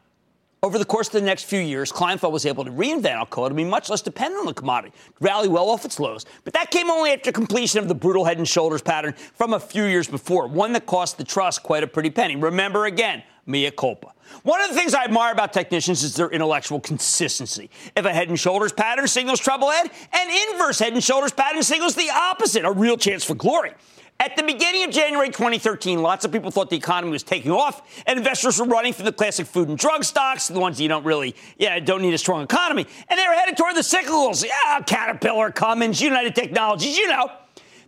Over 0.64 0.78
the 0.78 0.86
course 0.86 1.08
of 1.08 1.14
the 1.14 1.22
next 1.22 1.44
few 1.44 1.60
years, 1.60 1.92
Kleinfeld 1.92 2.32
was 2.32 2.46
able 2.46 2.64
to 2.64 2.72
reinvent 2.72 3.22
Alcoa 3.22 3.50
to 3.50 3.54
be 3.54 3.66
much 3.66 3.90
less 3.90 4.02
dependent 4.02 4.40
on 4.40 4.46
the 4.46 4.54
commodity, 4.54 4.96
rally 5.20 5.50
well 5.50 5.70
off 5.70 5.84
its 5.84 6.00
lows. 6.00 6.26
But 6.46 6.54
that 6.54 6.72
came 6.72 6.90
only 6.90 7.12
after 7.12 7.34
completion 7.34 7.80
of 7.80 7.90
the 7.90 7.96
brutal 7.96 8.24
head 8.24 8.38
and 8.38 8.48
shoulders 8.48 8.82
pattern 8.82 9.14
from 9.36 9.52
a 9.52 9.60
few 9.60 9.84
years 9.84 10.08
before, 10.08 10.48
one 10.48 10.72
that 10.72 10.86
cost 10.86 11.18
the 11.18 11.26
trust 11.26 11.64
quite 11.64 11.84
a 11.84 11.88
pretty 11.88 12.10
penny. 12.10 12.38
Remember 12.38 12.86
again, 12.86 13.24
mea 13.46 13.72
culpa. 13.72 14.14
One 14.44 14.62
of 14.62 14.70
the 14.70 14.76
things 14.76 14.94
I 14.94 15.04
admire 15.04 15.34
about 15.34 15.52
technicians 15.52 16.02
is 16.02 16.16
their 16.16 16.30
intellectual 16.30 16.80
consistency. 16.80 17.70
If 17.98 18.06
a 18.06 18.14
head 18.14 18.30
and 18.30 18.40
shoulders 18.40 18.72
pattern 18.72 19.08
signals 19.10 19.42
trouble 19.42 19.70
head, 19.70 19.92
an 20.14 20.54
inverse 20.54 20.80
head 20.80 20.94
and 20.94 21.04
shoulders 21.04 21.34
pattern 21.34 21.62
signals 21.64 21.96
the 21.96 22.10
opposite, 22.10 22.64
a 22.64 22.72
real 22.72 22.96
chance 22.96 23.26
for 23.26 23.36
glory. 23.36 23.74
At 24.20 24.38
the 24.38 24.44
beginning 24.44 24.86
of 24.86 24.92
January 24.92 25.28
2013, 25.28 26.02
lots 26.02 26.24
of 26.24 26.32
people 26.32 26.50
thought 26.50 26.70
the 26.70 26.78
economy 26.78 27.12
was 27.12 27.24
taking 27.24 27.52
off, 27.52 28.04
and 28.06 28.18
investors 28.18 28.60
were 28.60 28.66
running 28.66 28.94
for 28.94 29.04
the 29.04 29.12
classic 29.12 29.48
food 29.48 29.68
and 29.68 29.78
drug 29.78 30.04
stocks, 30.04 30.48
the 30.48 30.60
ones 30.60 30.80
you 30.80 30.88
don't 30.88 31.04
really, 31.04 31.36
yeah, 31.58 31.80
don't 31.80 32.02
need 32.02 32.14
a 32.14 32.18
strong 32.18 32.42
economy. 32.44 32.86
And 33.10 33.20
they 33.20 33.28
were 33.28 33.34
headed 33.34 33.58
toward 33.58 33.76
the 33.76 33.82
cyclicals. 33.82 34.46
Yeah, 34.46 34.80
Caterpillar, 34.82 35.52
Cummins, 35.52 36.02
United 36.02 36.36
Technologies, 36.36 36.98
you 36.98 37.08
know. 37.08 37.32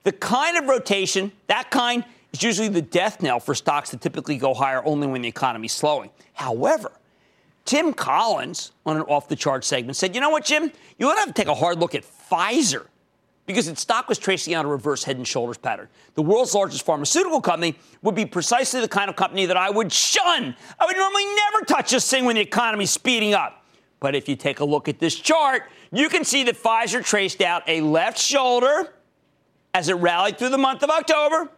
The 0.04 0.12
kind 0.12 0.58
of 0.58 0.66
rotation, 0.66 1.32
that 1.48 1.72
kind, 1.72 2.04
is 2.34 2.44
usually 2.44 2.68
the 2.68 2.82
death 2.82 3.22
knell 3.22 3.40
for 3.40 3.56
stocks 3.56 3.92
that 3.92 4.02
typically 4.02 4.38
go 4.38 4.54
higher 4.54 4.84
only 4.86 5.08
when 5.08 5.22
the 5.22 5.30
economy's 5.30 5.72
slowing. 5.72 6.10
However, 6.34 6.92
Tim 7.64 7.94
Collins 7.94 8.72
on 8.86 8.98
an 8.98 9.04
off 9.04 9.28
the 9.28 9.36
chart 9.36 9.64
segment 9.64 9.96
said, 9.96 10.14
you 10.14 10.22
know 10.22 10.30
what, 10.30 10.46
Jim? 10.46 10.72
You 11.00 11.08
ought 11.08 11.14
to 11.14 11.20
have 11.20 11.30
to 11.30 11.34
take 11.34 11.48
a 11.48 11.56
hard 11.56 11.80
look 11.80 11.96
at 11.96 12.04
Pfizer. 12.04 12.88
Because 13.46 13.68
its 13.68 13.82
stock 13.82 14.10
was 14.10 14.18
tracing 14.18 14.54
out 14.54 14.66
a 14.66 14.68
reverse 14.68 15.04
head 15.04 15.18
and 15.18 15.28
shoulders 15.28 15.58
pattern. 15.58 15.88
The 16.16 16.22
world's 16.22 16.54
largest 16.54 16.86
pharmaceutical 16.86 17.42
company 17.42 17.76
would 18.02 18.16
be 18.16 18.26
precisely 18.26 18.82
the 18.82 18.88
kind 18.88 19.10
of 19.10 19.16
company 19.16 19.46
that 19.46 19.58
I 19.58 19.70
would 19.70 19.92
shun. 19.92 20.56
I 20.80 20.86
would 20.86 20.98
normally 20.98 21.26
never 21.26 21.66
touch 21.66 21.92
this 21.92 22.10
thing 22.10 22.26
when 22.26 22.36
the 22.36 22.42
economy's 22.42 22.92
speeding 22.92 23.34
up. 23.34 23.64
But 24.00 24.16
if 24.16 24.28
you 24.28 24.36
take 24.36 24.60
a 24.60 24.66
look 24.66 24.88
at 24.88 25.00
this 25.00 25.16
chart, 25.16 25.64
you 25.92 26.10
can 26.10 26.24
see 26.24 26.44
that 26.44 26.56
Pfizer 26.56 27.04
traced 27.04 27.42
out 27.42 27.64
a 27.68 27.82
left 27.82 28.20
shoulder 28.20 28.94
as 29.74 29.90
it 29.90 29.96
rallied 29.96 30.38
through 30.38 30.50
the 30.50 30.58
month 30.58 30.84
of 30.84 30.90
October 30.90 31.50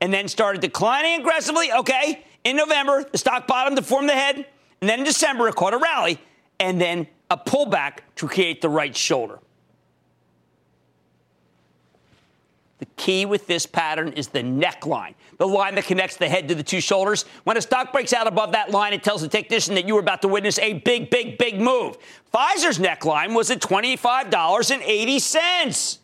and 0.00 0.12
then 0.12 0.28
started 0.28 0.60
declining 0.60 1.20
aggressively. 1.20 1.72
Okay, 1.72 2.24
in 2.44 2.56
November, 2.56 3.04
the 3.10 3.18
stock 3.18 3.46
bottomed 3.46 3.76
to 3.76 3.82
form 3.82 4.06
the 4.06 4.14
head, 4.14 4.46
and 4.80 4.90
then 4.90 4.98
in 5.00 5.04
December, 5.04 5.48
it 5.48 5.54
caught 5.54 5.74
a 5.74 5.78
rally, 5.78 6.18
and 6.58 6.80
then 6.80 7.06
a 7.30 7.36
pullback 7.36 7.98
to 8.16 8.26
create 8.26 8.60
the 8.60 8.68
right 8.68 8.96
shoulder. 8.96 9.38
The 12.82 12.88
key 12.96 13.24
with 13.26 13.46
this 13.46 13.64
pattern 13.64 14.12
is 14.14 14.26
the 14.26 14.42
neckline, 14.42 15.14
the 15.38 15.46
line 15.46 15.76
that 15.76 15.84
connects 15.84 16.16
the 16.16 16.28
head 16.28 16.48
to 16.48 16.56
the 16.56 16.64
two 16.64 16.80
shoulders. 16.80 17.24
When 17.44 17.56
a 17.56 17.62
stock 17.62 17.92
breaks 17.92 18.12
out 18.12 18.26
above 18.26 18.50
that 18.50 18.72
line, 18.72 18.92
it 18.92 19.04
tells 19.04 19.22
the 19.22 19.28
technician 19.28 19.76
that 19.76 19.86
you 19.86 19.96
are 19.96 20.00
about 20.00 20.20
to 20.22 20.28
witness 20.28 20.58
a 20.58 20.72
big, 20.72 21.08
big, 21.08 21.38
big 21.38 21.60
move. 21.60 21.96
Pfizer's 22.34 22.80
neckline 22.80 23.36
was 23.36 23.52
at 23.52 23.60
$25.80. 23.60 25.98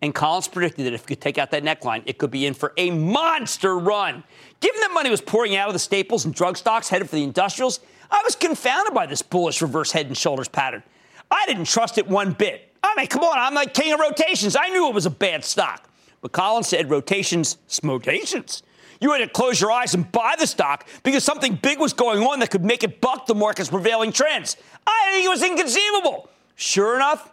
And 0.00 0.14
Collins 0.14 0.48
predicted 0.48 0.86
that 0.86 0.94
if 0.94 1.02
you 1.02 1.08
could 1.08 1.20
take 1.20 1.36
out 1.36 1.50
that 1.50 1.62
neckline, 1.62 2.02
it 2.06 2.16
could 2.16 2.30
be 2.30 2.46
in 2.46 2.54
for 2.54 2.72
a 2.78 2.90
monster 2.90 3.78
run. 3.78 4.24
Given 4.60 4.80
that 4.80 4.92
money 4.94 5.10
was 5.10 5.20
pouring 5.20 5.54
out 5.54 5.68
of 5.68 5.74
the 5.74 5.78
staples 5.78 6.24
and 6.24 6.32
drug 6.32 6.56
stocks 6.56 6.88
headed 6.88 7.10
for 7.10 7.16
the 7.16 7.24
industrials, 7.24 7.80
I 8.10 8.22
was 8.24 8.36
confounded 8.36 8.94
by 8.94 9.04
this 9.04 9.20
bullish 9.20 9.60
reverse 9.60 9.92
head 9.92 10.06
and 10.06 10.16
shoulders 10.16 10.48
pattern. 10.48 10.82
I 11.30 11.44
didn't 11.46 11.66
trust 11.66 11.98
it 11.98 12.08
one 12.08 12.32
bit. 12.32 12.67
I 12.82 12.94
mean, 12.96 13.06
come 13.06 13.22
on, 13.22 13.38
I'm 13.38 13.54
like 13.54 13.74
king 13.74 13.92
of 13.92 14.00
rotations. 14.00 14.56
I 14.58 14.68
knew 14.68 14.88
it 14.88 14.94
was 14.94 15.06
a 15.06 15.10
bad 15.10 15.44
stock. 15.44 15.88
But 16.20 16.32
Collins 16.32 16.68
said 16.68 16.90
rotations, 16.90 17.58
smotations. 17.68 18.62
You 19.00 19.12
had 19.12 19.18
to 19.18 19.28
close 19.28 19.60
your 19.60 19.70
eyes 19.70 19.94
and 19.94 20.10
buy 20.10 20.34
the 20.38 20.46
stock 20.46 20.88
because 21.04 21.22
something 21.22 21.54
big 21.54 21.78
was 21.78 21.92
going 21.92 22.22
on 22.22 22.40
that 22.40 22.50
could 22.50 22.64
make 22.64 22.82
it 22.82 23.00
buck 23.00 23.26
the 23.26 23.34
market's 23.34 23.70
prevailing 23.70 24.12
trends. 24.12 24.56
I 24.86 25.10
think 25.12 25.24
it 25.24 25.28
was 25.28 25.42
inconceivable. 25.42 26.28
Sure 26.56 26.96
enough, 26.96 27.32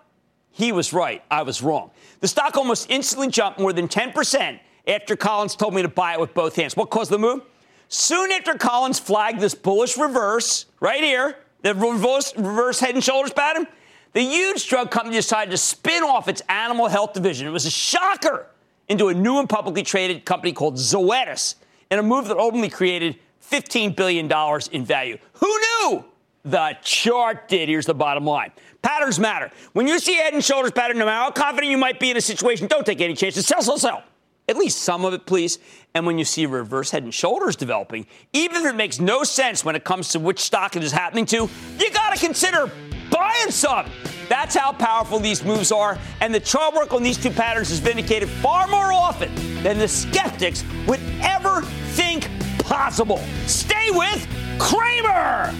he 0.51 0.71
was 0.71 0.93
right. 0.93 1.23
I 1.31 1.41
was 1.41 1.63
wrong. 1.63 1.91
The 2.19 2.27
stock 2.27 2.55
almost 2.55 2.89
instantly 2.89 3.29
jumped 3.29 3.59
more 3.59 3.73
than 3.73 3.87
10% 3.87 4.59
after 4.87 5.15
Collins 5.15 5.55
told 5.55 5.73
me 5.73 5.81
to 5.81 5.87
buy 5.87 6.13
it 6.13 6.19
with 6.19 6.33
both 6.35 6.55
hands. 6.55 6.77
What 6.77 6.91
caused 6.91 7.09
the 7.09 7.17
move? 7.17 7.41
Soon 7.87 8.31
after 8.31 8.55
Collins 8.55 8.99
flagged 8.99 9.39
this 9.39 9.55
bullish 9.55 9.97
reverse, 9.97 10.65
right 10.79 11.03
here, 11.03 11.37
the 11.61 11.73
reverse, 11.73 12.35
reverse 12.37 12.79
head 12.79 12.93
and 12.93 13.03
shoulders 13.03 13.33
pattern, 13.33 13.67
the 14.15 14.21
huge 14.21 14.67
drug 14.69 14.91
company 14.91 15.17
decided 15.17 15.51
to 15.51 15.57
spin 15.57 16.01
off 16.01 16.29
its 16.29 16.41
animal 16.47 16.87
health 16.87 17.11
division. 17.11 17.45
It 17.45 17.51
was 17.51 17.65
a 17.65 17.69
shocker 17.69 18.47
into 18.87 19.09
a 19.09 19.13
new 19.13 19.39
and 19.39 19.49
publicly 19.49 19.83
traded 19.83 20.23
company 20.23 20.53
called 20.53 20.75
Zoetis 20.75 21.55
in 21.91 21.99
a 21.99 22.03
move 22.03 22.29
that 22.29 22.37
ultimately 22.37 22.69
created 22.69 23.17
$15 23.51 23.93
billion 23.93 24.31
in 24.71 24.85
value. 24.85 25.17
Who 25.33 25.47
knew? 25.47 26.05
The 26.45 26.77
chart 26.81 27.49
did. 27.49 27.67
Here's 27.67 27.85
the 27.85 27.93
bottom 27.93 28.23
line. 28.23 28.53
Patterns 28.81 29.19
matter. 29.19 29.51
When 29.73 29.85
you 29.85 29.99
see 29.99 30.15
head 30.15 30.33
and 30.33 30.41
shoulders 30.41 30.71
pattern, 30.71 30.97
no 30.97 31.05
matter 31.05 31.25
how 31.25 31.31
confident 31.31 31.69
you 31.69 31.77
might 31.77 31.99
be 31.99 32.11
in 32.11 32.15
a 32.15 32.21
situation, 32.21 32.67
don't 32.67 32.85
take 32.85 33.01
any 33.01 33.15
chances. 33.15 33.45
Sell, 33.45 33.61
sell, 33.61 33.77
sell. 33.77 34.03
At 34.47 34.55
least 34.55 34.77
some 34.77 35.03
of 35.03 35.13
it, 35.13 35.25
please. 35.25 35.59
And 35.93 36.05
when 36.05 36.17
you 36.17 36.23
see 36.23 36.45
reverse 36.45 36.89
head 36.91 37.03
and 37.03 37.13
shoulders 37.13 37.57
developing, 37.57 38.05
even 38.31 38.63
if 38.63 38.65
it 38.71 38.75
makes 38.77 39.01
no 39.01 39.25
sense 39.25 39.65
when 39.65 39.75
it 39.75 39.83
comes 39.83 40.09
to 40.09 40.19
which 40.19 40.39
stock 40.39 40.77
it 40.77 40.83
is 40.83 40.93
happening 40.93 41.25
to, 41.25 41.49
you 41.79 41.91
got 41.91 42.13
to 42.13 42.19
consider 42.25 42.71
buying 43.15 43.51
some. 43.51 43.89
That's 44.27 44.55
how 44.55 44.73
powerful 44.73 45.19
these 45.19 45.43
moves 45.43 45.71
are, 45.71 45.97
and 46.19 46.33
the 46.33 46.39
chart 46.39 46.73
work 46.73 46.93
on 46.93 47.03
these 47.03 47.17
two 47.17 47.29
patterns 47.29 47.71
is 47.71 47.79
vindicated 47.79 48.27
far 48.27 48.67
more 48.67 48.91
often 48.91 49.33
than 49.63 49.77
the 49.77 49.87
skeptics 49.87 50.63
would 50.87 50.99
ever 51.21 51.61
think 51.93 52.27
possible. 52.59 53.21
Stay 53.45 53.89
with 53.91 54.27
Cramer! 54.59 55.53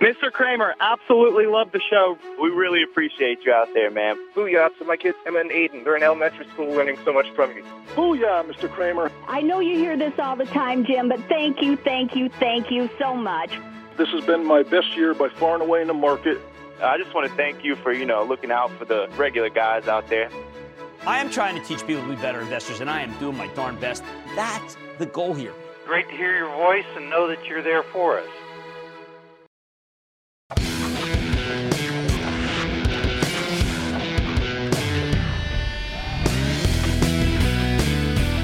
Mr. 0.00 0.30
Cramer, 0.30 0.76
absolutely 0.80 1.46
love 1.46 1.72
the 1.72 1.80
show. 1.90 2.16
We 2.40 2.50
really 2.50 2.84
appreciate 2.84 3.40
you 3.44 3.52
out 3.52 3.68
there, 3.74 3.90
man. 3.90 4.14
Booyah 4.36 4.70
to 4.78 4.84
my 4.84 4.96
kids, 4.96 5.18
Emma 5.26 5.40
and 5.40 5.50
Aiden. 5.50 5.82
They're 5.82 5.96
in 5.96 6.04
elementary 6.04 6.46
school 6.50 6.70
learning 6.70 6.98
so 7.04 7.12
much 7.12 7.28
from 7.34 7.50
you. 7.56 7.64
Booyah, 7.96 8.48
Mr. 8.48 8.70
Cramer. 8.70 9.10
I 9.26 9.40
know 9.40 9.58
you 9.58 9.76
hear 9.76 9.96
this 9.96 10.12
all 10.20 10.36
the 10.36 10.46
time, 10.46 10.86
Jim, 10.86 11.08
but 11.08 11.18
thank 11.28 11.60
you, 11.60 11.76
thank 11.78 12.14
you, 12.14 12.28
thank 12.38 12.70
you 12.70 12.88
so 12.96 13.12
much. 13.12 13.50
This 13.98 14.08
has 14.10 14.24
been 14.24 14.46
my 14.46 14.62
best 14.62 14.96
year 14.96 15.12
by 15.12 15.28
far 15.28 15.54
and 15.54 15.62
away 15.62 15.82
in 15.82 15.88
the 15.88 15.92
market. 15.92 16.38
I 16.80 16.98
just 16.98 17.12
want 17.12 17.28
to 17.28 17.34
thank 17.34 17.64
you 17.64 17.74
for, 17.74 17.92
you 17.92 18.06
know, 18.06 18.22
looking 18.22 18.52
out 18.52 18.70
for 18.78 18.84
the 18.84 19.08
regular 19.16 19.50
guys 19.50 19.88
out 19.88 20.06
there. 20.06 20.30
I 21.04 21.18
am 21.18 21.30
trying 21.30 21.60
to 21.60 21.64
teach 21.66 21.84
people 21.84 22.04
to 22.04 22.08
be 22.08 22.14
better 22.14 22.40
investors, 22.40 22.80
and 22.80 22.88
I 22.88 23.00
am 23.02 23.12
doing 23.18 23.36
my 23.36 23.48
darn 23.54 23.74
best. 23.80 24.04
That's 24.36 24.76
the 24.98 25.06
goal 25.06 25.34
here. 25.34 25.52
Great 25.84 26.08
to 26.10 26.16
hear 26.16 26.32
your 26.36 26.48
voice 26.48 26.86
and 26.94 27.10
know 27.10 27.26
that 27.26 27.44
you're 27.46 27.62
there 27.62 27.82
for 27.82 28.20
us. 28.20 28.28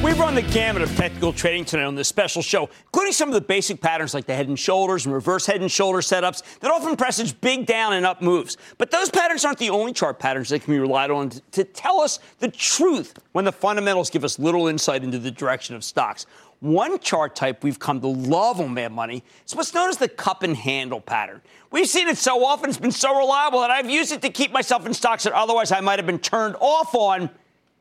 We 0.05 0.13
run 0.13 0.35
the 0.35 0.43
gamut 0.43 0.83
of 0.83 0.95
technical 0.97 1.33
trading 1.33 1.65
tonight 1.65 1.85
on 1.85 1.95
this 1.95 2.09
special 2.09 2.43
show, 2.43 2.69
including 2.89 3.15
some 3.15 3.31
of 3.31 3.35
the 3.35 3.41
basic 3.41 3.81
patterns 3.81 4.13
like 4.13 4.27
the 4.27 4.35
head 4.35 4.49
and 4.49 4.59
shoulders 4.59 5.07
and 5.07 5.15
reverse 5.15 5.47
head 5.47 5.63
and 5.63 5.73
shoulder 5.73 6.01
setups 6.01 6.43
that 6.59 6.71
often 6.71 6.95
presage 6.95 7.41
big 7.41 7.65
down 7.65 7.95
and 7.95 8.05
up 8.05 8.21
moves. 8.21 8.59
But 8.77 8.91
those 8.91 9.09
patterns 9.09 9.47
aren't 9.47 9.57
the 9.57 9.71
only 9.71 9.95
chart 9.95 10.19
patterns 10.19 10.51
that 10.51 10.63
can 10.63 10.75
be 10.75 10.79
relied 10.79 11.11
on 11.11 11.31
to 11.53 11.65
tell 11.65 12.03
us 12.03 12.19
the 12.41 12.51
truth 12.51 13.15
when 13.33 13.47
the 13.47 13.53
fundamentals 13.53 14.11
give 14.11 14.25
us 14.25 14.39
little 14.39 14.69
insight 14.69 15.05
into 15.05 15.19
the 15.19 15.31
direction 15.31 15.75
of 15.75 15.83
stocks. 15.83 16.27
One 16.61 16.99
chart 16.99 17.35
type 17.35 17.65
we've 17.65 17.79
come 17.79 18.03
to 18.03 18.09
love 18.09 18.61
on 18.61 18.75
Mad 18.75 18.93
Money 18.93 19.25
is 19.47 19.57
what's 19.57 19.73
known 19.73 19.89
as 19.89 19.97
the 19.97 20.09
cup 20.09 20.43
and 20.43 20.55
handle 20.55 21.01
pattern. 21.01 21.41
We've 21.71 21.89
seen 21.89 22.09
it 22.09 22.19
so 22.19 22.45
often, 22.45 22.69
it's 22.69 22.79
been 22.79 22.91
so 22.91 23.19
reliable 23.19 23.63
that 23.63 23.71
I've 23.71 23.89
used 23.89 24.13
it 24.13 24.21
to 24.21 24.29
keep 24.29 24.53
myself 24.53 24.85
in 24.85 24.93
stocks 24.93 25.25
that 25.25 25.33
otherwise 25.33 25.73
I 25.73 25.81
might 25.81 25.99
have 25.99 26.05
been 26.05 26.19
turned 26.19 26.57
off 26.61 26.95
on 26.95 27.31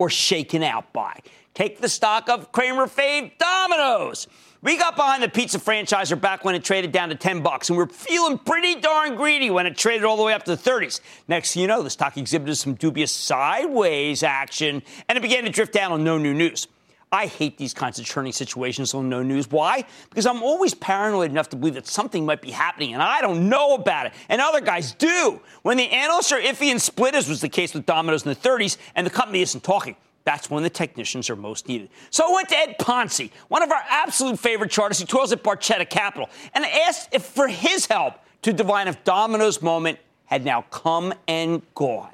or 0.03 0.09
shaken 0.09 0.61
out 0.63 0.91
by. 0.91 1.17
Take 1.53 1.79
the 1.79 1.87
stock 1.87 2.27
of 2.27 2.51
Cramer 2.51 2.87
fave 2.87 3.31
Domino's. 3.37 4.27
We 4.61 4.75
got 4.77 4.97
behind 4.97 5.23
the 5.23 5.29
pizza 5.29 5.59
franchisor 5.59 6.19
back 6.19 6.43
when 6.43 6.55
it 6.55 6.63
traded 6.65 6.91
down 6.91 7.07
to 7.07 7.15
10 7.15 7.41
bucks, 7.41 7.69
and 7.69 7.77
we 7.77 7.85
are 7.85 7.87
feeling 7.87 8.37
pretty 8.37 8.81
darn 8.81 9.15
greedy 9.15 9.49
when 9.49 9.65
it 9.65 9.77
traded 9.77 10.03
all 10.03 10.17
the 10.17 10.23
way 10.23 10.33
up 10.33 10.43
to 10.43 10.55
the 10.57 10.61
30s. 10.61 10.99
Next 11.29 11.53
thing 11.53 11.61
you 11.61 11.67
know, 11.69 11.81
the 11.81 11.89
stock 11.89 12.17
exhibited 12.17 12.55
some 12.57 12.73
dubious 12.73 13.13
sideways 13.13 14.23
action, 14.23 14.83
and 15.07 15.17
it 15.17 15.21
began 15.21 15.45
to 15.45 15.49
drift 15.49 15.71
down 15.71 15.93
on 15.93 16.03
no 16.03 16.17
new 16.17 16.33
news. 16.33 16.67
I 17.13 17.27
hate 17.27 17.59
these 17.59 17.75
kinds 17.75 17.99
of 17.99 18.05
churning 18.05 18.33
situations 18.33 18.95
on 18.95 19.07
no 19.07 19.21
news. 19.21 19.49
Why? 19.49 19.85
Because 20.09 20.25
I'm 20.25 20.41
always 20.41 20.73
paranoid 20.73 21.29
enough 21.29 21.47
to 21.49 21.55
believe 21.55 21.75
that 21.75 21.85
something 21.85 22.25
might 22.25 22.41
be 22.41 22.49
happening 22.49 22.93
and 22.93 23.03
I 23.03 23.21
don't 23.21 23.47
know 23.49 23.75
about 23.75 24.07
it. 24.07 24.13
And 24.29 24.41
other 24.41 24.61
guys 24.61 24.93
do. 24.93 25.39
When 25.61 25.77
the 25.77 25.87
analysts 25.89 26.31
are 26.31 26.39
iffy 26.39 26.71
and 26.71 26.81
split, 26.81 27.13
as 27.13 27.29
was 27.29 27.39
the 27.39 27.49
case 27.49 27.75
with 27.75 27.85
Domino's 27.85 28.25
in 28.25 28.29
the 28.29 28.35
30s, 28.35 28.77
and 28.95 29.05
the 29.05 29.11
company 29.11 29.41
isn't 29.41 29.63
talking. 29.63 29.95
That's 30.23 30.49
when 30.49 30.63
the 30.63 30.69
technicians 30.69 31.29
are 31.29 31.35
most 31.35 31.67
needed. 31.67 31.89
So 32.09 32.27
I 32.27 32.33
went 32.33 32.49
to 32.49 32.57
Ed 32.57 32.77
Ponzo, 32.79 33.29
one 33.47 33.61
of 33.61 33.71
our 33.71 33.83
absolute 33.89 34.39
favorite 34.39 34.71
chartists 34.71 35.01
who 35.01 35.07
toils 35.07 35.31
at 35.31 35.43
Barchetta 35.43 35.87
Capital, 35.87 36.29
and 36.55 36.65
I 36.65 36.69
asked 36.87 37.15
for 37.21 37.47
his 37.47 37.85
help 37.85 38.15
to 38.41 38.53
divine 38.53 38.87
if 38.87 39.03
Domino's 39.03 39.61
moment 39.61 39.99
had 40.25 40.45
now 40.45 40.63
come 40.71 41.13
and 41.27 41.61
gone. 41.75 42.13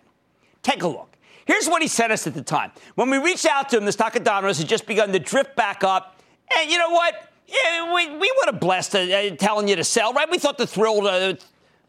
Take 0.63 0.83
a 0.83 0.87
look. 0.87 1.08
Here's 1.49 1.67
what 1.67 1.81
he 1.81 1.87
sent 1.87 2.11
us 2.11 2.27
at 2.27 2.35
the 2.35 2.43
time. 2.43 2.71
When 2.93 3.09
we 3.09 3.17
reached 3.17 3.47
out 3.47 3.69
to 3.69 3.77
him, 3.77 3.83
the 3.83 3.91
stock 3.91 4.15
of 4.15 4.23
Domino's 4.23 4.59
had 4.59 4.69
just 4.69 4.85
begun 4.85 5.11
to 5.11 5.17
drift 5.17 5.55
back 5.55 5.83
up. 5.83 6.21
And 6.55 6.69
you 6.69 6.77
know 6.77 6.91
what? 6.91 7.27
Yeah, 7.47 7.91
we, 7.91 8.05
we 8.05 8.31
would 8.37 8.53
have 8.53 8.59
blessed 8.59 8.93
uh, 8.93 8.99
uh, 8.99 9.31
telling 9.31 9.67
you 9.67 9.75
to 9.75 9.83
sell, 9.83 10.13
right? 10.13 10.29
We 10.29 10.37
thought 10.37 10.59
the 10.59 10.67
thrill, 10.67 11.07
uh, 11.07 11.33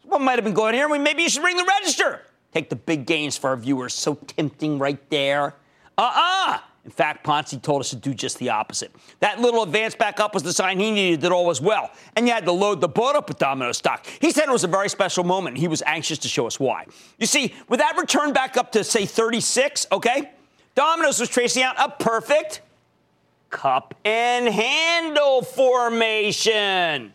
what 0.01 0.19
might 0.19 0.39
have 0.39 0.43
been 0.43 0.55
going 0.55 0.73
here. 0.73 0.89
We, 0.89 0.97
maybe 0.97 1.21
you 1.21 1.29
should 1.29 1.43
ring 1.43 1.57
the 1.57 1.63
register. 1.79 2.21
Take 2.55 2.71
the 2.71 2.75
big 2.75 3.05
gains 3.05 3.37
for 3.37 3.51
our 3.51 3.55
viewers. 3.55 3.93
So 3.93 4.15
tempting 4.15 4.79
right 4.79 5.07
there. 5.11 5.53
Uh-uh. 5.95 6.57
In 6.83 6.89
fact, 6.89 7.23
Ponzo 7.23 7.61
told 7.61 7.81
us 7.81 7.91
to 7.91 7.95
do 7.95 8.13
just 8.13 8.39
the 8.39 8.49
opposite. 8.49 8.91
That 9.19 9.39
little 9.39 9.61
advance 9.61 9.93
back 9.93 10.19
up 10.19 10.33
was 10.33 10.41
the 10.41 10.51
sign 10.51 10.79
he 10.79 10.89
needed 10.89 11.21
that 11.21 11.31
all 11.31 11.45
was 11.45 11.61
well. 11.61 11.91
And 12.15 12.27
you 12.27 12.33
had 12.33 12.45
to 12.45 12.51
load 12.51 12.81
the 12.81 12.87
boat 12.87 13.15
up 13.15 13.27
with 13.27 13.37
Domino 13.37 13.71
stock. 13.71 14.05
He 14.19 14.31
said 14.31 14.45
it 14.45 14.51
was 14.51 14.63
a 14.63 14.67
very 14.67 14.89
special 14.89 15.23
moment. 15.23 15.57
He 15.57 15.67
was 15.67 15.83
anxious 15.85 16.17
to 16.19 16.27
show 16.27 16.47
us 16.47 16.59
why. 16.59 16.87
You 17.19 17.27
see, 17.27 17.53
with 17.69 17.79
that 17.79 17.97
return 17.97 18.33
back 18.33 18.57
up 18.57 18.71
to, 18.71 18.83
say, 18.83 19.05
36, 19.05 19.87
okay, 19.91 20.31
Domino's 20.73 21.19
was 21.19 21.29
tracing 21.29 21.61
out 21.61 21.75
a 21.77 21.89
perfect 22.03 22.61
cup 23.51 23.93
and 24.03 24.47
handle 24.47 25.43
formation. 25.43 27.13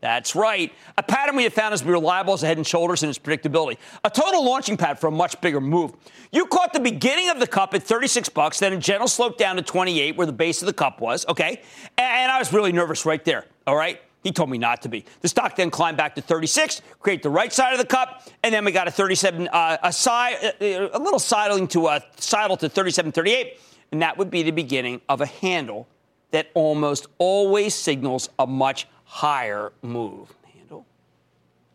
That's 0.00 0.36
right. 0.36 0.72
A 0.96 1.02
pattern 1.02 1.34
we 1.34 1.42
have 1.42 1.52
found 1.52 1.74
is 1.74 1.82
reliable 1.82 2.32
as 2.34 2.44
a 2.44 2.46
head 2.46 2.56
and 2.56 2.66
shoulders 2.66 3.02
in 3.02 3.10
its 3.10 3.18
predictability. 3.18 3.78
A 4.04 4.10
total 4.10 4.44
launching 4.44 4.76
pad 4.76 5.00
for 5.00 5.08
a 5.08 5.10
much 5.10 5.40
bigger 5.40 5.60
move. 5.60 5.92
You 6.30 6.46
caught 6.46 6.72
the 6.72 6.80
beginning 6.80 7.30
of 7.30 7.40
the 7.40 7.48
cup 7.48 7.74
at 7.74 7.82
36 7.82 8.28
bucks, 8.28 8.60
then 8.60 8.72
a 8.72 8.76
gentle 8.76 9.08
slope 9.08 9.38
down 9.38 9.56
to 9.56 9.62
28 9.62 10.16
where 10.16 10.26
the 10.26 10.32
base 10.32 10.62
of 10.62 10.66
the 10.66 10.72
cup 10.72 11.00
was, 11.00 11.26
okay? 11.26 11.62
And 11.96 12.30
I 12.30 12.38
was 12.38 12.52
really 12.52 12.70
nervous 12.70 13.04
right 13.04 13.24
there, 13.24 13.46
all 13.66 13.74
right? 13.74 14.00
He 14.22 14.30
told 14.30 14.50
me 14.50 14.58
not 14.58 14.82
to 14.82 14.88
be. 14.88 15.04
The 15.20 15.28
stock 15.28 15.56
then 15.56 15.70
climbed 15.70 15.96
back 15.96 16.14
to 16.16 16.20
36, 16.20 16.82
create 17.00 17.22
the 17.22 17.30
right 17.30 17.52
side 17.52 17.72
of 17.72 17.78
the 17.78 17.86
cup, 17.86 18.28
and 18.42 18.52
then 18.52 18.64
we 18.64 18.72
got 18.72 18.86
a 18.86 18.90
37, 18.90 19.48
uh, 19.48 19.78
a 19.82 19.92
side, 19.92 20.54
uh, 20.60 20.88
a 20.92 20.98
little 20.98 21.18
sidling 21.18 21.66
to 21.68 21.88
a 21.88 22.04
sidle 22.16 22.56
to 22.58 22.68
37.38, 22.68 23.58
and 23.90 24.02
that 24.02 24.18
would 24.18 24.30
be 24.30 24.42
the 24.42 24.50
beginning 24.50 25.00
of 25.08 25.20
a 25.20 25.26
handle 25.26 25.88
that 26.30 26.48
almost 26.54 27.06
always 27.18 27.74
signals 27.74 28.28
a 28.38 28.46
much 28.46 28.86
higher 29.08 29.72
move. 29.80 30.32
Handle, 30.54 30.86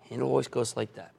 handle 0.07 0.29
always 0.29 0.47
goes 0.47 0.77
like 0.77 0.93
that. 0.93 1.11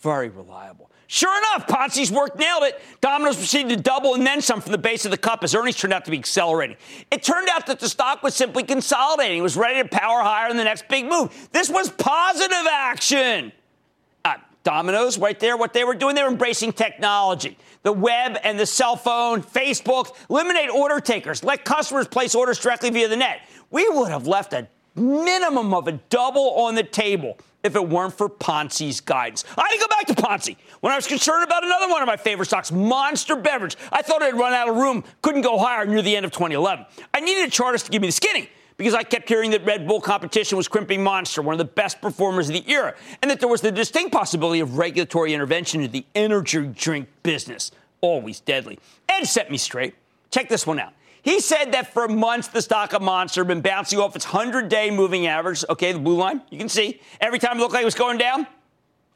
Very 0.00 0.28
reliable. 0.28 0.90
Sure 1.06 1.36
enough, 1.38 1.66
Ponzo's 1.66 2.10
work 2.10 2.38
nailed 2.38 2.64
it. 2.64 2.80
Domino's 3.00 3.36
proceeded 3.36 3.76
to 3.76 3.82
double 3.82 4.14
and 4.14 4.26
then 4.26 4.40
some 4.40 4.60
from 4.60 4.72
the 4.72 4.78
base 4.78 5.04
of 5.04 5.10
the 5.10 5.18
cup 5.18 5.44
as 5.44 5.54
earnings 5.54 5.76
turned 5.76 5.92
out 5.92 6.04
to 6.04 6.10
be 6.10 6.18
accelerating. 6.18 6.76
It 7.10 7.22
turned 7.22 7.48
out 7.48 7.66
that 7.66 7.80
the 7.80 7.88
stock 7.88 8.22
was 8.22 8.34
simply 8.34 8.62
consolidating. 8.62 9.38
It 9.38 9.42
was 9.42 9.56
ready 9.56 9.82
to 9.82 9.88
power 9.88 10.22
higher 10.22 10.50
in 10.50 10.56
the 10.56 10.64
next 10.64 10.88
big 10.88 11.06
move. 11.06 11.48
This 11.52 11.68
was 11.68 11.90
positive 11.90 12.66
action. 12.70 13.52
Uh, 14.24 14.34
Domino's, 14.62 15.18
right 15.18 15.38
there, 15.38 15.56
what 15.56 15.72
they 15.72 15.84
were 15.84 15.94
doing, 15.94 16.14
they 16.14 16.22
were 16.22 16.28
embracing 16.28 16.72
technology. 16.72 17.56
The 17.82 17.92
web 17.92 18.38
and 18.42 18.58
the 18.58 18.66
cell 18.66 18.96
phone, 18.96 19.42
Facebook, 19.42 20.16
eliminate 20.28 20.70
order 20.70 21.00
takers, 21.00 21.44
let 21.44 21.64
customers 21.64 22.08
place 22.08 22.34
orders 22.34 22.58
directly 22.58 22.90
via 22.90 23.08
the 23.08 23.16
net. 23.16 23.40
We 23.70 23.88
would 23.88 24.10
have 24.10 24.26
left 24.26 24.52
a 24.52 24.68
minimum 24.94 25.74
of 25.74 25.88
a 25.88 25.92
double 25.92 26.50
on 26.50 26.74
the 26.74 26.82
table 26.82 27.38
if 27.62 27.76
it 27.76 27.88
weren't 27.88 28.14
for 28.14 28.28
Ponzo's 28.28 29.00
guidance. 29.00 29.44
I 29.56 29.68
didn't 29.68 29.80
go 29.80 29.88
back 29.88 30.06
to 30.06 30.14
Ponzo 30.14 30.56
when 30.80 30.92
I 30.92 30.96
was 30.96 31.06
concerned 31.06 31.44
about 31.44 31.64
another 31.64 31.88
one 31.88 32.02
of 32.02 32.06
my 32.06 32.16
favorite 32.16 32.46
stocks, 32.46 32.72
Monster 32.72 33.36
Beverage. 33.36 33.76
I 33.92 34.02
thought 34.02 34.22
had 34.22 34.34
run 34.34 34.52
out 34.52 34.68
of 34.68 34.76
room, 34.76 35.04
couldn't 35.22 35.42
go 35.42 35.58
higher 35.58 35.86
near 35.86 36.02
the 36.02 36.16
end 36.16 36.24
of 36.24 36.32
2011. 36.32 36.86
I 37.12 37.20
needed 37.20 37.48
a 37.48 37.50
chartist 37.50 37.86
to 37.86 37.92
give 37.92 38.02
me 38.02 38.08
the 38.08 38.12
skinny 38.12 38.48
because 38.76 38.94
I 38.94 39.02
kept 39.02 39.28
hearing 39.28 39.50
that 39.50 39.64
Red 39.66 39.86
Bull 39.86 40.00
competition 40.00 40.56
was 40.56 40.66
crimping 40.66 41.02
Monster, 41.02 41.42
one 41.42 41.52
of 41.52 41.58
the 41.58 41.66
best 41.66 42.00
performers 42.00 42.48
of 42.48 42.54
the 42.54 42.70
era, 42.70 42.94
and 43.20 43.30
that 43.30 43.38
there 43.38 43.48
was 43.48 43.60
the 43.60 43.70
distinct 43.70 44.10
possibility 44.10 44.60
of 44.60 44.78
regulatory 44.78 45.34
intervention 45.34 45.82
in 45.82 45.90
the 45.90 46.06
energy 46.14 46.66
drink 46.66 47.06
business. 47.22 47.72
Always 48.00 48.40
deadly. 48.40 48.78
Ed 49.06 49.24
set 49.24 49.50
me 49.50 49.58
straight. 49.58 49.94
Check 50.30 50.48
this 50.48 50.66
one 50.66 50.78
out. 50.78 50.94
He 51.22 51.40
said 51.40 51.72
that 51.72 51.92
for 51.92 52.08
months 52.08 52.48
the 52.48 52.62
stock 52.62 52.92
of 52.92 53.02
Monster 53.02 53.42
had 53.42 53.48
been 53.48 53.60
bouncing 53.60 53.98
off 53.98 54.16
its 54.16 54.26
100 54.26 54.68
day 54.68 54.90
moving 54.90 55.26
average. 55.26 55.64
Okay, 55.68 55.92
the 55.92 55.98
blue 55.98 56.16
line, 56.16 56.42
you 56.50 56.58
can 56.58 56.68
see. 56.68 57.00
Every 57.20 57.38
time 57.38 57.58
it 57.58 57.60
looked 57.60 57.74
like 57.74 57.82
it 57.82 57.86
was 57.86 57.94
going 57.94 58.18
down, 58.18 58.46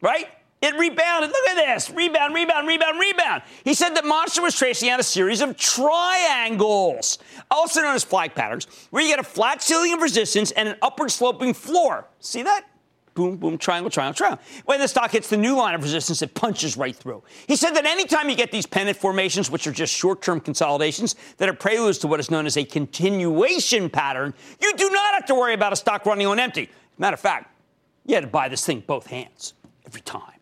right? 0.01 0.29
It 0.65 0.79
rebounded. 0.79 1.31
Look 1.31 1.49
at 1.51 1.57
this. 1.57 1.91
Rebound, 1.91 2.35
rebound, 2.35 2.67
rebound, 2.67 2.99
rebound. 2.99 3.43
He 3.65 3.75
said 3.75 3.91
that 3.97 4.07
Monster 4.07 4.41
was 4.41 4.57
tracing 4.57 4.89
out 4.89 4.99
a 4.99 5.03
series 5.03 5.43
of 5.43 5.59
triangles, 5.59 7.19
also 7.51 7.83
known 7.83 7.95
as 7.95 8.03
flag 8.03 8.35
patterns, 8.35 8.67
where 8.89 9.03
you 9.03 9.11
get 9.11 9.19
a 9.19 9.25
flat 9.25 9.63
ceiling 9.63 9.93
of 9.93 10.01
resistance 10.01 10.53
and 10.53 10.69
an 10.69 10.77
upward 10.81 11.11
sloping 11.11 11.53
floor. 11.53 12.07
See 12.19 12.43
that? 12.45 12.65
Boom, 13.15 13.37
boom, 13.37 13.57
triangle, 13.59 13.91
triangle, 13.91 14.15
triangle. 14.15 14.45
When 14.65 14.81
the 14.81 14.89
stock 14.89 15.13
hits 15.13 15.29
the 15.29 15.37
new 15.37 15.57
line 15.57 15.75
of 15.75 15.83
resistance, 15.83 16.23
it 16.23 16.35
punches 16.35 16.77
right 16.77 16.95
through. 16.95 17.23
He 17.47 17.57
said 17.57 17.73
that 17.73 17.87
anytime 17.87 18.29
you 18.29 18.37
get 18.37 18.51
these 18.51 18.67
pennant 18.67 18.97
formations, 18.97 19.51
which 19.51 19.67
are 19.67 19.73
just 19.73 19.95
short 19.95 20.23
term 20.23 20.41
consolidations 20.41 21.17
that 21.39 21.49
are 21.49 21.55
preludes 21.55 21.99
to 21.99 22.09
what 22.09 22.21
is 22.21 22.31
known 22.31 22.47
as 22.47 22.57
a 22.57 22.65
continuation 22.65 23.89
pattern, 23.89 24.35
you 24.61 24.75
do 24.77 24.91
not 24.91 25.15
have 25.15 25.27
to 25.27 25.35
worry 25.35 25.55
about 25.55 25.73
a 25.73 25.77
stock 25.77 26.05
running 26.07 26.27
on 26.27 26.39
empty. 26.39 26.69
Matter 26.99 27.15
of 27.15 27.21
fact, 27.21 27.55
you 28.05 28.15
had 28.15 28.23
to 28.23 28.31
buy 28.31 28.49
this 28.49 28.65
thing 28.65 28.83
both 28.87 29.07
hands 29.07 29.55
every 29.87 30.01
time. 30.03 30.33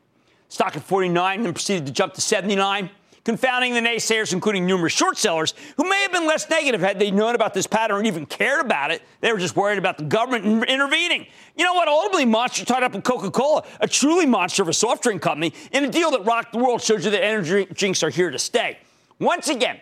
Stock 0.48 0.76
at 0.76 0.82
49 0.82 1.36
and 1.36 1.46
then 1.46 1.54
proceeded 1.54 1.86
to 1.86 1.92
jump 1.92 2.14
to 2.14 2.20
79 2.20 2.90
confounding 3.24 3.74
the 3.74 3.80
naysayers, 3.80 4.32
including 4.32 4.66
numerous 4.66 4.92
short 4.92 5.16
sellers, 5.16 5.54
who 5.76 5.88
may 5.88 6.02
have 6.02 6.12
been 6.12 6.26
less 6.26 6.48
negative 6.50 6.80
had 6.80 6.98
they 6.98 7.10
known 7.10 7.34
about 7.34 7.54
this 7.54 7.66
pattern 7.66 7.98
and 7.98 8.06
even 8.06 8.26
cared 8.26 8.60
about 8.64 8.90
it. 8.90 9.02
They 9.20 9.32
were 9.32 9.38
just 9.38 9.56
worried 9.56 9.78
about 9.78 9.98
the 9.98 10.04
government 10.04 10.64
intervening. 10.68 11.26
You 11.56 11.64
know 11.64 11.74
what? 11.74 11.88
Ultimately, 11.88 12.24
Monster 12.24 12.64
tied 12.64 12.82
up 12.82 12.92
with 12.92 13.04
Coca 13.04 13.30
Cola, 13.30 13.64
a 13.80 13.86
truly 13.86 14.26
monster 14.26 14.62
of 14.62 14.68
a 14.68 14.72
soft 14.72 15.02
drink 15.02 15.22
company, 15.22 15.52
in 15.72 15.84
a 15.84 15.90
deal 15.90 16.10
that 16.12 16.24
rocked 16.24 16.52
the 16.52 16.58
world, 16.58 16.82
shows 16.82 17.04
you 17.04 17.10
that 17.10 17.24
energy 17.24 17.66
drinks 17.66 18.02
are 18.02 18.10
here 18.10 18.30
to 18.30 18.38
stay. 18.38 18.78
Once 19.18 19.48
again, 19.48 19.80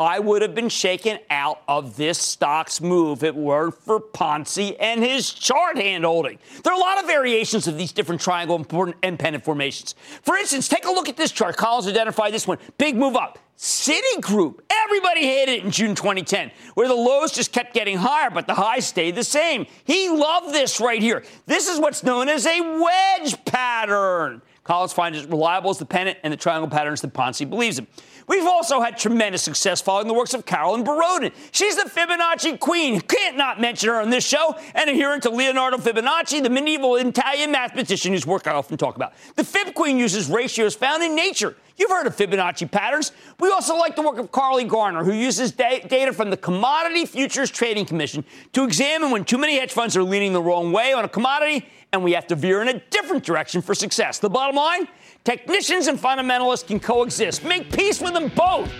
I 0.00 0.20
would 0.20 0.42
have 0.42 0.54
been 0.54 0.68
shaken 0.68 1.18
out 1.28 1.60
of 1.66 1.96
this 1.96 2.20
stock's 2.20 2.80
move 2.80 3.24
if 3.24 3.30
it 3.30 3.34
weren't 3.34 3.74
for 3.74 3.98
Ponzo 3.98 4.76
and 4.78 5.02
his 5.02 5.32
chart 5.32 5.76
hand 5.76 6.04
holding. 6.04 6.38
There 6.62 6.72
are 6.72 6.76
a 6.76 6.80
lot 6.80 7.00
of 7.00 7.06
variations 7.06 7.66
of 7.66 7.76
these 7.76 7.90
different 7.90 8.20
triangle 8.20 8.64
and 9.02 9.18
pennant 9.18 9.44
formations. 9.44 9.96
For 10.22 10.36
instance, 10.36 10.68
take 10.68 10.84
a 10.84 10.90
look 10.92 11.08
at 11.08 11.16
this 11.16 11.32
chart. 11.32 11.56
Collins 11.56 11.88
identified 11.88 12.32
this 12.32 12.46
one. 12.46 12.58
Big 12.78 12.94
move 12.94 13.16
up. 13.16 13.40
Citigroup. 13.58 14.60
Everybody 14.70 15.22
hated 15.22 15.54
it 15.54 15.64
in 15.64 15.72
June 15.72 15.96
2010, 15.96 16.52
where 16.74 16.86
the 16.86 16.94
lows 16.94 17.32
just 17.32 17.50
kept 17.50 17.74
getting 17.74 17.96
higher, 17.96 18.30
but 18.30 18.46
the 18.46 18.54
highs 18.54 18.86
stayed 18.86 19.16
the 19.16 19.24
same. 19.24 19.66
He 19.82 20.08
loved 20.08 20.54
this 20.54 20.78
right 20.78 21.02
here. 21.02 21.24
This 21.46 21.66
is 21.66 21.80
what's 21.80 22.04
known 22.04 22.28
as 22.28 22.46
a 22.46 22.60
wedge 22.60 23.44
pattern. 23.46 24.42
Collins 24.62 24.92
finds 24.92 25.18
it 25.18 25.28
reliable 25.28 25.70
as 25.70 25.78
the 25.78 25.86
pennant 25.86 26.18
and 26.22 26.32
the 26.32 26.36
triangle 26.36 26.68
patterns 26.68 27.00
that 27.00 27.12
Ponzo 27.12 27.48
believes 27.50 27.80
in. 27.80 27.88
We've 28.28 28.46
also 28.46 28.80
had 28.80 28.98
tremendous 28.98 29.42
success 29.42 29.80
following 29.80 30.06
the 30.06 30.14
works 30.14 30.34
of 30.34 30.44
Carolyn 30.44 30.84
Boroden. 30.84 31.32
She's 31.50 31.76
the 31.76 31.88
Fibonacci 31.88 32.60
queen. 32.60 33.00
Can't 33.00 33.38
not 33.38 33.58
mention 33.58 33.88
her 33.88 34.00
on 34.00 34.10
this 34.10 34.26
show. 34.26 34.54
And 34.74 34.90
adherent 34.90 35.22
to 35.22 35.30
Leonardo 35.30 35.78
Fibonacci, 35.78 36.42
the 36.42 36.50
medieval 36.50 36.96
Italian 36.96 37.50
mathematician 37.50 38.12
whose 38.12 38.26
work 38.26 38.46
I 38.46 38.52
often 38.52 38.76
talk 38.76 38.96
about. 38.96 39.14
The 39.36 39.44
Fib 39.44 39.74
queen 39.74 39.98
uses 39.98 40.28
ratios 40.28 40.74
found 40.74 41.02
in 41.02 41.16
nature. 41.16 41.56
You've 41.78 41.90
heard 41.90 42.06
of 42.06 42.16
Fibonacci 42.16 42.70
patterns. 42.70 43.12
We 43.40 43.50
also 43.50 43.76
like 43.76 43.96
the 43.96 44.02
work 44.02 44.18
of 44.18 44.30
Carly 44.30 44.64
Garner, 44.64 45.04
who 45.04 45.12
uses 45.12 45.52
da- 45.52 45.86
data 45.86 46.12
from 46.12 46.28
the 46.28 46.36
Commodity 46.36 47.06
Futures 47.06 47.50
Trading 47.50 47.86
Commission 47.86 48.24
to 48.52 48.64
examine 48.64 49.10
when 49.10 49.24
too 49.24 49.38
many 49.38 49.58
hedge 49.58 49.72
funds 49.72 49.96
are 49.96 50.02
leaning 50.02 50.34
the 50.34 50.42
wrong 50.42 50.70
way 50.72 50.92
on 50.92 51.04
a 51.04 51.08
commodity 51.08 51.66
and 51.92 52.04
we 52.04 52.12
have 52.12 52.26
to 52.26 52.34
veer 52.34 52.60
in 52.60 52.68
a 52.68 52.78
different 52.90 53.24
direction 53.24 53.62
for 53.62 53.74
success. 53.74 54.18
The 54.18 54.28
bottom 54.28 54.56
line 54.56 54.88
technicians 55.28 55.88
and 55.88 55.98
fundamentalists 55.98 56.66
can 56.66 56.80
coexist. 56.80 57.44
Make 57.44 57.70
peace 57.70 58.00
with 58.00 58.14
them 58.14 58.28
both. 58.28 58.72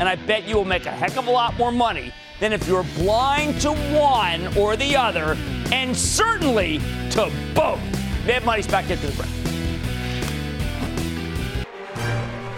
And 0.00 0.08
I 0.08 0.16
bet 0.16 0.48
you 0.48 0.56
will 0.56 0.64
make 0.64 0.86
a 0.86 0.90
heck 0.90 1.16
of 1.16 1.28
a 1.28 1.30
lot 1.30 1.56
more 1.56 1.70
money 1.70 2.12
than 2.40 2.52
if 2.52 2.66
you're 2.66 2.84
blind 2.96 3.60
to 3.60 3.70
one 3.70 4.48
or 4.56 4.74
the 4.74 4.96
other, 4.96 5.36
and 5.70 5.96
certainly 5.96 6.78
to 7.10 7.30
both. 7.54 7.78
Mad 8.26 8.44
Money's 8.44 8.66
back 8.66 8.90
into 8.90 9.06
the 9.06 9.12
break. 9.12 9.30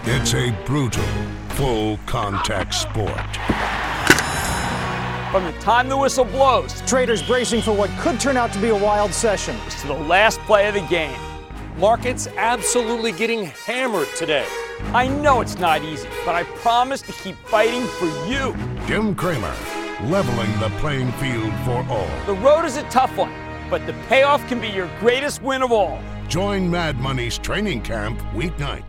It's 0.06 0.32
a 0.32 0.50
brutal, 0.64 1.04
full 1.50 1.98
contact 2.06 2.72
sport. 2.72 3.36
From 5.30 5.44
the 5.44 5.58
time 5.60 5.90
the 5.90 5.98
whistle 5.98 6.24
blows, 6.24 6.80
traders 6.86 7.22
bracing 7.22 7.60
for 7.60 7.74
what 7.74 7.90
could 7.98 8.18
turn 8.18 8.38
out 8.38 8.54
to 8.54 8.58
be 8.58 8.68
a 8.68 8.74
wild 8.74 9.12
session, 9.12 9.54
to 9.82 9.86
the 9.86 9.92
last 9.92 10.40
play 10.46 10.66
of 10.66 10.72
the 10.72 10.86
game. 10.86 11.33
Markets 11.76 12.28
absolutely 12.36 13.10
getting 13.10 13.46
hammered 13.46 14.06
today. 14.16 14.46
I 14.92 15.08
know 15.08 15.40
it's 15.40 15.58
not 15.58 15.82
easy, 15.82 16.08
but 16.24 16.34
I 16.34 16.44
promise 16.44 17.02
to 17.02 17.12
keep 17.12 17.34
fighting 17.46 17.84
for 17.84 18.06
you. 18.28 18.54
Jim 18.86 19.14
Cramer, 19.14 19.54
leveling 20.02 20.52
the 20.60 20.70
playing 20.78 21.10
field 21.12 21.52
for 21.64 21.84
all. 21.90 22.08
The 22.26 22.34
road 22.34 22.64
is 22.64 22.76
a 22.76 22.84
tough 22.90 23.16
one, 23.16 23.34
but 23.70 23.84
the 23.86 23.92
payoff 24.08 24.46
can 24.48 24.60
be 24.60 24.68
your 24.68 24.88
greatest 25.00 25.42
win 25.42 25.62
of 25.62 25.72
all. 25.72 26.00
Join 26.28 26.70
Mad 26.70 27.00
Money's 27.00 27.38
training 27.38 27.82
camp 27.82 28.20
weeknight. 28.34 28.84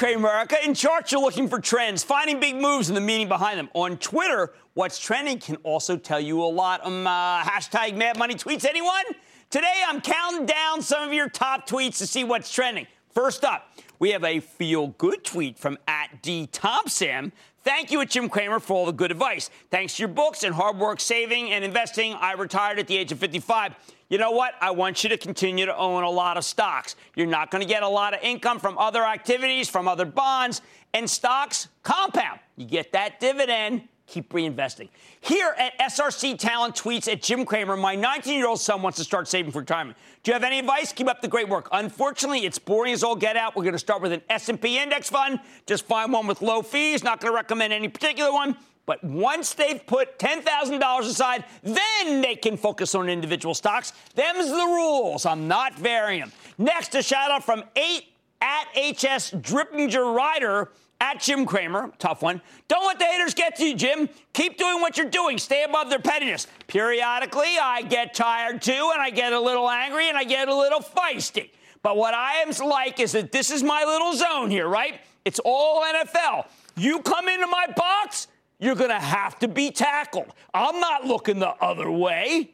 Hey, 0.00 0.14
Cramerica. 0.14 0.64
In 0.64 0.72
charts, 0.72 1.12
you're 1.12 1.20
looking 1.20 1.46
for 1.46 1.60
trends, 1.60 2.02
finding 2.02 2.40
big 2.40 2.56
moves 2.56 2.88
and 2.88 2.96
the 2.96 3.02
meaning 3.02 3.28
behind 3.28 3.58
them. 3.58 3.68
On 3.74 3.98
Twitter, 3.98 4.54
what's 4.72 4.98
trending 4.98 5.38
can 5.38 5.56
also 5.56 5.98
tell 5.98 6.18
you 6.18 6.42
a 6.42 6.44
lot. 6.44 6.84
Um, 6.86 7.06
uh, 7.06 7.42
hashtag 7.42 7.96
Mad 7.96 8.16
Money 8.16 8.34
tweets. 8.34 8.64
Anyone? 8.64 9.04
Today, 9.50 9.82
I'm 9.86 10.00
counting 10.00 10.46
down 10.46 10.80
some 10.80 11.06
of 11.06 11.12
your 11.12 11.28
top 11.28 11.68
tweets 11.68 11.98
to 11.98 12.06
see 12.06 12.24
what's 12.24 12.50
trending. 12.50 12.86
First 13.10 13.44
up, 13.44 13.74
we 13.98 14.10
have 14.12 14.24
a 14.24 14.40
feel 14.40 14.88
good 14.96 15.22
tweet 15.22 15.58
from 15.58 15.76
at 15.86 16.22
D 16.22 16.46
Thompson. 16.46 17.32
Thank 17.62 17.90
you 17.90 18.02
Jim 18.06 18.30
Cramer 18.30 18.58
for 18.58 18.72
all 18.72 18.86
the 18.86 18.92
good 18.92 19.10
advice. 19.10 19.50
Thanks 19.70 19.96
to 19.96 20.02
your 20.04 20.08
books 20.08 20.44
and 20.44 20.54
hard 20.54 20.78
work 20.78 21.00
saving 21.00 21.50
and 21.50 21.62
investing, 21.62 22.14
I 22.14 22.32
retired 22.32 22.78
at 22.78 22.86
the 22.86 22.96
age 22.96 23.12
of 23.12 23.18
55 23.18 23.74
you 24.10 24.18
know 24.18 24.32
what? 24.32 24.54
I 24.60 24.72
want 24.72 25.02
you 25.04 25.08
to 25.10 25.16
continue 25.16 25.64
to 25.66 25.76
own 25.76 26.02
a 26.02 26.10
lot 26.10 26.36
of 26.36 26.44
stocks. 26.44 26.96
You're 27.14 27.28
not 27.28 27.50
going 27.50 27.62
to 27.62 27.68
get 27.68 27.84
a 27.84 27.88
lot 27.88 28.12
of 28.12 28.20
income 28.22 28.58
from 28.58 28.76
other 28.76 29.04
activities, 29.04 29.70
from 29.70 29.86
other 29.86 30.04
bonds, 30.04 30.60
and 30.92 31.08
stocks 31.08 31.68
compound. 31.84 32.40
You 32.56 32.66
get 32.66 32.90
that 32.90 33.20
dividend, 33.20 33.82
keep 34.08 34.32
reinvesting. 34.32 34.88
Here 35.20 35.54
at 35.56 35.78
SRC 35.78 36.38
Talent 36.38 36.74
Tweets 36.74 37.10
at 37.10 37.22
Jim 37.22 37.44
Cramer, 37.44 37.76
my 37.76 37.94
19 37.94 38.36
year 38.36 38.48
old 38.48 38.60
son 38.60 38.82
wants 38.82 38.98
to 38.98 39.04
start 39.04 39.28
saving 39.28 39.52
for 39.52 39.60
retirement. 39.60 39.96
Do 40.24 40.30
you 40.30 40.32
have 40.32 40.42
any 40.42 40.58
advice? 40.58 40.92
Keep 40.92 41.08
up 41.08 41.22
the 41.22 41.28
great 41.28 41.48
work. 41.48 41.68
Unfortunately, 41.70 42.44
it's 42.44 42.58
boring 42.58 42.92
as 42.92 43.04
all 43.04 43.14
get 43.14 43.36
out. 43.36 43.54
We're 43.54 43.62
going 43.62 43.74
to 43.74 43.78
start 43.78 44.02
with 44.02 44.12
an 44.12 44.22
S&P 44.28 44.76
index 44.76 45.08
fund. 45.08 45.38
Just 45.66 45.86
find 45.86 46.12
one 46.12 46.26
with 46.26 46.42
low 46.42 46.62
fees. 46.62 47.04
Not 47.04 47.20
going 47.20 47.32
to 47.32 47.36
recommend 47.36 47.72
any 47.72 47.86
particular 47.86 48.32
one. 48.32 48.56
But 48.90 49.04
once 49.04 49.54
they've 49.54 49.86
put 49.86 50.18
$10,000 50.18 51.00
aside, 51.02 51.44
then 51.62 52.20
they 52.22 52.34
can 52.34 52.56
focus 52.56 52.92
on 52.96 53.08
individual 53.08 53.54
stocks. 53.54 53.92
Them's 54.16 54.48
the 54.48 54.66
rules. 54.66 55.24
I'm 55.26 55.46
not 55.46 55.78
varying 55.78 56.22
them. 56.22 56.32
Next, 56.58 56.96
a 56.96 57.02
shout 57.04 57.30
out 57.30 57.44
from 57.44 57.62
8 57.76 58.04
at 58.40 58.64
HS 58.74 59.30
Drippinger 59.30 60.12
Rider 60.12 60.72
at 61.00 61.20
Jim 61.20 61.46
Cramer, 61.46 61.92
tough 62.00 62.20
one. 62.20 62.42
Don't 62.66 62.84
let 62.84 62.98
the 62.98 63.04
haters 63.04 63.32
get 63.32 63.54
to 63.58 63.64
you, 63.64 63.76
Jim. 63.76 64.08
Keep 64.32 64.58
doing 64.58 64.80
what 64.80 64.96
you're 64.96 65.08
doing. 65.08 65.38
Stay 65.38 65.62
above 65.62 65.88
their 65.88 66.00
pettiness. 66.00 66.48
Periodically, 66.66 67.58
I 67.62 67.82
get 67.82 68.12
tired 68.12 68.60
too, 68.60 68.90
and 68.92 69.00
I 69.00 69.10
get 69.10 69.32
a 69.32 69.38
little 69.38 69.70
angry, 69.70 70.08
and 70.08 70.18
I 70.18 70.24
get 70.24 70.48
a 70.48 70.54
little 70.56 70.80
feisty. 70.80 71.50
But 71.84 71.96
what 71.96 72.12
I 72.12 72.38
am 72.38 72.50
like 72.68 72.98
is 72.98 73.12
that 73.12 73.30
this 73.30 73.52
is 73.52 73.62
my 73.62 73.84
little 73.84 74.14
zone 74.14 74.50
here, 74.50 74.66
right? 74.66 75.00
It's 75.24 75.38
all 75.44 75.84
NFL. 75.84 76.46
You 76.76 76.98
come 77.02 77.28
into 77.28 77.46
my 77.46 77.66
box, 77.76 78.26
you're 78.60 78.76
going 78.76 78.90
to 78.90 79.00
have 79.00 79.38
to 79.40 79.48
be 79.48 79.70
tackled. 79.70 80.32
I'm 80.54 80.78
not 80.78 81.06
looking 81.06 81.38
the 81.38 81.54
other 81.60 81.90
way. 81.90 82.52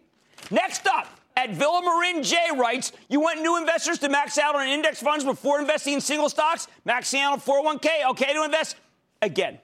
Next 0.50 0.86
up, 0.86 1.08
at 1.36 1.50
Villa 1.50 1.82
Marin 1.84 2.22
J 2.22 2.38
writes, 2.56 2.92
you 3.08 3.20
want 3.20 3.42
new 3.42 3.58
investors 3.58 3.98
to 3.98 4.08
max 4.08 4.38
out 4.38 4.54
on 4.54 4.66
index 4.68 5.02
funds 5.02 5.24
before 5.24 5.60
investing 5.60 5.94
in 5.94 6.00
single 6.00 6.30
stocks? 6.30 6.68
Maxing 6.86 7.20
out 7.20 7.32
on 7.32 7.40
401k, 7.40 8.10
okay 8.10 8.32
to 8.32 8.44
invest? 8.44 8.76
Again, 9.20 9.58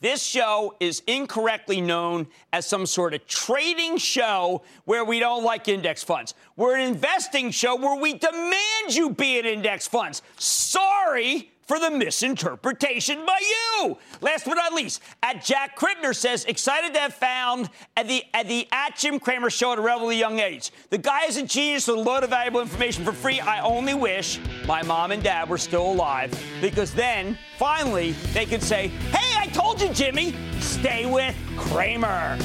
this 0.00 0.22
show 0.22 0.76
is 0.78 1.02
incorrectly 1.06 1.80
known 1.80 2.26
as 2.52 2.66
some 2.66 2.84
sort 2.84 3.14
of 3.14 3.26
trading 3.26 3.96
show 3.96 4.62
where 4.84 5.04
we 5.04 5.18
don't 5.18 5.44
like 5.44 5.68
index 5.68 6.04
funds. 6.04 6.34
We're 6.56 6.76
an 6.76 6.86
investing 6.86 7.50
show 7.50 7.76
where 7.76 7.98
we 7.98 8.12
demand 8.14 8.90
you 8.90 9.10
be 9.10 9.38
in 9.38 9.46
index 9.46 9.88
funds. 9.88 10.20
Sorry 10.36 11.50
for 11.66 11.78
the 11.78 11.90
misinterpretation 11.90 13.24
by 13.26 13.38
you. 13.40 13.98
Last 14.20 14.46
but 14.46 14.54
not 14.54 14.72
least, 14.72 15.02
at 15.22 15.44
Jack 15.44 15.78
Krippner 15.78 16.14
says, 16.14 16.44
excited 16.44 16.94
to 16.94 17.00
have 17.00 17.14
found 17.14 17.68
at 17.96 18.08
the 18.08 18.22
at 18.32 18.48
the 18.48 18.66
at 18.72 18.96
Jim 18.96 19.18
Cramer 19.18 19.50
show 19.50 19.72
at 19.72 19.78
a 19.78 19.82
relatively 19.82 20.18
young 20.18 20.38
age. 20.38 20.70
The 20.90 20.98
guy 20.98 21.24
is 21.24 21.36
a 21.36 21.42
genius 21.42 21.88
with 21.88 21.98
a 21.98 22.00
load 22.00 22.24
of 22.24 22.30
valuable 22.30 22.60
information 22.60 23.04
for 23.04 23.12
free. 23.12 23.40
I 23.40 23.60
only 23.60 23.94
wish 23.94 24.40
my 24.66 24.82
mom 24.82 25.10
and 25.10 25.22
dad 25.22 25.48
were 25.48 25.58
still 25.58 25.90
alive 25.90 26.32
because 26.60 26.94
then 26.94 27.36
finally 27.58 28.12
they 28.32 28.46
could 28.46 28.62
say, 28.62 28.88
Hey, 28.88 29.36
I 29.36 29.46
told 29.48 29.80
you, 29.80 29.88
Jimmy, 29.92 30.34
stay 30.60 31.06
with 31.06 31.34
Cramer. 31.56 32.38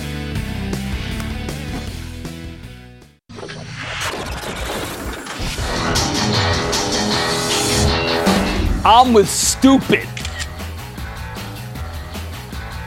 I'm 8.84 9.14
with 9.14 9.30
stupid. 9.30 10.08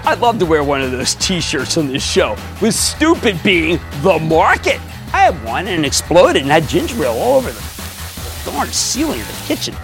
I'd 0.04 0.18
love 0.20 0.38
to 0.40 0.46
wear 0.46 0.64
one 0.64 0.82
of 0.82 0.90
those 0.90 1.14
t-shirts 1.14 1.78
on 1.78 1.86
this 1.86 2.04
show, 2.04 2.36
with 2.60 2.74
stupid 2.74 3.40
being 3.42 3.78
the 4.02 4.18
market. 4.18 4.80
I 5.12 5.30
had 5.30 5.44
one 5.44 5.68
and 5.68 5.86
exploded 5.86 6.42
and 6.42 6.50
had 6.50 6.68
ginger 6.68 7.04
ale 7.04 7.12
all 7.12 7.36
over 7.38 7.50
the 7.52 8.50
darn 8.50 8.68
ceiling 8.68 9.20
of 9.20 9.26
the 9.28 9.44
kitchen. 9.46 9.74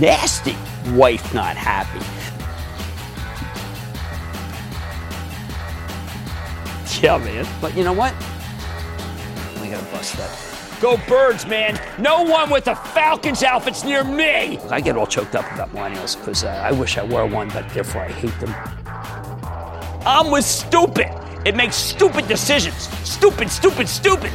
Nasty. 0.00 0.56
Wife 0.94 1.32
not 1.34 1.56
happy. 1.56 2.00
Yeah, 7.02 7.18
man. 7.18 7.46
But 7.60 7.76
you 7.76 7.84
know 7.84 7.92
what? 7.92 8.14
We 9.60 9.68
gotta 9.68 9.84
bust 9.92 10.16
that. 10.16 10.51
Go 10.82 10.96
birds, 11.06 11.46
man. 11.46 11.80
No 11.96 12.22
one 12.22 12.50
with 12.50 12.66
a 12.66 12.74
Falcons 12.74 13.44
outfit's 13.44 13.84
near 13.84 14.02
me. 14.02 14.58
I 14.68 14.80
get 14.80 14.96
all 14.96 15.06
choked 15.06 15.36
up 15.36 15.48
about 15.52 15.70
millennials 15.70 16.18
because 16.18 16.42
uh, 16.42 16.48
I 16.48 16.72
wish 16.72 16.98
I 16.98 17.04
were 17.04 17.24
one, 17.24 17.50
but 17.50 17.68
therefore 17.68 18.02
I 18.02 18.08
hate 18.08 18.36
them. 18.40 18.52
I'm 20.04 20.32
with 20.32 20.44
stupid. 20.44 21.06
It 21.46 21.54
makes 21.54 21.76
stupid 21.76 22.26
decisions. 22.26 22.88
Stupid, 23.08 23.48
stupid, 23.48 23.88
stupid. 23.88 24.32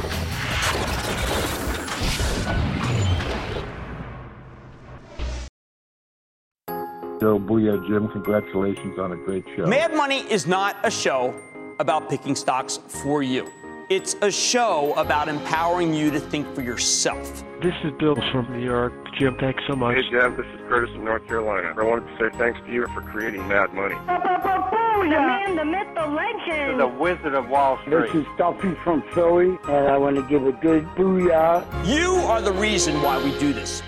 Joe 7.20 7.38
Booyah, 7.38 7.86
Jim, 7.86 8.08
congratulations 8.08 8.98
on 8.98 9.12
a 9.12 9.16
great 9.16 9.44
show. 9.54 9.66
Mad 9.66 9.94
Money 9.94 10.20
is 10.30 10.46
not 10.46 10.78
a 10.82 10.90
show 10.90 11.38
about 11.78 12.08
picking 12.08 12.34
stocks 12.34 12.78
for 13.02 13.22
you. 13.22 13.46
It's 13.90 14.16
a 14.20 14.30
show 14.30 14.92
about 14.98 15.28
empowering 15.28 15.94
you 15.94 16.10
to 16.10 16.20
think 16.20 16.54
for 16.54 16.60
yourself. 16.60 17.42
This 17.62 17.72
is 17.82 17.90
Bill 17.98 18.16
from 18.30 18.52
New 18.52 18.62
York. 18.62 18.92
Jim, 19.18 19.34
thanks 19.40 19.62
so 19.66 19.74
much. 19.74 19.96
Hey, 19.96 20.02
Jim, 20.10 20.36
this 20.36 20.44
is 20.44 20.60
Curtis 20.68 20.90
from 20.94 21.06
North 21.06 21.26
Carolina. 21.26 21.72
I 21.74 21.82
wanted 21.82 22.06
to 22.06 22.18
say 22.18 22.36
thanks 22.36 22.60
to 22.66 22.70
you 22.70 22.86
for 22.88 23.00
creating 23.00 23.48
Mad 23.48 23.72
Money. 23.72 23.94
The 23.94 25.08
man, 25.08 25.56
the 25.56 25.64
myth, 25.64 25.88
the 25.94 26.06
legend. 26.06 26.78
The 26.78 26.86
Wizard 26.86 27.32
of 27.32 27.48
Wall 27.48 27.78
Street. 27.86 28.12
This 28.12 28.26
is 28.26 28.26
Duffy 28.36 28.74
from 28.84 29.02
Philly, 29.14 29.56
and 29.68 29.88
I 29.88 29.96
want 29.96 30.16
to 30.16 30.22
give 30.24 30.46
a 30.46 30.52
good 30.52 30.84
booyah. 30.88 31.64
You 31.86 32.12
are 32.26 32.42
the 32.42 32.52
reason 32.52 33.00
why 33.00 33.16
we 33.24 33.30
do 33.38 33.54
this. 33.54 33.82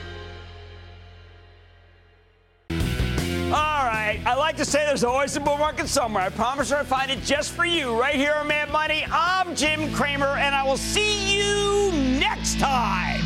There's 4.91 5.05
always 5.05 5.37
a 5.37 5.41
bull 5.41 5.57
market 5.57 5.87
somewhere. 5.87 6.25
I 6.25 6.31
promise 6.31 6.73
I'll 6.73 6.83
find 6.85 7.13
it 7.13 7.23
just 7.23 7.53
for 7.53 7.65
you 7.65 7.97
right 7.97 8.17
here 8.17 8.33
on 8.33 8.49
Mad 8.49 8.73
Money. 8.73 9.05
I'm 9.13 9.55
Jim 9.55 9.93
Cramer, 9.93 10.37
and 10.37 10.53
I 10.53 10.65
will 10.65 10.77
see 10.77 11.39
you 11.39 11.93
next 12.19 12.59
time. 12.59 13.21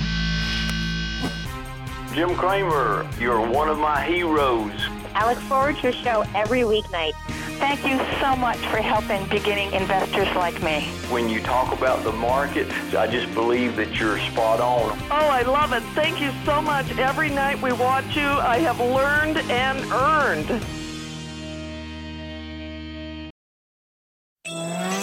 Jim 2.12 2.34
Cramer, 2.34 3.08
you're 3.18 3.40
one 3.40 3.70
of 3.70 3.78
my 3.78 4.04
heroes. 4.04 4.72
I 5.14 5.26
look 5.26 5.38
forward 5.44 5.76
to 5.76 5.84
your 5.84 5.92
show 5.92 6.26
every 6.34 6.60
weeknight. 6.60 7.14
Thank 7.56 7.86
you 7.86 7.96
so 8.20 8.36
much 8.36 8.58
for 8.58 8.82
helping 8.82 9.26
beginning 9.30 9.72
investors 9.72 10.28
like 10.36 10.62
me. 10.62 10.82
When 11.08 11.30
you 11.30 11.40
talk 11.40 11.72
about 11.72 12.04
the 12.04 12.12
market, 12.12 12.70
I 12.94 13.06
just 13.06 13.32
believe 13.32 13.74
that 13.76 13.98
you're 13.98 14.18
spot 14.18 14.60
on. 14.60 14.98
Oh, 15.10 15.28
I 15.30 15.40
love 15.40 15.72
it. 15.72 15.82
Thank 15.94 16.20
you 16.20 16.30
so 16.44 16.60
much. 16.60 16.90
Every 16.98 17.30
night 17.30 17.62
we 17.62 17.72
watch 17.72 18.14
you, 18.14 18.26
I 18.26 18.58
have 18.58 18.80
learned 18.80 19.38
and 19.50 19.82
earned. 19.90 20.62